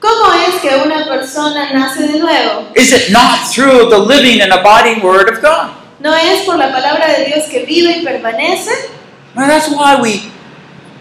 ¿Cómo 0.00 0.34
es 0.46 0.60
que 0.60 0.76
una 0.76 1.06
persona 1.06 1.72
nace 1.72 2.06
de 2.06 2.18
nuevo? 2.18 2.66
Is 2.76 2.92
it 2.92 3.10
not 3.10 3.48
through 3.50 3.88
the 3.88 3.98
living 3.98 4.42
and 4.42 4.52
abiding 4.52 5.02
Word 5.02 5.30
of 5.30 5.40
God? 5.40 5.70
¿No 6.00 6.12
es 6.12 6.44
por 6.44 6.58
la 6.58 6.70
palabra 6.70 7.08
de 7.08 7.24
Dios 7.24 7.46
que 7.48 7.64
vive 7.64 8.00
y 8.00 8.04
permanece? 8.04 8.90
Well, 9.34 9.48
that's 9.48 9.70
why 9.70 9.98
we, 9.98 10.30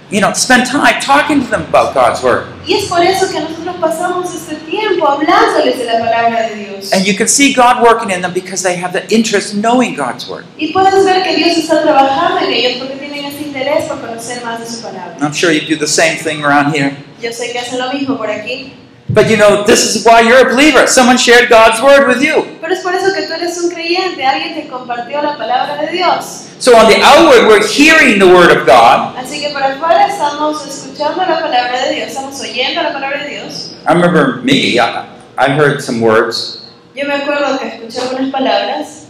you 0.09 0.21
know, 0.21 0.31
spend 0.31 0.65
time 0.65 1.01
talking 1.01 1.41
to 1.43 1.47
them 1.47 1.63
about 1.63 1.93
God's 1.93 2.23
Word. 2.23 2.47
Y 2.65 2.73
es 2.73 2.85
por 2.85 3.03
eso 3.03 3.29
que 3.29 3.39
nosotros 3.41 3.75
pasamos 3.81 4.33
este 4.33 4.55
tiempo 4.55 5.07
hablándoles 5.07 5.77
de 5.77 5.85
la 5.85 5.99
palabra 5.99 6.49
de 6.49 6.55
Dios. 6.55 6.93
And 6.93 7.05
you 7.05 7.15
can 7.15 7.27
see 7.27 7.53
God 7.53 7.81
working 7.81 8.09
in 8.09 8.21
them 8.21 8.33
because 8.33 8.63
they 8.63 8.81
have 8.81 8.93
the 8.93 9.05
interest 9.13 9.53
in 9.53 9.61
knowing 9.61 9.95
God's 9.95 10.27
Word. 10.27 10.45
Y 10.57 10.71
puedes 10.71 11.03
ver 11.03 11.23
que 11.23 11.35
Dios 11.35 11.57
está 11.57 11.81
trabajando 11.81 12.39
en 12.39 12.53
ellos 12.53 12.77
porque 12.79 12.95
tienen 12.95 13.25
ese 13.25 13.43
interés 13.43 13.83
por 13.85 13.99
conocer 13.99 14.43
más 14.45 14.59
de 14.59 14.65
su 14.65 14.81
palabra. 14.81 15.17
I'm 15.19 15.33
sure 15.33 15.51
you 15.51 15.67
do 15.67 15.77
the 15.77 15.87
same 15.87 16.17
thing 16.17 16.43
around 16.43 16.73
here. 16.73 16.95
Yo 17.21 17.31
sé 17.33 17.51
que 17.51 17.59
hacen 17.59 17.79
lo 17.79 17.91
mismo 17.91 18.17
por 18.17 18.29
aquí. 18.29 18.73
But 19.09 19.29
you 19.29 19.37
know, 19.37 19.63
this 19.63 19.83
is 19.95 20.05
why 20.05 20.21
you're 20.21 20.47
a 20.47 20.49
believer. 20.53 20.87
Someone 20.87 21.17
shared 21.17 21.49
God's 21.49 21.81
Word 21.81 22.07
with 22.07 22.21
you. 22.23 22.45
Pero 22.61 22.73
es 22.73 22.81
por 22.81 22.95
eso 22.95 23.13
que 23.13 23.27
tú 23.27 23.33
eres 23.33 23.57
un 23.61 23.69
creyente. 23.69 24.23
Alguien 24.25 24.55
te 24.55 24.67
compartió 24.69 25.21
la 25.21 25.37
palabra 25.37 25.77
de 25.81 25.91
Dios. 25.91 26.49
So 26.59 26.75
on 26.77 26.87
the 26.87 27.01
outward, 27.03 27.47
we're 27.47 27.67
hearing 27.67 28.17
the 28.17 28.27
Word 28.27 28.49
of 28.57 28.65
God. 28.65 29.15
Así 29.17 29.41
que 29.41 29.49
por 29.51 29.61
afuera 29.61 30.07
estamos 30.07 30.65
escuchando 30.65 31.17
la 31.25 31.39
palabra 31.41 31.81
de 31.85 31.95
Dios. 31.95 32.07
Estamos 32.07 32.39
oyendo 32.41 32.81
la 32.81 32.93
palabra 32.93 33.23
de 33.23 33.29
Dios. 33.29 33.75
I 33.85 33.93
remember 33.93 34.37
me, 34.43 34.79
I, 34.79 35.05
I 35.37 35.49
heard 35.49 35.81
some 35.81 35.99
words 36.01 36.61
Yo 36.95 37.05
me 37.05 37.13
acuerdo 37.15 37.59
que 37.59 37.67
escuché 37.67 37.99
algunas 38.01 38.31
palabras. 38.31 39.07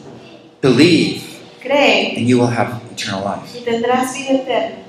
believe, 0.62 1.22
Cree 1.62 2.16
and 2.18 2.28
you 2.28 2.39
will 2.39 2.48
have 2.48 2.82
eternal 2.91 3.24
life. 3.24 3.56
y 3.56 3.62
tendrás 3.64 4.14
vida 4.14 4.34
eterna. 4.41 4.83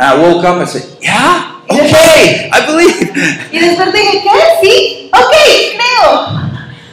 I 0.00 0.16
woke 0.16 0.44
up 0.44 0.58
and 0.58 0.68
said, 0.68 0.98
Yeah, 1.00 1.60
okay, 1.70 2.50
I 2.52 2.66
believe. 2.66 3.14
Y 3.52 3.58
desperté 3.58 4.02
y 4.02 4.06
dije, 4.06 4.22
¿qué? 4.22 4.60
Sí, 4.60 5.10
ok, 5.12 5.34
creo. 5.76 6.44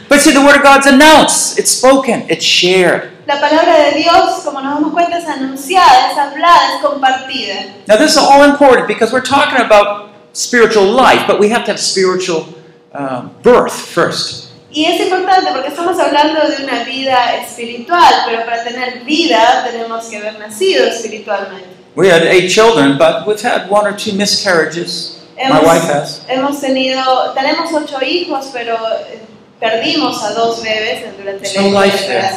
But 0.08 0.20
see, 0.20 0.32
the 0.32 0.40
Word 0.40 0.56
of 0.56 0.62
God's 0.62 0.86
announced, 0.86 1.58
it's 1.58 1.70
spoken, 1.70 2.26
it's 2.28 2.44
shared. 2.44 3.10
La 3.26 3.40
palabra 3.40 3.90
de 3.90 4.02
Dios, 4.02 4.42
como 4.44 4.60
nos 4.60 4.74
damos 4.74 4.92
cuenta, 4.92 5.18
es 5.18 5.26
anunciada, 5.26 6.10
es 6.10 6.18
hablada, 6.18 6.74
es 6.74 6.82
compartida. 6.82 7.86
Now, 7.88 7.96
this 7.96 8.12
is 8.12 8.18
all 8.18 8.42
important 8.42 8.88
because 8.88 9.12
we're 9.12 9.22
talking 9.22 9.64
about 9.64 10.10
spiritual 10.32 10.84
life, 10.84 11.26
but 11.26 11.38
we 11.40 11.48
have 11.48 11.64
to 11.64 11.72
have 11.72 11.80
spiritual 11.80 12.46
um, 12.92 13.30
birth 13.42 13.72
first. 13.72 14.50
Y 14.70 14.86
es 14.86 15.00
importante 15.00 15.50
porque 15.52 15.68
estamos 15.68 15.98
hablando 15.98 16.48
de 16.48 16.64
una 16.64 16.82
vida 16.84 17.36
espiritual, 17.36 18.14
pero 18.26 18.44
para 18.44 18.64
tener 18.64 19.04
vida 19.04 19.64
tenemos 19.70 20.06
que 20.06 20.16
haber 20.16 20.38
nacido 20.38 20.86
espiritualmente. 20.86 21.81
We 21.94 22.08
had 22.08 22.22
eight 22.22 22.48
children, 22.48 22.96
but 22.96 23.26
we've 23.26 23.40
had 23.40 23.68
one 23.68 23.86
or 23.86 23.96
two 23.96 24.12
miscarriages. 24.16 25.18
My 25.36 25.44
Hemos, 25.44 25.64
wife 25.64 25.82
has. 25.82 26.24
hemos 26.26 26.60
tenido, 26.60 27.34
tenemos 27.34 27.72
ocho 27.72 27.98
hijos, 28.00 28.50
pero 28.52 28.76
eh, 28.76 29.20
perdimos 29.60 30.22
a 30.22 30.34
dos 30.34 30.62
bebés 30.62 31.16
durante 31.16 31.40
There's 31.42 31.56
el 31.56 31.70
no 31.70 31.78
life 31.80 31.98
there. 32.06 32.30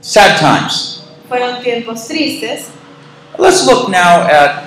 Sad 0.00 0.38
times. 0.38 1.02
Fueron 1.28 1.62
tiempos 1.62 2.06
tristes. 2.06 2.70
Let's 3.38 3.66
look 3.66 3.90
now 3.90 4.22
at 4.22 4.64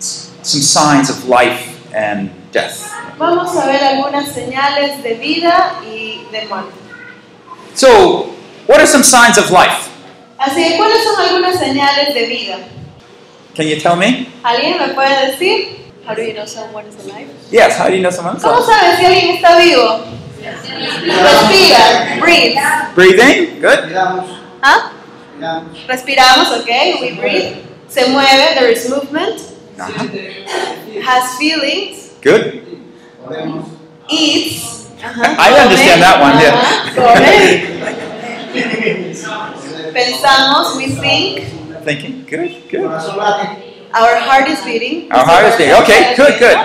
some 0.00 0.60
signs 0.62 1.10
of 1.10 1.26
life 1.28 1.76
and 1.94 2.30
death. 2.52 2.90
Vamos 3.18 3.54
a 3.56 3.66
ver 3.66 3.80
algunas 3.82 4.32
señales 4.32 5.02
de 5.02 5.14
vida 5.14 5.80
y 5.84 6.24
de 6.32 6.46
muerte. 6.48 6.72
So, 7.74 8.34
what 8.66 8.80
are 8.80 8.86
some 8.86 9.02
signs 9.02 9.38
of 9.38 9.50
life? 9.50 9.87
Así 10.38 10.62
que, 10.62 10.76
¿cuáles 10.76 11.02
son 11.02 11.20
algunas 11.20 11.58
señales 11.58 12.14
de 12.14 12.26
vida? 12.26 12.58
Can 13.56 13.66
you 13.66 13.76
tell 13.80 13.96
me? 13.96 14.28
¿Alguien 14.44 14.78
me 14.78 14.88
puede 14.94 15.32
decir? 15.32 15.78
How 16.06 16.14
do 16.14 16.22
you 16.22 16.32
know 16.32 16.46
someone 16.46 16.86
is 16.88 16.94
alive? 17.04 17.28
Yes, 17.50 17.76
how 17.78 17.88
do 17.88 17.94
you 17.94 18.00
know 18.00 18.10
someone's 18.10 18.42
¿Cómo 18.42 18.58
alive? 18.58 18.72
sabes 18.72 18.98
si 18.98 19.04
alguien 19.06 19.36
está 19.36 19.58
vivo? 19.58 20.04
Respira, 20.40 22.18
breathe. 22.20 22.56
Breathing, 22.94 23.60
good. 23.60 23.86
Miramos, 23.88 24.24
¿Ah? 24.62 24.92
miramos. 25.36 25.86
Respiramos, 25.86 26.50
ok, 26.52 26.68
we 27.00 27.12
breathe. 27.12 27.56
Se 27.88 28.06
mueve, 28.06 28.54
there 28.54 28.70
is 28.72 28.88
movement. 28.88 29.40
Uh-huh. 29.78 31.02
Has 31.04 31.36
feelings. 31.36 32.12
Good. 32.22 32.62
Eats. 34.08 34.86
Ajá, 35.02 35.36
I 35.38 35.50
come, 35.50 35.60
understand 35.60 36.02
that 36.02 36.20
one, 36.20 36.38
yeah. 36.40 37.74
Pensamos, 39.98 40.76
we 40.76 40.94
think. 40.94 41.42
Thinking, 41.82 42.24
good, 42.24 42.54
good. 42.70 42.86
Our 42.86 44.14
heart 44.22 44.46
is 44.46 44.62
beating. 44.62 45.10
Our 45.10 45.26
heart 45.26 45.46
is 45.46 45.56
beating. 45.58 45.74
Okay, 45.82 46.14
good, 46.14 46.38
good. 46.38 46.56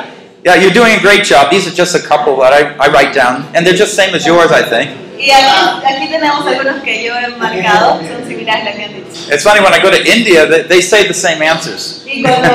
Yeah, 0.45 0.53
you're 0.61 0.69
doing 0.69 0.93
a 0.93 1.01
great 1.01 1.23
job. 1.23 1.49
These 1.49 1.65
are 1.65 1.73
just 1.73 1.95
a 1.95 1.99
couple 1.99 2.37
that 2.41 2.53
I, 2.53 2.77
I 2.77 2.93
write 2.93 3.11
down, 3.11 3.49
and 3.55 3.65
they're 3.65 3.73
just 3.73 3.95
same 3.95 4.13
as 4.13 4.23
yours, 4.23 4.51
I 4.51 4.61
think. 4.61 4.91
Y 5.17 5.31
aquí, 5.31 5.85
aquí 5.87 6.07
tenemos 6.09 6.45
algunos 6.45 6.83
que 6.83 7.03
yo 7.03 7.15
he 7.17 7.29
marcado, 7.37 8.01
son 8.05 8.27
similares 8.27 8.61
a 8.61 8.65
las 8.65 8.75
que 8.75 8.83
han 8.83 8.93
dicho. 8.93 9.33
It's 9.33 9.43
funny 9.43 9.61
when 9.61 9.73
I 9.73 9.81
go 9.81 9.89
to 9.89 9.97
India, 9.97 10.45
they, 10.45 10.63
they 10.63 10.81
say 10.81 11.07
the 11.07 11.13
same 11.13 11.41
answers, 11.41 12.03
Y 12.05 12.21
cuando 12.21 12.49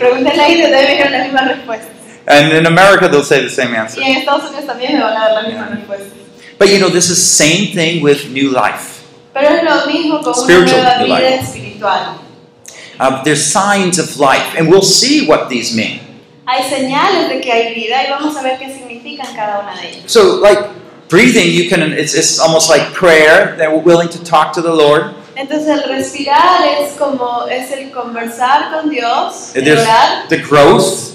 pregunté 0.00 0.30
en 0.30 0.36
la 0.36 0.48
India, 0.48 0.70
también 0.70 0.86
me 0.86 0.90
dijeron 0.90 1.12
las 1.12 1.24
mismas 1.26 1.48
respuestas. 1.48 1.90
and 2.26 2.52
in 2.54 2.66
America 2.66 3.08
they'll 3.08 3.22
say 3.22 3.40
the 3.40 3.50
same 3.50 3.76
answer. 3.76 4.02
en 4.02 4.16
Estados 4.16 4.50
Unidos 4.50 4.66
también 4.66 4.94
me 4.94 5.04
van 5.04 5.16
a 5.16 5.20
dar 5.20 5.32
las 5.34 5.46
mismas 5.46 5.70
respuestas. 5.70 6.08
But 6.58 6.70
you 6.70 6.78
know, 6.78 6.88
this 6.88 7.10
is 7.10 7.22
same 7.22 7.72
thing 7.72 8.02
with 8.02 8.30
new 8.30 8.50
life. 8.50 8.93
Pero 9.34 9.48
es 9.48 9.62
lo 9.64 9.86
mismo 9.86 10.22
con 10.22 10.32
una 10.44 10.64
nueva 10.64 10.98
vida 11.02 11.18
life. 11.18 11.40
espiritual. 11.42 12.20
Um, 13.00 13.20
there's 13.24 13.44
signs 13.44 13.98
of 13.98 14.16
life, 14.18 14.56
and 14.56 14.70
we'll 14.70 14.80
see 14.80 15.26
what 15.26 15.48
these 15.48 15.74
mean. 15.74 16.00
Hay 16.46 16.62
señales 16.62 17.28
de 17.28 17.40
que 17.40 17.50
hay 17.50 17.74
vida 17.74 18.04
y 18.06 18.10
vamos 18.10 18.36
a 18.36 18.42
ver 18.42 18.58
qué 18.58 18.72
significan 18.72 19.34
cada 19.34 19.60
una 19.60 19.74
de 19.80 19.88
ellas. 19.88 20.12
So, 20.12 20.40
like 20.40 20.60
breathing, 21.08 21.50
you 21.50 21.68
can. 21.68 21.82
It's, 21.92 22.14
it's 22.14 22.38
almost 22.38 22.70
like 22.70 22.92
prayer. 22.94 23.56
That 23.56 23.72
we're 23.72 23.82
willing 23.82 24.08
to 24.10 24.22
talk 24.22 24.52
to 24.54 24.62
the 24.62 24.72
Lord. 24.72 25.14
Entonces 25.36 25.66
el 25.66 25.82
respirar 25.88 26.62
es 26.80 26.92
como 26.96 27.46
es 27.48 27.72
el 27.72 27.90
conversar 27.90 28.70
con 28.70 28.88
Dios, 28.88 29.50
el 29.54 29.64
There's 29.64 29.80
orar, 29.80 30.28
the 30.28 30.38
growth. 30.38 31.14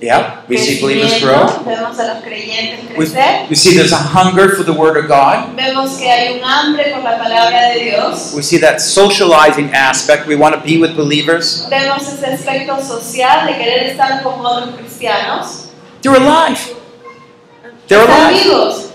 Yeah, 0.00 0.42
we 0.48 0.58
see 0.58 0.80
believers 0.82 1.18
grow. 1.22 1.46
vemos 1.64 1.98
a 1.98 2.06
los 2.14 2.22
creyentes 2.24 2.90
We, 2.98 3.06
crecer, 3.06 3.48
we 3.48 3.54
see 3.56 3.74
there's 3.74 3.92
a 3.92 3.96
hunger 3.96 4.50
for 4.54 4.62
the 4.64 4.72
Word 4.72 4.96
of 4.98 5.08
God. 5.08 5.56
vemos 5.56 5.96
que 5.98 6.10
hay 6.10 6.36
un 6.38 6.44
hambre 6.44 6.90
por 6.92 7.02
la 7.02 7.16
palabra 7.16 7.72
de 7.72 7.84
Dios, 7.90 8.34
We 8.34 8.42
see 8.42 8.58
that 8.58 8.80
socializing 8.82 9.70
aspect. 9.72 10.26
We 10.26 10.36
want 10.36 10.54
to 10.56 10.60
be 10.60 10.78
with 10.78 10.94
believers. 10.96 11.66
vemos 11.70 12.06
ese 12.12 12.24
aspecto 12.26 12.78
social 12.82 13.46
de 13.46 13.54
querer 13.56 13.90
estar 13.92 14.22
con 14.22 14.44
otros 14.44 14.74
cristianos, 14.76 15.68
They're 16.02 16.16
alive. 16.16 16.58
They're 17.88 18.04
alive. 18.04 18.42
vivos. 18.42 18.90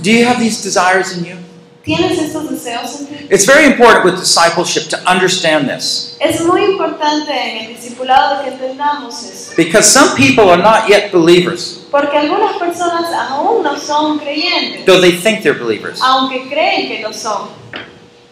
Do 0.00 0.10
you 0.10 0.24
have 0.26 0.38
these 0.38 0.62
desires 0.62 1.16
in 1.16 1.24
you? 1.24 1.36
¿Tienes 1.84 2.18
estos 2.18 2.48
deseos 2.50 3.00
en 3.00 3.06
ti? 3.06 3.26
It's 3.30 3.44
very 3.44 3.66
important 3.66 4.04
with 4.06 4.18
discipleship 4.18 4.88
to 4.88 4.96
understand 5.10 5.68
this. 5.68 6.16
Es 6.18 6.40
muy 6.40 6.64
importante 6.64 7.30
en 7.30 7.64
el 7.66 7.76
discipulado 7.76 8.42
que 8.42 8.50
entendamos 8.50 9.22
eso. 9.22 9.52
Because 9.54 9.86
some 9.86 10.16
people 10.16 10.48
are 10.48 10.62
not 10.62 10.88
yet 10.88 11.12
believers, 11.12 11.80
Porque 11.90 12.16
algunas 12.16 12.56
personas 12.56 13.12
aún 13.12 13.62
no 13.62 13.76
son 13.78 14.18
creyentes, 14.18 14.86
though 14.86 15.00
they 15.00 15.12
think 15.12 15.42
they're 15.42 15.58
believers. 15.58 16.00
aunque 16.02 16.48
creen 16.48 16.88
que 16.88 17.02
lo 17.02 17.12
son. 17.12 17.48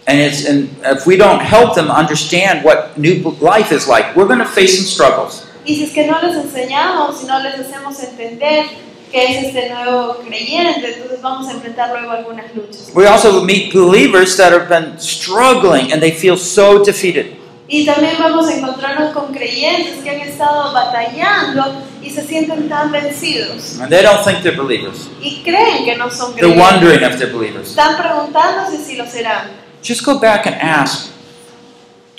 And 0.07 0.18
it's 0.18 0.46
and 0.46 0.68
if 0.84 1.07
we 1.07 1.16
don't 1.16 1.40
help 1.40 1.74
them 1.74 1.90
understand 1.90 2.64
what 2.64 2.96
new 2.96 3.22
life 3.40 3.70
is 3.70 3.86
like, 3.86 4.16
we're 4.16 4.26
going 4.26 4.40
to 4.40 4.46
face 4.46 4.76
some 4.78 4.86
struggles. 4.86 5.44
Y 5.64 5.74
si 5.76 5.84
es 5.84 5.92
que 5.92 6.07
no 6.07 6.18
les 6.22 6.34
enseñamos, 6.34 7.18
si 7.20 7.26
no 7.26 7.38
les 7.40 7.55
hacemos 7.55 8.03
entender 8.03 8.64
que 9.13 9.23
es 9.25 9.45
este 9.47 9.69
nuevo 9.71 10.17
creyente, 10.27 10.95
entonces 10.95 11.21
vamos 11.21 11.47
a 11.49 11.53
enfrentar 11.53 11.91
luego 11.91 12.11
algunas 12.13 12.47
luchas. 12.55 12.91
We 12.95 13.07
also 13.07 13.43
meet 13.45 13.73
believers 13.73 14.37
that 14.39 14.53
have 14.53 14.69
been 14.69 14.99
struggling 14.99 15.93
and 15.93 16.01
they 16.01 16.11
feel 16.13 16.37
so 16.39 16.83
defeated. 16.83 17.37
Y 17.69 17.87
también 17.87 18.15
vamos 18.19 18.49
a 18.49 18.55
encontrarnos 18.57 19.13
con 19.15 19.33
creyentes 19.33 20.03
que 20.03 20.11
han 20.11 20.21
estado 20.21 20.73
batallando 20.75 21.83
y 22.03 22.11
se 22.11 22.23
sienten 22.27 22.69
tan 22.69 22.91
vencidos 22.93 23.79
And 23.81 23.89
they 23.91 24.03
don't 24.03 24.23
think 24.25 24.43
they're 24.43 24.57
believers. 24.57 25.09
y 25.23 25.43
creen 25.43 25.85
que 25.85 25.97
no 25.97 26.11
son 26.11 26.35
They're 26.35 26.49
creyentes. 26.53 26.73
wondering 26.73 27.03
if 27.03 27.19
they're 27.19 27.33
believers. 27.33 27.69
Están 27.71 27.97
preguntándose 27.97 28.77
si 28.85 28.97
lo 28.97 29.07
serán. 29.07 29.51
Just 29.83 30.05
go 30.05 30.19
back 30.19 30.47
and 30.47 30.57
ask, 30.61 31.11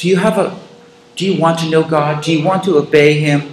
do 0.01 0.07
you 0.07 0.17
have 0.17 0.39
a 0.39 0.53
do 1.15 1.25
you 1.25 1.39
want 1.39 1.59
to 1.59 1.65
know 1.65 1.83
God? 1.83 2.23
Do 2.23 2.31
you 2.31 2.43
want 2.43 2.63
to 2.63 2.77
obey 2.79 3.13
him? 3.19 3.43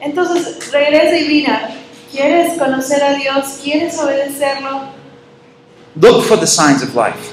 Entonces 0.00 0.58
regresa 0.72 1.16
y 1.18 1.28
mira, 1.28 1.70
¿quieres 2.14 2.58
conocer 2.58 3.02
a 3.02 3.14
Dios? 3.14 3.58
¿Quieres 3.62 3.98
obedecerlo? 3.98 4.82
Look 6.00 6.24
for 6.24 6.38
the 6.38 6.46
signs 6.46 6.82
of 6.82 6.94
life. 6.94 7.32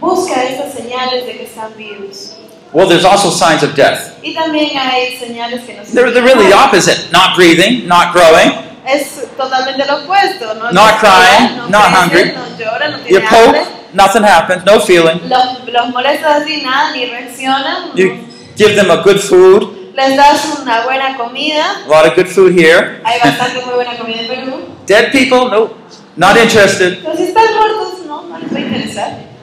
Busca 0.00 0.42
estas 0.44 0.74
señales 0.74 1.24
de 1.26 1.36
que 1.38 1.44
están 1.44 1.74
vivos. 1.76 2.36
Well, 2.72 2.88
there's 2.88 3.04
also 3.04 3.30
signs 3.30 3.62
of 3.62 3.74
death. 3.76 4.14
Y 4.22 4.34
también 4.34 4.76
hay 4.76 5.16
señales 5.16 5.62
que 5.64 5.74
nos 5.74 5.92
They're, 5.92 6.10
they're 6.10 6.24
really 6.24 6.48
the 6.48 6.56
opposite. 6.56 7.10
Not 7.12 7.36
breathing, 7.36 7.86
not 7.86 8.12
growing. 8.12 8.52
Es 8.86 9.22
totalmente 9.36 9.86
lo 9.86 10.02
opuesto, 10.04 10.54
¿no? 10.54 10.70
Not 10.72 10.98
crying, 10.98 11.56
no 11.56 11.68
not 11.68 11.84
hungry. 11.94 12.32
No 12.32 12.58
llora, 12.58 12.88
no 12.90 12.98
You 12.98 13.04
tiene 13.20 13.28
poke, 13.30 13.46
hambre. 13.46 13.62
nothing 13.94 14.24
happens, 14.24 14.64
no 14.66 14.80
feeling. 14.80 15.20
Los, 15.28 15.66
los 15.72 15.88
molestas 15.90 16.42
así, 16.42 16.60
nada, 16.62 16.90
ni 16.90 17.06
reaccionan. 17.06 17.92
You 17.94 18.18
give 18.56 18.74
them 18.74 18.90
a 18.90 19.02
good 19.02 19.20
food, 19.20 19.83
Les 19.94 20.16
das 20.16 20.58
una 20.60 20.82
buena 20.82 21.16
comida. 21.16 21.84
a 21.86 21.88
lot 21.88 22.04
of 22.04 22.16
good 22.16 22.26
food 22.26 22.52
here. 22.52 23.00
Hay 23.04 23.20
bastante 23.20 23.64
muy 23.64 23.74
buena 23.74 23.96
comida 23.96 24.22
en 24.22 24.26
Perú. 24.26 24.60
Dead 24.86 25.12
people, 25.12 25.48
nope, 25.50 25.76
not 26.16 26.36
interested. 26.36 26.98
Si 27.16 27.22
están 27.22 27.54
muertos, 27.54 28.04
no, 28.06 28.22
no 28.22 28.38
les 28.38 28.52
va 28.52 28.56
a 28.56 28.60
interesar. 28.60 29.34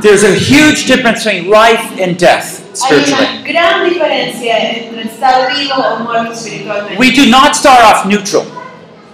There's 0.00 0.24
a 0.24 0.34
huge 0.34 0.86
difference 0.86 1.24
between 1.24 1.50
life 1.50 2.00
and 2.00 2.16
death 2.18 2.74
spiritually. 2.74 3.26
una 3.26 3.42
gran 3.42 3.84
diferencia 3.84 4.56
entre 4.56 5.02
estar 5.02 5.54
vivo 5.54 5.74
o 5.74 5.98
muerto 5.98 6.32
espiritualmente. 6.32 6.96
We 6.98 7.10
do 7.10 7.26
not 7.26 7.54
start 7.54 7.84
off 7.84 8.06
neutral. 8.06 8.46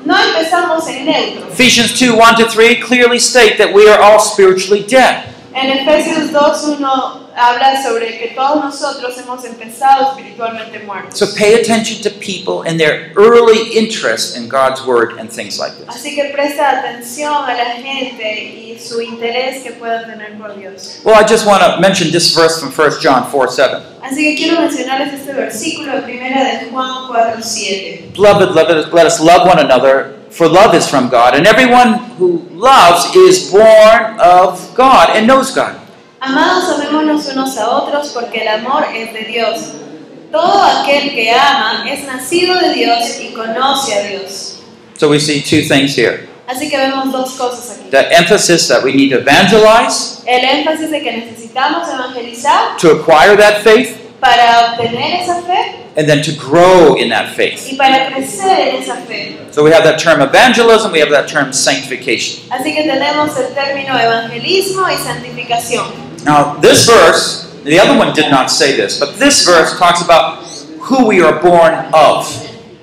No 0.04 0.16
empezamos 0.16 0.86
en 0.86 1.06
neutro. 1.06 1.48
Ephesians 1.50 1.98
2 1.98 2.14
1 2.14 2.36
to 2.36 2.48
3 2.48 2.76
clearly 2.76 3.18
state 3.18 3.58
that 3.58 3.74
we 3.74 3.88
are 3.88 4.00
all 4.00 4.20
spiritually 4.20 4.84
dead. 4.86 5.24
En 5.52 5.70
Efesios 5.70 6.30
2.1 6.30 7.25
habla 7.36 7.82
sobre 7.82 8.18
que 8.18 8.28
todos 8.28 8.64
nosotros 8.64 9.16
hemos 9.18 9.44
empezado 9.44 10.10
espiritualmente 10.10 10.80
muertos. 10.80 11.18
So 11.18 11.26
pay 11.36 11.54
attention 11.54 12.02
to 12.02 12.10
people 12.18 12.68
and 12.68 12.80
their 12.80 13.12
early 13.16 13.76
interest 13.76 14.36
in 14.36 14.48
God's 14.48 14.84
word 14.86 15.18
and 15.18 15.30
things 15.30 15.58
like 15.58 15.76
this. 15.76 15.88
Así 15.88 16.14
que 16.14 16.32
presta 16.32 16.80
atención 16.80 17.44
a 17.44 17.54
la 17.54 17.64
gente 17.76 18.42
y 18.42 18.78
su 18.78 19.00
interés 19.00 19.62
que 19.62 19.72
tener 19.72 20.38
por 20.38 20.56
Dios. 20.56 21.00
Well, 21.04 21.14
I 21.14 21.26
just 21.26 21.46
want 21.46 21.62
to 21.62 21.78
mention 21.80 22.10
this 22.10 22.34
verse 22.34 22.58
from 22.58 22.72
1 22.72 23.00
John 23.00 23.24
4 23.30 23.48
7. 23.48 23.82
Así 24.02 24.22
que 24.22 24.36
quiero 24.36 24.60
mencionarles 24.60 25.12
este 25.14 25.32
versículo 25.32 25.92
de 25.92 26.02
primera 26.02 26.44
de 26.44 26.70
Juan 26.70 27.08
4.7. 27.08 28.12
Beloved, 28.12 28.54
let 28.54 29.06
us 29.06 29.20
love 29.20 29.46
one 29.46 29.58
another, 29.58 30.14
for 30.30 30.48
love 30.48 30.74
is 30.74 30.88
from 30.88 31.08
God, 31.08 31.34
and 31.34 31.46
everyone 31.46 31.94
who 32.18 32.46
loves 32.52 33.14
is 33.14 33.50
born 33.50 34.18
of 34.20 34.74
God 34.74 35.10
and 35.14 35.26
knows 35.26 35.54
God. 35.54 35.85
Amados, 36.26 36.64
amémonos 36.70 37.24
unos 37.28 37.56
a 37.56 37.70
otros 37.70 38.08
porque 38.08 38.42
el 38.42 38.48
amor 38.48 38.84
es 38.92 39.12
de 39.12 39.20
Dios. 39.26 39.60
Todo 40.32 40.60
aquel 40.60 41.14
que 41.14 41.30
ama 41.30 41.84
es 41.88 42.04
nacido 42.04 42.58
de 42.58 42.74
Dios 42.74 43.20
y 43.20 43.32
conoce 43.32 43.94
a 43.94 44.02
Dios. 44.08 44.58
So 44.98 45.08
we 45.08 45.20
see 45.20 45.40
two 45.40 45.68
things 45.68 45.96
here. 45.96 46.28
Así 46.48 46.68
que 46.68 46.76
vemos 46.76 47.12
dos 47.12 47.30
cosas 47.34 47.78
aquí. 47.78 47.90
The 47.90 48.12
emphasis 48.12 48.66
that 48.66 48.82
we 48.82 48.92
need 48.92 49.10
to 49.10 49.20
evangelize 49.20 50.22
El 50.26 50.44
énfasis 50.44 50.90
de 50.90 51.00
que 51.00 51.12
necesitamos 51.12 51.88
evangelizar 51.88 52.76
to 52.78 52.90
acquire 52.90 53.36
that 53.36 53.62
faith, 53.62 53.96
para 54.18 54.72
obtener 54.72 55.22
esa 55.22 55.42
fe 55.42 55.76
and 55.96 56.08
then 56.08 56.22
to 56.22 56.32
grow 56.32 56.96
in 56.96 57.08
that 57.10 57.36
faith. 57.36 57.70
y 57.70 57.76
para 57.76 58.10
crecer 58.12 58.74
en 58.74 58.82
esa 58.82 58.96
fe. 59.06 59.38
So 59.52 59.62
we 59.62 59.70
have 59.70 59.84
that 59.84 60.00
term 60.00 60.20
evangelism, 60.20 60.90
we 60.90 60.98
have 60.98 61.10
that 61.10 61.28
term 61.28 61.52
sanctification. 61.52 62.42
Así 62.50 62.74
que 62.74 62.82
tenemos 62.82 63.30
el 63.38 63.54
término 63.54 63.96
evangelismo 63.96 64.90
y 64.90 64.96
santificación. 64.96 66.05
Now, 66.24 66.56
this 66.56 66.86
verse, 66.86 67.52
the 67.64 67.78
other 67.78 67.96
one 67.98 68.14
did 68.14 68.30
not 68.30 68.50
say 68.50 68.76
this, 68.76 68.98
but 68.98 69.18
this 69.18 69.44
verse 69.44 69.78
talks 69.78 70.02
about 70.02 70.44
who 70.80 71.06
we 71.06 71.22
are 71.22 71.40
born 71.40 71.74
of. 71.92 72.26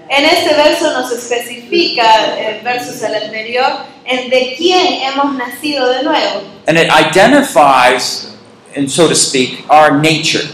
En 0.09 0.25
este 0.25 0.55
verso 0.55 0.91
nos 0.93 1.11
especifica, 1.11 2.37
eh, 2.37 2.61
versus 2.63 3.01
el 3.01 3.15
anterior, 3.15 3.85
en 4.05 4.29
de 4.29 4.55
quién 4.57 5.01
hemos 5.01 5.35
nacido 5.35 5.89
de 5.91 6.03
nuevo. 6.03 6.43
And 6.67 6.77
it 6.77 6.89
identifies 6.89 8.33
and 8.75 8.89
so 8.89 9.07
to 9.07 9.15
speak, 9.15 9.69
our 9.69 9.99
nature. 9.99 10.47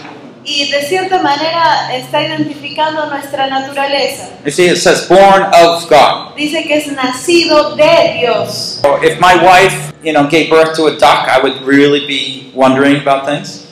Y 0.43 0.71
de 0.71 0.81
cierta 0.83 1.21
manera 1.21 1.93
está 1.93 2.21
identificando 2.23 3.05
nuestra 3.07 3.47
naturaleza. 3.47 4.29
You 4.45 4.51
see, 4.51 4.67
it 4.67 4.77
says 4.77 5.07
born 5.07 5.43
of 5.53 5.87
God. 5.89 6.35
Dice 6.35 6.63
que 6.65 6.77
es 6.77 6.87
nacido 6.91 7.75
de 7.75 8.19
Dios. 8.19 8.79
So 8.81 8.97
if 9.03 9.19
my 9.19 9.35
wife, 9.35 9.93
you 10.03 10.13
know, 10.13 10.27
gave 10.27 10.49
birth 10.49 10.75
to 10.75 10.87
a 10.87 10.91
duck, 10.91 11.27
I 11.27 11.39
would 11.41 11.61
really 11.63 12.05
be 12.07 12.51
wondering 12.55 13.01
about 13.01 13.25
things. 13.25 13.67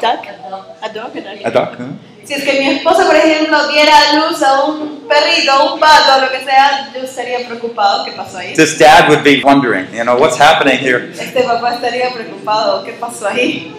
Duck? 0.00 0.26
A 0.82 0.92
dog? 0.92 1.16
A 1.16 1.50
duck? 1.50 1.76
huh? 1.76 1.84
Si 2.28 2.34
es 2.34 2.44
que 2.44 2.60
mi 2.60 2.68
esposa, 2.68 3.06
por 3.06 3.16
ejemplo, 3.16 3.68
diera 3.68 3.92
a 3.96 4.16
luz 4.16 4.42
a 4.42 4.64
un 4.64 5.08
perrito, 5.08 5.72
un 5.72 5.80
pato, 5.80 6.20
lo 6.20 6.30
que 6.30 6.44
sea, 6.44 6.90
yo 6.94 7.00
estaría 7.02 7.46
preocupado. 7.46 8.04
¿Qué 8.04 8.12
pasó 8.12 8.36
ahí? 8.36 8.52
This 8.54 8.78
dad 8.78 9.08
would 9.08 9.24
be 9.24 9.40
wondering, 9.42 9.86
you 9.94 10.02
know, 10.02 10.14
what's 10.18 10.38
happening 10.38 10.78
here? 10.78 11.10
Este 11.18 11.42
papá 11.42 11.76
estaría 11.76 12.10
preocupado. 12.12 12.84
¿Qué 12.84 12.92
pasó 12.92 13.28
ahí? 13.28 13.74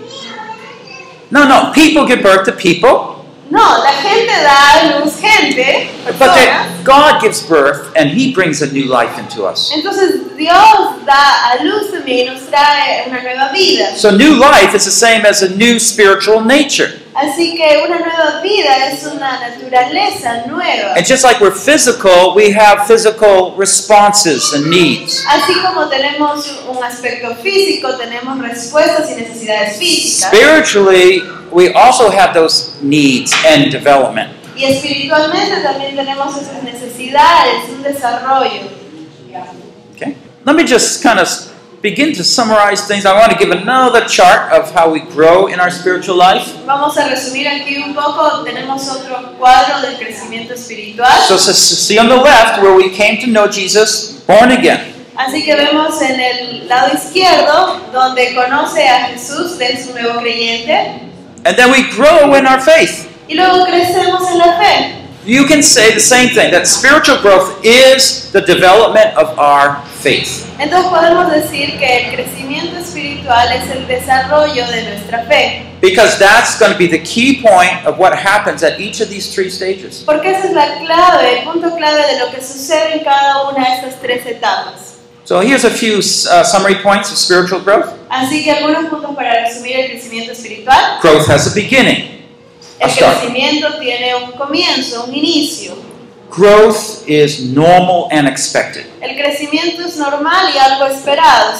No, 1.31 1.47
no, 1.47 1.71
people 1.73 2.07
give 2.07 2.21
birth 2.21 2.45
to 2.45 2.51
people, 2.51 3.19
No, 3.51 3.59
la 3.59 3.91
gente 3.99 4.31
da 4.43 4.99
a 4.99 4.99
luz 4.99 5.19
gente, 5.19 5.89
but 6.19 6.35
then 6.35 6.83
God 6.83 7.19
gives 7.19 7.41
birth 7.41 7.91
and 7.95 8.11
He 8.11 8.31
brings 8.31 8.61
a 8.61 8.71
new 8.71 8.85
life 8.85 9.17
into 9.17 9.43
us. 9.43 9.71
Entonces 9.73 10.37
Dios 10.37 11.03
da 11.03 11.53
a 11.53 11.63
luz 11.63 11.91
y 12.05 12.25
nos 12.27 12.41
trae 12.41 13.07
una 13.07 13.23
nueva 13.23 13.51
vida. 13.51 13.95
So, 13.95 14.11
new 14.15 14.35
life 14.35 14.75
is 14.75 14.85
the 14.85 14.91
same 14.91 15.25
as 15.25 15.41
a 15.41 15.49
new 15.55 15.79
spiritual 15.79 16.41
nature. 16.41 16.99
Así 17.21 17.53
que 17.55 17.83
una 17.85 17.99
nueva 17.99 18.39
vida 18.41 18.89
es 18.89 19.03
una 19.03 19.41
naturaleza 19.41 20.45
nueva. 20.47 20.93
And 20.95 21.05
just 21.05 21.25
like 21.25 21.41
we're 21.41 21.51
physical, 21.51 22.33
we 22.33 22.51
have 22.53 22.87
physical 22.87 23.55
responses 23.57 24.53
and 24.53 24.67
needs. 24.67 25.25
Así 25.27 25.53
como 25.61 25.89
tenemos 25.89 26.61
un 26.69 26.81
aspecto 26.81 27.35
físico, 27.43 27.97
tenemos 27.97 28.39
respuestas 28.39 29.11
y 29.11 29.15
necesidades 29.15 29.77
físicas. 29.77 30.31
Spiritually, 30.31 31.21
we 31.51 31.73
also 31.73 32.09
have 32.09 32.33
those 32.33 32.77
needs 32.81 33.33
and 33.45 33.69
development. 33.69 34.29
Y 34.55 34.63
espiritualmente 34.63 35.61
también 35.61 35.97
tenemos 35.97 36.37
esas 36.37 36.63
necesidades, 36.63 37.69
un 37.69 37.83
desarrollo. 37.83 38.61
Okay? 39.95 40.15
Let 40.45 40.55
me 40.55 40.63
just 40.63 41.03
kind 41.03 41.19
of 41.19 41.27
begin 41.81 42.13
to 42.13 42.23
summarize 42.23 42.85
things. 42.87 43.05
I 43.05 43.13
want 43.13 43.31
to 43.31 43.37
give 43.37 43.51
another 43.51 44.05
chart 44.07 44.51
of 44.51 44.71
how 44.73 44.91
we 44.91 44.99
grow 44.99 45.47
in 45.47 45.59
our 45.59 45.71
spiritual 45.71 46.15
life. 46.17 46.45
Vamos 46.65 46.97
a 46.97 47.07
resumir 47.07 47.47
aquí 47.47 47.77
un 47.83 47.93
poco. 47.93 48.43
Tenemos 48.43 48.87
otro 48.89 49.33
cuadro 49.37 49.81
del 49.81 49.97
crecimiento 49.97 50.53
espiritual. 50.53 51.11
So, 51.27 51.37
so- 51.37 51.53
see 51.53 51.97
on 51.97 52.09
the 52.09 52.15
left 52.17 52.61
where 52.61 52.75
we 52.75 52.89
came 52.89 53.17
to 53.21 53.27
know 53.27 53.47
Jesus, 53.47 54.21
born 54.27 54.51
again. 54.51 54.93
Así 55.15 55.43
que 55.43 55.53
vemos 55.55 56.01
en 56.01 56.19
el 56.19 56.67
lado 56.69 56.93
izquierdo 56.95 57.81
donde 57.91 58.33
conoce 58.35 58.87
a 58.87 59.07
Jesús, 59.09 59.57
de 59.57 59.81
su 59.83 59.91
nuevo 59.93 60.19
creyente, 60.21 61.01
And 61.45 61.55
then 61.57 61.71
we 61.71 61.83
grow 61.95 62.35
in 62.35 62.45
our 62.47 62.59
faith. 62.61 63.07
y 63.27 63.35
luego 63.35 63.65
crecemos 63.65 64.29
en 64.31 64.37
la 64.37 64.57
fe. 64.57 64.95
You 65.29 65.45
can 65.45 65.61
say 65.61 65.93
the 65.93 65.99
same 65.99 66.29
thing 66.29 66.49
that 66.53 66.65
spiritual 66.65 67.21
growth 67.21 67.63
is 67.63 68.31
the 68.31 68.41
development 68.41 69.15
of 69.15 69.37
our 69.37 69.79
faith. 70.01 70.49
Entonces 70.57 70.89
podemos 70.89 71.31
decir 71.31 71.77
que 71.77 71.85
el 71.85 72.15
crecimiento 72.15 72.79
espiritual 72.79 73.51
es 73.51 73.69
el 73.69 73.85
desarrollo 73.85 74.65
de 74.71 74.89
nuestra 74.89 75.25
fe, 75.25 75.67
Because 75.81 76.17
that's 76.17 76.57
going 76.57 76.71
to 76.71 76.77
be 76.79 76.87
the 76.87 77.03
key 77.03 77.43
point 77.43 77.85
of 77.85 77.99
what 77.99 78.11
happens 78.17 78.63
at 78.63 78.79
each 78.79 79.01
of 79.01 79.09
these 79.11 79.31
three 79.31 79.51
stages. 79.51 80.01
porque 80.03 80.31
esa 80.31 80.47
es 80.47 80.53
la 80.53 80.79
clave, 80.79 81.41
el 81.41 81.43
punto 81.43 81.75
clave 81.75 82.07
de 82.11 82.19
lo 82.21 82.31
que 82.31 82.41
sucede 82.41 82.97
en 82.97 83.03
cada 83.03 83.47
una 83.47 83.63
de 83.63 83.75
estas 83.75 84.01
tres 84.01 84.25
etapas. 84.25 84.95
So 85.25 85.41
here's 85.41 85.63
a 85.63 85.69
few 85.69 85.99
uh, 85.99 86.43
summary 86.43 86.81
points 86.81 87.11
of 87.11 87.19
spiritual 87.19 87.61
growth. 87.61 87.93
Así 88.09 88.43
que 88.43 88.51
algunos 88.51 88.89
puntos 88.89 89.15
para 89.15 89.45
resumir 89.45 89.75
el 89.75 89.91
crecimiento 89.91 90.31
espiritual. 90.31 90.97
Growth 91.03 91.29
has 91.29 91.45
a 91.45 91.53
beginning. 91.53 92.18
El 92.79 92.91
crecimiento 92.95 93.77
tiene 93.79 94.15
un 94.15 94.31
comienzo, 94.31 95.05
un 95.05 95.13
inicio. 95.13 95.75
Growth 96.35 97.07
is 97.07 97.39
normal 97.41 98.07
and 98.11 98.27
expected. 98.27 98.85
El 99.01 99.17
crecimiento 99.17 99.85
es 99.85 99.97
normal 99.97 100.53
y 100.53 100.57
algo 100.57 100.85
esperado, 100.85 101.53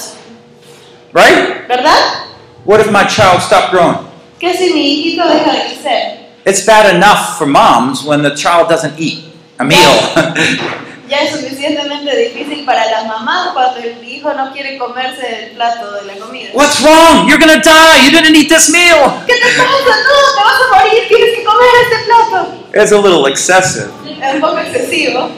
Right? 1.12 1.66
¿verdad? 1.68 2.24
What 2.64 2.80
if 2.80 2.90
my 2.90 3.04
child 3.04 3.42
stopped 3.42 3.70
growing? 3.72 3.98
¿Qué 4.38 4.54
si 4.56 4.72
mi 4.72 4.80
hijito 4.94 5.28
deja 5.28 5.52
de 5.52 5.60
crecer? 5.64 6.18
It's 6.46 6.64
bad 6.64 6.94
enough 6.94 7.36
for 7.36 7.46
moms 7.46 8.02
when 8.04 8.22
the 8.22 8.34
child 8.34 8.68
doesn't 8.68 8.98
eat 8.98 9.24
a 9.58 9.64
meal. 9.64 9.76
Ya 11.10 11.22
es 11.22 11.32
suficientemente 11.32 12.16
difícil 12.16 12.64
para 12.64 12.88
las 12.88 13.04
mamás 13.04 13.48
cuando 13.52 13.80
el 13.80 14.08
hijo 14.08 14.32
no 14.32 14.52
quiere 14.52 14.78
comerse 14.78 15.46
el 15.46 15.50
plato 15.56 15.90
de 15.94 16.04
la 16.04 16.14
comida. 16.14 16.50
What's 16.52 16.80
wrong? 16.80 17.28
You're 17.28 17.44
going 17.44 17.60
to 17.60 17.68
die. 17.68 18.04
You 18.04 18.12
didn't 18.12 18.36
eat 18.36 18.48
this 18.48 18.70
meal. 18.70 19.10
¿Qué 19.26 19.34
te 19.34 19.48
pasa? 19.58 19.66
No, 19.66 20.34
te 20.36 20.44
vas 20.44 20.60
a 20.62 20.78
morir, 20.78 21.08
tienes 21.08 21.36
que 21.36 21.42
comer 21.42 21.68
este 21.82 22.04
plato. 22.06 22.54
It's 22.74 22.92
a 22.92 22.96
little 22.96 23.26
excessive. 23.26 23.90
Es 24.22 24.34
un 24.34 24.40
poco 24.40 24.58
excesivo. 24.58 25.30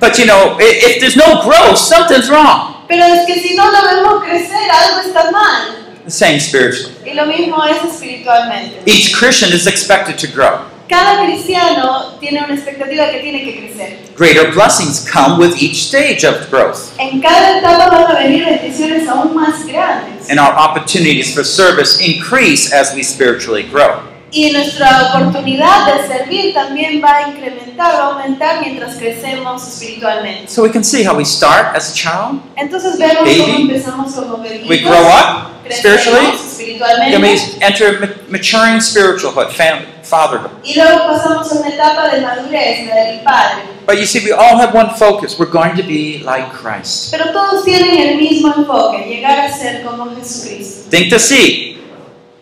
But 0.00 0.18
you 0.18 0.26
know, 0.26 0.58
if 0.60 1.00
there's 1.00 1.16
no 1.16 1.40
growth, 1.42 1.78
something's 1.78 2.28
wrong. 2.28 2.84
Pero 2.88 3.04
es 3.06 3.24
que 3.24 3.40
si 3.40 3.54
no 3.54 3.70
lo 3.70 3.82
vemos 3.82 4.22
crecer, 4.22 4.70
algo 4.70 5.00
está 5.00 5.30
mal. 5.30 6.02
The 6.04 6.10
same 6.10 6.38
spiritually. 6.38 6.94
Y 7.06 7.14
lo 7.14 7.24
mismo 7.24 7.64
es 7.64 7.82
espiritualmente. 7.90 8.82
Each 8.84 9.16
Christian 9.16 9.50
is 9.50 9.66
expected 9.66 10.18
to 10.18 10.26
grow. 10.26 10.60
Cada 10.88 11.24
cristiano 11.26 12.16
tiene 12.18 12.42
una 12.44 12.54
expectativa 12.54 13.10
que 13.10 13.18
tiene 13.20 13.44
que 13.44 13.58
crecer. 13.58 13.98
Greater 14.16 14.50
blessings 14.52 15.06
come 15.10 15.38
with 15.38 15.60
each 15.62 15.76
stage 15.86 16.24
of 16.24 16.48
growth. 16.50 16.92
En 16.98 17.20
cada 17.20 17.58
etapa 17.58 17.90
van 17.90 18.16
a 18.16 18.18
venir 18.20 18.44
bendiciones 18.44 19.06
aún 19.08 19.34
más 19.34 19.66
grandes. 19.66 20.30
And 20.30 20.38
our 20.40 20.54
opportunities 20.56 21.34
for 21.34 21.44
service 21.44 22.00
increase 22.00 22.72
as 22.72 22.94
we 22.94 23.02
spiritually 23.02 23.64
grow. 23.64 24.00
Y 24.30 24.50
nuestra 24.50 25.10
oportunidad 25.14 25.86
de 25.86 26.06
servir 26.06 26.52
también 26.52 27.02
va 27.02 27.16
a 27.16 27.28
incrementar, 27.28 27.94
va 27.94 27.98
a 27.98 28.06
aumentar 28.12 28.60
mientras 28.60 28.96
crecemos 28.96 29.66
espiritualmente. 29.66 30.48
So 30.50 30.62
we 30.62 30.70
can 30.70 30.84
see 30.84 31.02
how 31.02 31.14
we 31.16 31.24
start 31.24 31.74
as 31.74 31.90
a 31.90 31.94
child, 31.94 32.40
Entonces 32.56 32.98
vemos 32.98 33.24
Baby. 33.24 33.40
cómo 33.40 33.58
empezamos 33.58 34.12
como 34.14 34.36
bebitos, 34.38 34.68
we 34.68 34.78
grow 34.80 35.00
up 35.06 35.50
spiritually, 35.70 36.26
crecemos 36.26 36.56
then 36.58 37.22
we 37.22 37.32
espiritualmente 37.34 37.62
enter 37.62 38.00
ma- 38.00 38.14
maturing 38.28 38.80
spiritualhood, 38.82 39.50
family, 39.54 39.86
fatherhood. 40.08 40.50
y 40.64 40.74
luego 40.74 41.06
pasamos 41.06 41.50
a 41.52 41.54
una 41.60 41.68
etapa 41.68 42.08
de 42.08 42.20
madurez, 42.20 42.86
la 42.86 42.94
del 42.96 43.20
Padre. 43.20 43.62
But 43.86 43.98
you 43.98 44.06
see, 44.06 44.20
we 44.24 44.32
all 44.32 44.56
have 44.58 44.74
one 44.74 44.90
focus. 44.96 45.38
We're 45.38 45.50
going 45.50 45.76
to 45.76 45.82
be 45.82 46.22
like 46.24 46.50
Christ. 46.52 47.10
Pero 47.10 47.32
todos 47.32 47.64
tienen 47.64 47.96
el 47.96 48.16
mismo 48.16 48.52
enfoque, 48.54 49.06
llegar 49.06 49.38
a 49.40 49.52
ser 49.52 49.82
como 49.82 50.14
Jesucristo. 50.16 50.90
Think 50.90 51.10
the 51.10 51.18
seed. 51.18 51.78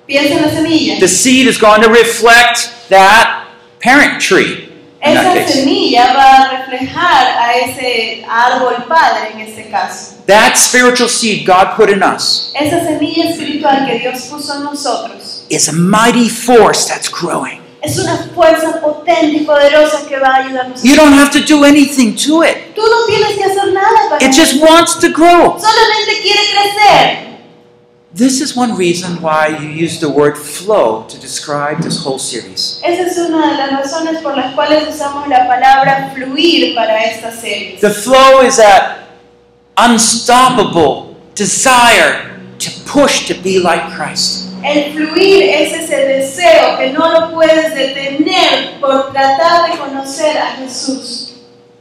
Piensa 0.06 0.34
en 0.34 0.42
la 0.42 0.50
semilla. 0.50 1.00
The 1.00 1.08
seed 1.08 1.46
is 1.46 1.58
going 1.58 1.82
to 1.82 1.88
reflect 1.88 2.70
that 2.88 3.48
parent 3.80 4.20
tree 4.20 4.66
that 5.14 5.36
Esa 5.36 5.52
semilla 5.52 6.14
va 6.14 6.36
a 6.36 6.56
reflejar 6.56 7.26
a 7.38 7.52
ese 7.58 8.24
árbol 8.28 8.86
padre 8.88 9.32
en 9.34 9.40
este 9.40 9.70
caso. 9.70 10.16
That 10.26 10.56
spiritual 10.56 11.08
seed 11.08 11.46
God 11.46 11.76
put 11.76 11.88
in 11.88 12.02
us 12.02 12.52
Esa 12.54 12.84
semilla 12.84 13.30
espiritual 13.30 13.86
que 13.86 14.00
Dios 14.00 14.22
puso 14.22 14.56
en 14.56 14.64
nosotros 14.64 15.15
is 15.50 15.68
a 15.68 15.72
mighty 15.72 16.28
force 16.28 16.86
that's 16.88 17.08
growing. 17.08 17.60
es 17.86 17.98
una 17.98 18.16
fuerza 18.34 18.80
potente 18.80 19.36
y 19.36 19.44
poderosa 19.44 20.06
que 20.08 20.18
va 20.18 20.28
a 20.28 20.36
ayudarnos. 20.44 20.82
You 20.82 20.96
don't 20.96 21.14
have 21.14 21.30
to 21.30 21.40
do 21.40 21.64
anything 21.64 22.16
to 22.26 22.42
it. 22.42 22.74
Tú 22.74 22.82
no 22.82 23.06
tienes 23.06 23.36
que 23.36 23.44
hacer 23.44 23.72
nada 23.72 24.08
para 24.10 24.24
It 24.24 24.32
just 24.32 24.60
wants 24.60 24.98
to 24.98 25.08
grow. 25.08 25.58
solamente 25.58 26.20
quiere 26.22 26.40
crecer. 26.52 27.26
This 28.14 28.40
is 28.40 28.56
one 28.56 28.74
reason 28.76 29.20
why 29.20 29.48
you 29.48 29.68
use 29.68 30.00
the 30.00 30.08
word 30.08 30.38
flow 30.38 31.04
to 31.06 31.18
describe 31.18 31.82
this 31.82 31.98
whole 31.98 32.18
series. 32.18 32.80
Esa 32.82 33.02
es 33.02 33.18
una 33.18 33.50
de 33.50 33.56
las 33.58 33.70
razones 33.72 34.22
por 34.22 34.34
las 34.34 34.54
cuales 34.54 34.88
usamos 34.88 35.28
la 35.28 35.46
palabra 35.46 36.12
fluir 36.14 36.74
para 36.74 36.98
esta 37.04 37.30
serie. 37.30 37.78
The 37.78 37.90
flow 37.90 38.40
is 38.40 38.56
that 38.56 39.06
unstoppable 39.76 41.14
desire 41.34 42.40
to 42.58 42.70
push 42.86 43.26
to 43.28 43.34
be 43.34 43.60
like 43.60 43.82
Christ. 43.94 44.48
El 44.66 44.92
fluir 44.92 45.44
es 45.44 45.72
ese 45.74 45.96
deseo 45.96 46.76
que 46.76 46.90
no 46.90 47.08
lo 47.08 47.30
puedes 47.30 47.72
detener 47.72 48.80
por 48.80 49.12
tratar 49.12 49.70
de 49.70 49.78
conocer 49.78 50.36
a 50.38 50.56
Jesús. 50.56 51.34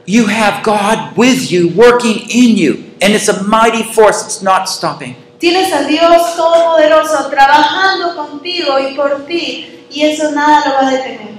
You 0.06 0.28
have 0.28 0.62
God 0.62 1.16
with 1.16 1.50
you, 1.50 1.72
working 1.74 2.30
in 2.30 2.56
you, 2.56 2.84
and 3.02 3.12
it's 3.12 3.28
a 3.28 3.42
mighty 3.42 3.82
force. 3.82 4.24
It's 4.24 4.40
not 4.40 4.68
stopping. 4.68 5.16
Tienes 5.40 5.72
a 5.72 5.82
Dios 5.82 6.36
Todopoderoso 6.36 7.28
trabajando 7.28 8.14
contigo 8.14 8.78
y 8.78 8.94
por 8.94 9.26
ti, 9.26 9.84
y 9.90 10.02
eso 10.02 10.30
nada 10.30 10.68
lo 10.68 10.74
va 10.74 10.88
a 10.88 10.90
detener. 10.92 11.34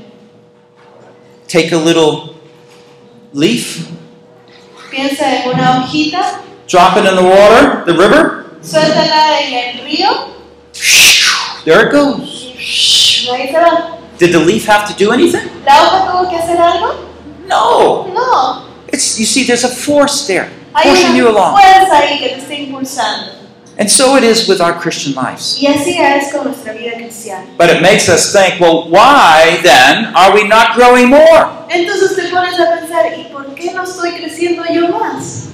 Take 1.47 1.73
a 1.73 1.77
little 1.77 2.35
leaf, 3.31 3.87
Piensa 4.91 5.43
en 5.43 5.49
una 5.49 5.79
hojita, 5.79 6.41
drop 6.67 6.97
it 6.97 7.05
in 7.05 7.15
the 7.15 7.23
water, 7.23 7.85
the 7.85 7.93
river, 7.93 8.57
suéltala 8.61 9.39
en 9.41 9.53
el 9.53 9.83
río 9.85 10.35
there 11.67 11.85
it 11.87 11.91
goes. 11.91 12.53
y 13.25 13.29
ahí 13.29 13.51
se 13.51 13.59
va. 13.59 13.97
Did 14.17 14.31
the 14.31 14.39
leaf 14.39 14.65
have 14.65 14.87
to 14.87 14.93
do 14.97 15.11
anything? 15.11 15.47
¿La 15.65 15.75
hoja 15.83 16.11
tuvo 16.11 16.29
que 16.29 16.37
hacer 16.37 16.57
algo? 16.59 16.95
No. 17.45 18.07
No. 18.13 18.63
It's 18.91 19.19
you 19.19 19.25
see, 19.25 19.43
there's 19.43 19.65
a 19.65 19.67
force 19.69 20.25
there 20.27 20.49
Hay 20.73 20.89
pushing 20.89 21.15
you 21.15 21.27
along. 21.27 21.59
fuerza 21.59 21.97
ahí 21.99 22.19
que 22.19 22.29
te 22.29 22.35
está 22.37 22.53
impulsando. 22.55 23.33
And 23.79 23.91
so 23.91 24.15
it 24.15 24.23
is 24.23 24.47
with 24.47 24.59
our 24.59 24.73
Christian 24.73 25.13
lives. 25.13 25.57
Y 25.61 25.67
así 25.67 25.95
es 25.99 26.31
con 26.31 26.45
nuestra 26.45 26.73
vida 26.73 26.93
cristiana. 26.95 27.45
But 27.57 27.69
it 27.69 27.81
makes 27.81 28.09
us 28.09 28.31
think, 28.31 28.59
well, 28.59 28.89
why 28.89 29.59
then 29.61 30.15
are 30.15 30.33
we 30.33 30.47
not 30.47 30.73
growing 30.75 31.09
more? 31.09 31.47
Entonces 31.69 32.15
te 32.15 32.29
pones 32.29 32.57
a 32.59 32.79
pensar, 32.79 33.05
¿y 33.17 33.25
por 33.31 33.53
qué 33.53 33.73
no 33.73 33.83
estoy 33.83 34.13
creciendo 34.13 34.63
yo 34.73 34.87
más? 34.87 35.49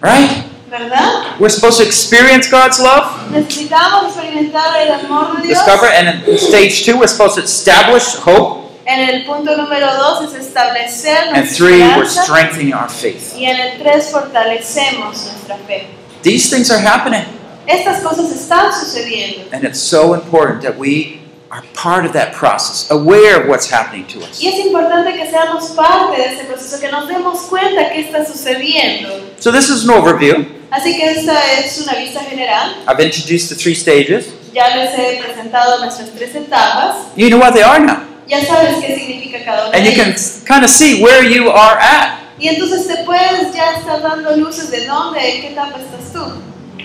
Right? 0.00 0.47
¿Verdad? 0.70 1.38
We're 1.40 1.48
supposed 1.48 1.78
to 1.78 1.84
experience 1.86 2.50
God's 2.50 2.78
love, 2.78 3.30
Necesitamos 3.30 4.14
experimentar 4.16 4.76
el 4.76 4.92
amor 5.06 5.36
de 5.36 5.48
Dios. 5.48 5.58
discover, 5.64 5.86
and 5.86 6.28
in 6.28 6.38
stage 6.38 6.84
two, 6.84 6.98
we're 6.98 7.06
supposed 7.06 7.36
to 7.36 7.42
establish 7.42 8.14
hope, 8.16 8.66
En 8.86 9.08
el 9.08 9.24
punto 9.26 9.54
número 9.56 9.86
dos 9.96 10.22
es 10.34 10.46
establecer 10.46 11.32
and 11.34 11.46
three, 11.48 11.80
we're 11.96 12.06
strengthening 12.06 12.72
our 12.74 12.88
faith. 12.88 13.34
Y 13.36 13.44
en 13.44 13.58
el 13.60 13.78
tres 13.78 14.10
fortalecemos 14.10 15.24
nuestra 15.24 15.56
fe. 15.66 15.86
These 16.22 16.50
things 16.50 16.70
are 16.70 16.78
happening, 16.80 17.24
Estas 17.66 18.02
cosas 18.02 18.30
están 18.30 18.72
sucediendo. 18.72 19.46
and 19.52 19.64
it's 19.64 19.80
so 19.80 20.14
important 20.14 20.62
that 20.62 20.76
we 20.78 21.20
are 21.50 21.62
part 21.74 22.04
of 22.06 22.12
that 22.12 22.34
process, 22.34 22.90
aware 22.90 23.40
of 23.42 23.48
what's 23.48 23.70
happening 23.70 24.06
to 24.06 24.20
us. 24.22 24.38
Y 24.42 24.48
es 24.48 24.66
importante 24.66 25.14
que 25.14 25.26
seamos 25.30 25.70
parte 25.76 26.16
de 26.16 26.34
ese 26.34 26.44
proceso, 26.44 26.78
que 26.80 26.90
nos 26.90 27.08
demos 27.08 27.40
cuenta 27.48 27.90
que 27.90 28.00
está 28.00 28.24
sucediendo. 28.26 29.08
So 29.38 29.50
this 29.52 29.68
is 29.70 29.84
an 29.84 29.90
overview. 29.90 30.46
Así 30.70 30.96
que 30.96 31.10
esta 31.12 31.52
es 31.54 31.78
una 31.80 31.94
vista 31.94 32.20
general. 32.20 32.76
I've 32.86 33.00
introduced 33.02 33.48
the 33.48 33.54
three 33.54 33.74
stages. 33.74 34.26
Ya 34.52 34.74
les 34.76 34.90
he 34.98 35.20
presentado 35.22 35.78
nuestras 35.80 36.10
tres 36.10 36.34
etapas. 36.34 36.96
You 37.16 37.28
know 37.28 37.38
what 37.38 37.52
they 37.54 37.62
are 37.62 37.78
now. 37.80 38.02
Ya 38.26 38.40
sabes 38.44 38.76
qué 38.84 38.94
significa 38.98 39.42
cada 39.44 39.68
una 39.68 39.76
And 39.78 39.86
you 39.86 39.92
can 39.94 40.14
kind 40.46 40.64
of 40.64 40.70
see 40.70 41.02
where 41.02 41.24
you 41.24 41.50
are 41.50 41.78
at. 41.80 42.18
Y 42.38 42.48
entonces 42.48 42.86
te 42.86 43.02
puedes 43.04 43.52
ya 43.54 43.76
estar 43.78 44.00
dando 44.02 44.36
luces 44.36 44.70
de 44.70 44.86
dónde, 44.86 45.18
en 45.18 45.40
qué 45.40 45.48
etapa 45.52 45.78
estás 45.78 46.12
tú. 46.12 46.42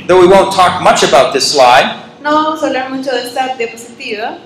Though 0.08 0.20
we 0.22 0.28
won't 0.28 0.54
talk 0.56 0.82
much 0.82 1.04
about 1.04 1.34
this 1.34 1.52
slide, 1.52 2.00
No 2.22 2.32
vamos 2.34 2.64
a 2.64 2.68
hablar 2.68 2.90
mucho 2.90 3.12
de 3.12 3.28
esta 3.28 3.56
diapositiva. 3.58 4.38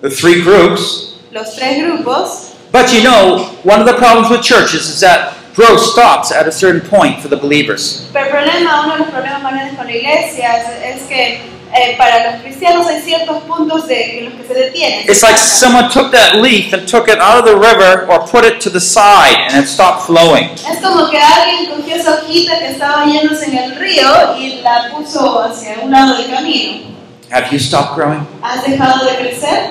the 0.00 0.10
three 0.10 0.42
groups. 0.42 1.16
Los 1.32 1.56
tres 1.56 1.78
grupos. 1.82 2.52
But 2.72 2.92
you 2.92 3.02
know, 3.02 3.48
one 3.64 3.80
of 3.80 3.86
the 3.86 3.94
problems 3.94 4.30
with 4.30 4.42
churches 4.42 4.88
is 4.88 5.00
that 5.00 5.34
growth 5.56 5.80
stops 5.80 6.30
at 6.30 6.46
a 6.46 6.52
certain 6.52 6.82
point 6.82 7.20
for 7.20 7.28
the 7.28 7.36
believers. 7.36 8.06
Pero 8.12 8.26
el 8.26 8.30
problema, 8.30 8.84
uno 8.84 8.92
de 8.92 8.98
los 8.98 9.08
problemas 9.08 9.42
más 9.42 9.52
grandes 9.54 9.76
con 9.76 9.86
la 9.86 9.92
iglesia 9.92 10.56
es, 10.58 10.96
es 10.96 11.08
que 11.08 11.40
eh, 11.74 11.96
para 11.96 12.30
los 12.30 12.42
cristianos 12.42 12.86
hay 12.86 13.00
ciertos 13.00 13.42
puntos 13.44 13.88
de 13.88 14.18
en 14.18 14.24
los 14.26 14.34
que 14.34 14.46
se 14.46 14.54
detienen. 14.54 15.00
It's 15.08 15.22
like 15.22 15.38
someone 15.38 15.88
took 15.90 16.12
that 16.12 16.36
leaf 16.36 16.72
and 16.72 16.86
took 16.86 17.08
it 17.08 17.18
out 17.18 17.38
of 17.38 17.44
the 17.46 17.56
river 17.56 18.06
or 18.08 18.20
put 18.28 18.44
it 18.44 18.60
to 18.60 18.70
the 18.70 18.80
side 18.80 19.36
and 19.48 19.64
it 19.64 19.68
stopped 19.68 20.06
flowing. 20.06 20.50
Es 20.70 20.78
como 20.80 21.08
que 21.10 21.18
alguien 21.18 21.74
cogió 21.74 21.96
esa 21.96 22.14
hojita 22.14 22.58
que 22.58 22.70
estaba 22.72 23.04
yéndose 23.06 23.46
en 23.46 23.58
el 23.58 23.76
río 23.76 24.36
y 24.38 24.60
la 24.62 24.90
puso 24.90 25.42
hacia 25.42 25.78
un 25.82 25.90
lado 25.90 26.16
del 26.16 26.30
camino. 26.30 26.94
Have 27.32 27.50
you 27.50 27.58
stopped 27.58 27.96
growing? 27.96 28.26
¿Has 28.42 28.62
dejado 28.62 29.04
de 29.04 29.16
crecer? 29.16 29.70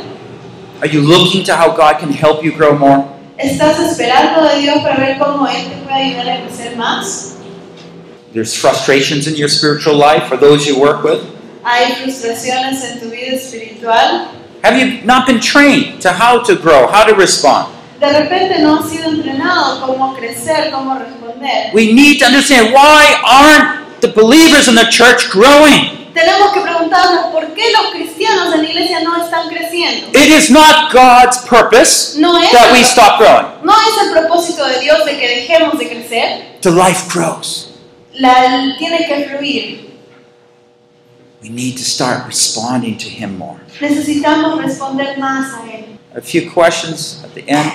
Are 0.81 0.89
you 0.89 1.01
looking 1.01 1.43
to 1.45 1.55
how 1.55 1.69
God 1.69 1.99
can 1.99 2.11
help 2.11 2.43
you 2.43 2.51
grow 2.51 2.77
more? 2.77 3.14
¿Estás 3.37 3.79
esperando 3.79 4.47
de 4.47 4.59
Dios 4.61 4.77
para 4.81 4.95
ver 4.95 5.17
cómo 5.17 5.45
Él 5.45 5.67
te 5.67 5.75
puede 5.83 6.03
ayudar 6.03 6.29
a 6.29 6.41
crecer 6.45 6.77
más? 6.77 7.35
There's 8.33 8.55
frustrations 8.55 9.27
in 9.27 9.35
your 9.35 9.49
spiritual 9.49 9.95
life 9.95 10.27
for 10.27 10.37
those 10.37 10.65
you 10.65 10.79
work 10.79 11.03
with. 11.03 11.21
¿Hay 11.63 11.95
frustraciones 11.95 12.83
en 12.83 12.99
tu 12.99 13.09
vida 13.09 13.35
espiritual? 13.35 14.29
Have 14.63 14.77
you 14.77 15.01
not 15.03 15.27
been 15.27 15.39
trained 15.39 16.01
to 16.01 16.11
how 16.11 16.43
to 16.43 16.55
grow, 16.55 16.87
how 16.87 17.05
to 17.05 17.13
respond? 17.13 17.67
De 17.99 18.07
repente 18.07 18.59
no 18.61 18.79
has 18.79 18.89
sido 18.89 19.09
entrenado 19.09 19.81
cómo 19.85 20.15
crecer, 20.15 20.71
cómo 20.71 20.97
responder. 20.97 21.71
We 21.73 21.91
need 21.93 22.19
to 22.19 22.25
understand 22.25 22.73
why 22.73 23.15
aren't 23.25 23.84
the 24.01 24.07
believers 24.09 24.67
in 24.67 24.75
the 24.75 24.85
church 24.89 25.29
growing? 25.29 26.03
Tenemos 26.13 26.53
que 26.53 26.61
preguntarnos 26.61 27.25
por 27.33 27.53
qué 27.53 27.71
los 27.73 27.91
cristianos 27.91 28.53
en 28.53 28.63
la 28.63 28.69
iglesia 28.69 29.01
no 29.03 29.21
están 29.21 29.49
creciendo. 29.49 30.07
It 30.17 30.29
is 30.29 30.49
not 30.49 30.91
God's 30.93 31.39
purpose 31.45 32.17
No 32.17 32.37
es, 32.41 32.51
that 32.51 32.71
we 32.71 32.79
stop 32.83 33.19
growing. 33.19 33.45
no 33.63 33.73
es 33.73 34.07
el 34.07 34.11
propósito 34.13 34.65
de 34.65 34.79
Dios 34.79 35.03
de 35.05 35.17
que 35.19 35.27
dejemos 35.27 35.77
de 35.77 35.89
crecer. 35.89 36.59
The 36.61 36.71
life 36.71 37.09
grows. 37.13 37.73
La, 38.13 38.75
tiene 38.77 39.05
que 39.07 39.27
fluir. 39.29 39.85
We 41.41 41.49
need 41.49 41.75
to 41.77 41.83
start 41.83 42.25
responding 42.25 42.97
to 42.97 43.09
Him 43.09 43.37
more. 43.37 43.59
Necesitamos 43.81 44.63
responder 44.63 45.17
más 45.17 45.53
a 45.53 45.65
Él. 45.69 45.85
A 46.15 46.21
few 46.21 46.49
questions 46.49 47.21
at 47.25 47.33
the 47.35 47.43
end. 47.49 47.73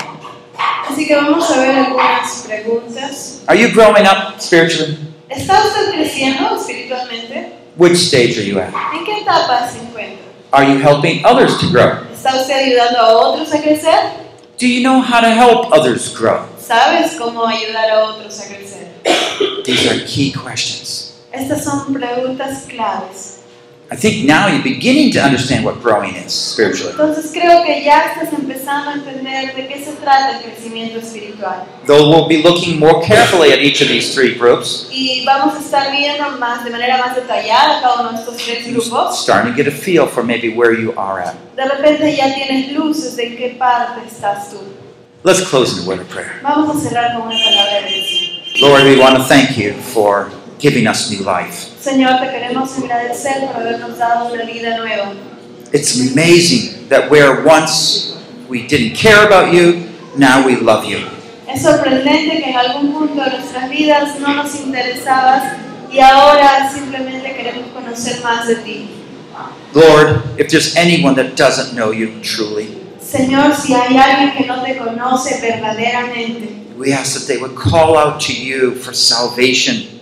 Así 0.88 1.06
que 1.06 1.14
vamos 1.14 1.50
a 1.50 1.58
ver 1.60 1.76
algunas 1.76 2.42
preguntas. 2.46 3.42
Are 3.46 3.54
you 3.54 3.68
growing 3.70 4.06
up 4.06 4.40
spiritually? 4.40 4.96
¿Está 5.30 5.64
usted 5.64 5.92
creciendo 5.92 6.56
espiritualmente? 6.56 7.52
Which 7.76 7.94
stage 7.94 8.36
are 8.36 8.44
you 8.44 8.58
at? 8.58 8.72
¿En 8.92 9.04
qué 9.04 9.20
etapa 9.20 9.68
se 9.70 9.78
encuentra? 9.78 10.24
Are 10.50 10.66
you 10.66 10.80
helping 10.80 11.24
others 11.24 11.56
to 11.58 11.68
grow? 11.70 12.04
¿Está 12.12 12.34
usted 12.34 12.52
ayudando 12.52 12.98
a 12.98 13.12
otros 13.28 13.52
a 13.54 13.62
crecer? 13.62 13.94
Do 14.58 14.66
you 14.66 14.82
know 14.82 15.00
how 15.00 15.20
to 15.20 15.30
help 15.30 15.72
others 15.72 16.12
grow? 16.12 16.46
¿Sabes 16.58 17.12
cómo 17.16 17.46
ayudar 17.46 17.90
a 17.90 18.04
otros 18.06 18.40
a 18.40 18.48
crecer? 18.48 18.88
These 19.64 19.88
are 19.88 20.04
key 20.04 20.32
questions. 20.32 21.14
Estas 21.32 21.62
son 21.62 21.94
preguntas 21.94 22.64
claves. 22.68 23.39
I 23.92 23.96
think 23.96 24.24
now 24.24 24.46
you're 24.46 24.62
beginning 24.62 25.10
to 25.14 25.20
understand 25.20 25.64
what 25.64 25.82
growing 25.82 26.14
is 26.14 26.32
spiritually. 26.32 26.92
Entonces 26.92 27.32
creo 27.32 27.64
que 27.64 27.82
ya 27.82 28.12
estás 28.12 28.32
empezando 28.32 28.90
a 28.90 28.94
entender 28.94 29.52
de 29.56 29.66
qué 29.66 29.84
se 29.84 29.92
trata 29.94 30.38
el 30.38 30.44
crecimiento 30.44 31.00
espiritual. 31.00 31.66
Though 31.86 32.08
we'll 32.08 32.28
be 32.28 32.40
looking 32.40 32.78
more 32.78 33.02
carefully 33.04 33.52
at 33.52 33.58
each 33.58 33.82
of 33.82 33.88
these 33.88 34.14
three 34.14 34.36
groups, 34.38 34.86
Y 34.92 35.24
vamos 35.26 35.56
a 35.56 35.58
estar 35.58 35.90
viendo 35.90 36.38
más 36.38 36.62
de 36.62 36.70
manera 36.70 36.98
más 36.98 37.16
detallada 37.16 37.80
cada 37.80 38.00
uno 38.02 38.12
de 38.12 38.18
estos 38.20 38.36
tres 38.36 38.64
grupos. 38.68 39.20
starting 39.20 39.52
to 39.52 39.56
get 39.56 39.66
a 39.66 39.76
feel 39.76 40.06
for 40.06 40.22
maybe 40.22 40.50
where 40.54 40.72
you 40.72 40.92
are 40.96 41.20
at. 41.20 41.34
De 41.56 41.64
repente 41.64 42.16
ya 42.16 42.32
tienes 42.32 42.70
luces 42.72 43.16
de 43.16 43.34
qué 43.34 43.56
parte 43.58 44.06
estás 44.06 44.50
tú. 44.50 44.58
Let's 45.24 45.40
close 45.42 45.76
in 45.76 45.84
a 45.84 45.88
word 45.88 46.00
of 46.00 46.08
prayer. 46.08 46.38
Vamos 46.44 46.76
a 46.76 46.88
cerrar 46.88 47.14
con 47.14 47.26
una 47.26 47.36
palabra 47.36 47.74
de 47.74 47.82
bendición. 47.82 48.40
Lord, 48.62 48.84
we 48.84 48.96
want 49.00 49.16
to 49.16 49.24
thank 49.24 49.56
you 49.58 49.72
for 49.92 50.30
giving 50.60 50.86
us 50.86 51.10
new 51.10 51.24
life. 51.24 51.69
Señor, 51.82 52.20
te 52.20 52.30
queremos 52.30 52.76
agradecer 52.76 53.46
por 53.46 53.56
habernos 53.56 53.96
dado 53.96 54.34
una 54.34 54.44
vida 54.44 54.76
nueva. 54.76 55.14
It's 55.72 55.98
amazing 55.98 56.88
that 56.90 57.10
where 57.10 57.42
once 57.42 58.18
we 58.50 58.66
didn't 58.66 58.94
care 58.94 59.26
about 59.26 59.54
you, 59.54 59.88
now 60.14 60.44
we 60.44 60.56
love 60.56 60.84
you. 60.84 60.98
Es 61.48 61.62
sorprendente 61.62 62.42
que 62.42 62.50
en 62.50 62.56
algún 62.56 62.92
punto 62.92 63.24
de 63.24 63.30
nuestras 63.30 63.70
vidas 63.70 64.20
no 64.20 64.34
nos 64.34 64.54
interesabas 64.56 65.56
y 65.90 66.00
ahora 66.00 66.70
simplemente 66.70 67.34
queremos 67.34 67.70
conocer 67.72 68.22
más 68.22 68.46
de 68.46 68.56
ti. 68.56 68.90
Lord, 69.72 70.22
if 70.38 70.50
there's 70.50 70.76
anyone 70.76 71.14
that 71.14 71.34
doesn't 71.34 71.74
know 71.74 71.92
you 71.92 72.20
truly, 72.20 72.76
Señor, 73.00 73.56
si 73.56 73.72
hay 73.72 73.96
alguien 73.96 74.36
que 74.36 74.46
no 74.46 74.62
te 74.62 74.76
conoce 74.76 75.40
verdaderamente, 75.40 76.76
we 76.76 76.92
ask 76.92 77.18
that 77.18 77.26
they 77.26 77.38
would 77.40 77.56
call 77.56 77.96
out 77.96 78.20
to 78.20 78.34
you 78.34 78.74
for 78.74 78.92
salvation. 78.92 79.99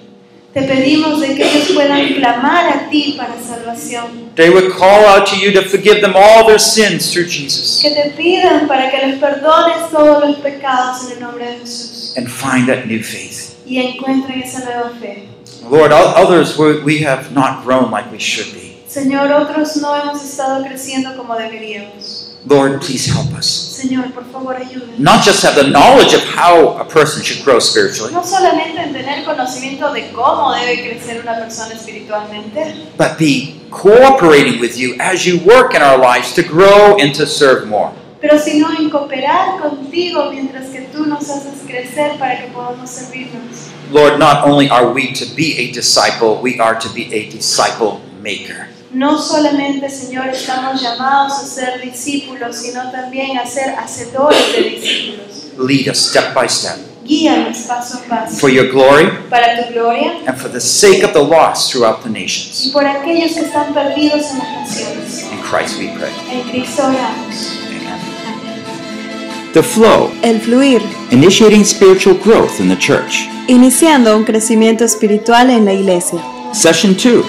Te 0.59 0.67
pedimos 0.67 1.21
de 1.21 1.35
que 1.35 1.43
ellos 1.43 1.69
puedan 1.75 2.15
clamar 2.15 2.69
a 2.69 2.91
ti 2.91 3.15
para 3.17 3.35
salvación. 3.41 4.31
They 4.35 4.51
would 4.51 4.71
call 4.73 5.05
out 5.07 5.27
to 5.29 5.37
you 5.37 5.53
to 5.53 5.63
forgive 5.69 6.01
them 6.01 6.15
all 6.15 6.47
their 6.47 6.59
sins 6.61 7.13
through 7.13 7.29
Jesus 7.29 7.81
Que 7.83 7.91
te 7.91 8.11
pidan 8.17 8.67
para 8.69 8.91
que 8.91 9.07
les 9.07 9.19
perdones 9.19 9.91
todos 9.91 10.25
los 10.25 10.37
pecados 10.39 11.07
en 11.07 11.13
el 11.15 11.21
nombre 11.21 11.47
de 11.47 11.59
Jesús 11.61 12.15
and 12.17 12.29
find 12.29 12.67
that 12.69 12.87
new 12.87 13.03
faith. 13.03 13.55
y 13.67 13.79
encuentren 13.79 14.41
esa 14.43 14.65
nueva 14.65 14.91
fe. 15.01 15.29
Lord, 15.71 15.93
others 15.93 16.57
we 16.57 16.81
we 16.83 17.05
have 17.05 17.33
not 17.33 17.65
grown 17.65 17.91
like 17.91 18.11
we 18.11 18.19
should 18.19 18.53
be. 18.55 18.79
Señor, 18.89 19.31
otros 19.33 19.77
no 19.77 19.95
hemos 19.95 20.25
estado 20.25 20.65
creciendo 20.65 21.15
como 21.17 21.37
deberíamos. 21.37 22.18
Lord, 22.47 22.81
please 22.81 23.07
help 23.07 23.33
us. 23.37 23.47
Señor, 23.47 24.13
por 24.13 24.25
favor. 24.25 24.57
Not 24.99 25.25
just 25.25 25.43
have 25.43 25.55
the 25.55 25.69
knowledge 25.71 26.15
of 26.15 26.23
how 26.25 26.79
a 26.79 26.85
person 26.85 27.23
should 27.23 27.45
grow 27.45 27.59
spiritually, 27.61 28.13
No 28.13 28.23
solamente 28.23 28.81
en 28.81 28.93
tener 28.93 29.25
conocimiento 29.25 29.93
de 29.93 30.11
cómo 30.13 30.53
debe 30.55 30.83
crecer 30.83 31.21
una 31.23 31.39
persona 31.39 31.75
espiritualmente, 31.75 32.75
but 32.97 33.19
be 33.19 33.61
cooperating 33.71 34.61
with 34.61 34.77
you 34.77 34.97
as 34.99 35.25
you 35.25 35.39
work 35.45 35.75
in 35.75 35.83
our 35.83 35.99
lives 35.99 36.33
to 36.35 36.43
grow 36.43 36.97
and 36.99 37.15
to 37.15 37.27
serve 37.27 37.67
more. 37.67 37.91
pero 38.21 38.39
sino 38.39 38.69
en 38.77 38.91
cooperar 38.91 39.61
contigo 39.61 40.31
mientras 40.33 40.67
que 40.71 40.89
tú 40.93 41.07
nos 41.07 41.29
haces 41.31 41.63
crecer 41.67 42.19
para 42.19 42.41
que 42.41 42.49
podamos 42.49 42.91
servirnos. 42.91 43.69
Lord, 43.93 44.19
not 44.19 44.45
only 44.47 44.69
are 44.69 44.91
we 44.93 45.13
to 45.13 45.25
be 45.37 45.57
a 45.59 45.73
disciple, 45.73 46.41
we 46.43 46.59
are 46.59 46.79
to 46.79 46.89
be 46.93 47.05
a 47.15 47.31
disciple 47.31 48.01
maker. 48.21 48.69
No 48.93 49.19
solamente, 49.21 49.89
Señor, 49.91 50.29
estamos 50.29 50.81
llamados 50.81 51.33
a 51.35 51.47
ser 51.47 51.81
discípulos, 51.83 52.57
sino 52.57 52.91
también 52.91 53.37
a 53.39 53.47
ser 53.47 53.75
hacedores 53.75 54.53
de 54.57 54.63
discípulos. 54.63 55.53
Lead 55.59 55.89
us 55.91 55.99
step 55.99 56.33
by 56.35 56.49
step 56.49 56.77
Guíanos 57.05 57.57
paso 57.67 57.99
a 57.99 58.03
paso 58.09 58.37
for 58.37 58.51
your 58.51 58.71
glory 58.71 59.09
para 59.31 59.57
tu 59.67 59.73
gloria 59.73 60.13
and 60.27 60.37
for 60.39 60.51
the 60.51 60.61
sake 60.61 61.03
of 61.03 61.13
the 61.15 61.23
lost 61.23 61.73
throughout 61.73 62.03
the 62.03 62.09
y 62.11 62.13
nations. 62.13 62.71
por 62.73 62.85
aquellos 62.87 63.33
que 63.33 63.41
están 63.41 63.73
perdidos 63.73 64.31
en 64.33 64.39
las 64.39 64.53
naciones. 64.69 65.23
In 65.33 65.39
Christ 65.41 65.79
we 65.79 65.89
pray. 65.99 66.13
En 66.31 66.49
Cristo 66.51 66.83
oramos. 66.83 67.59
Amen. 67.67 69.53
The 69.55 69.63
flow, 69.63 70.11
El 70.23 70.39
fluir, 70.41 70.83
initiating 71.11 71.65
spiritual 71.65 72.15
growth 72.15 72.61
in 72.61 72.69
the 72.69 72.77
church. 72.79 73.27
iniciando 73.49 74.15
un 74.17 74.25
crecimiento 74.25 74.85
espiritual 74.85 75.49
en 75.51 75.65
la 75.65 75.73
iglesia. 75.73 76.21
Session 76.53 76.95
2, 76.95 77.25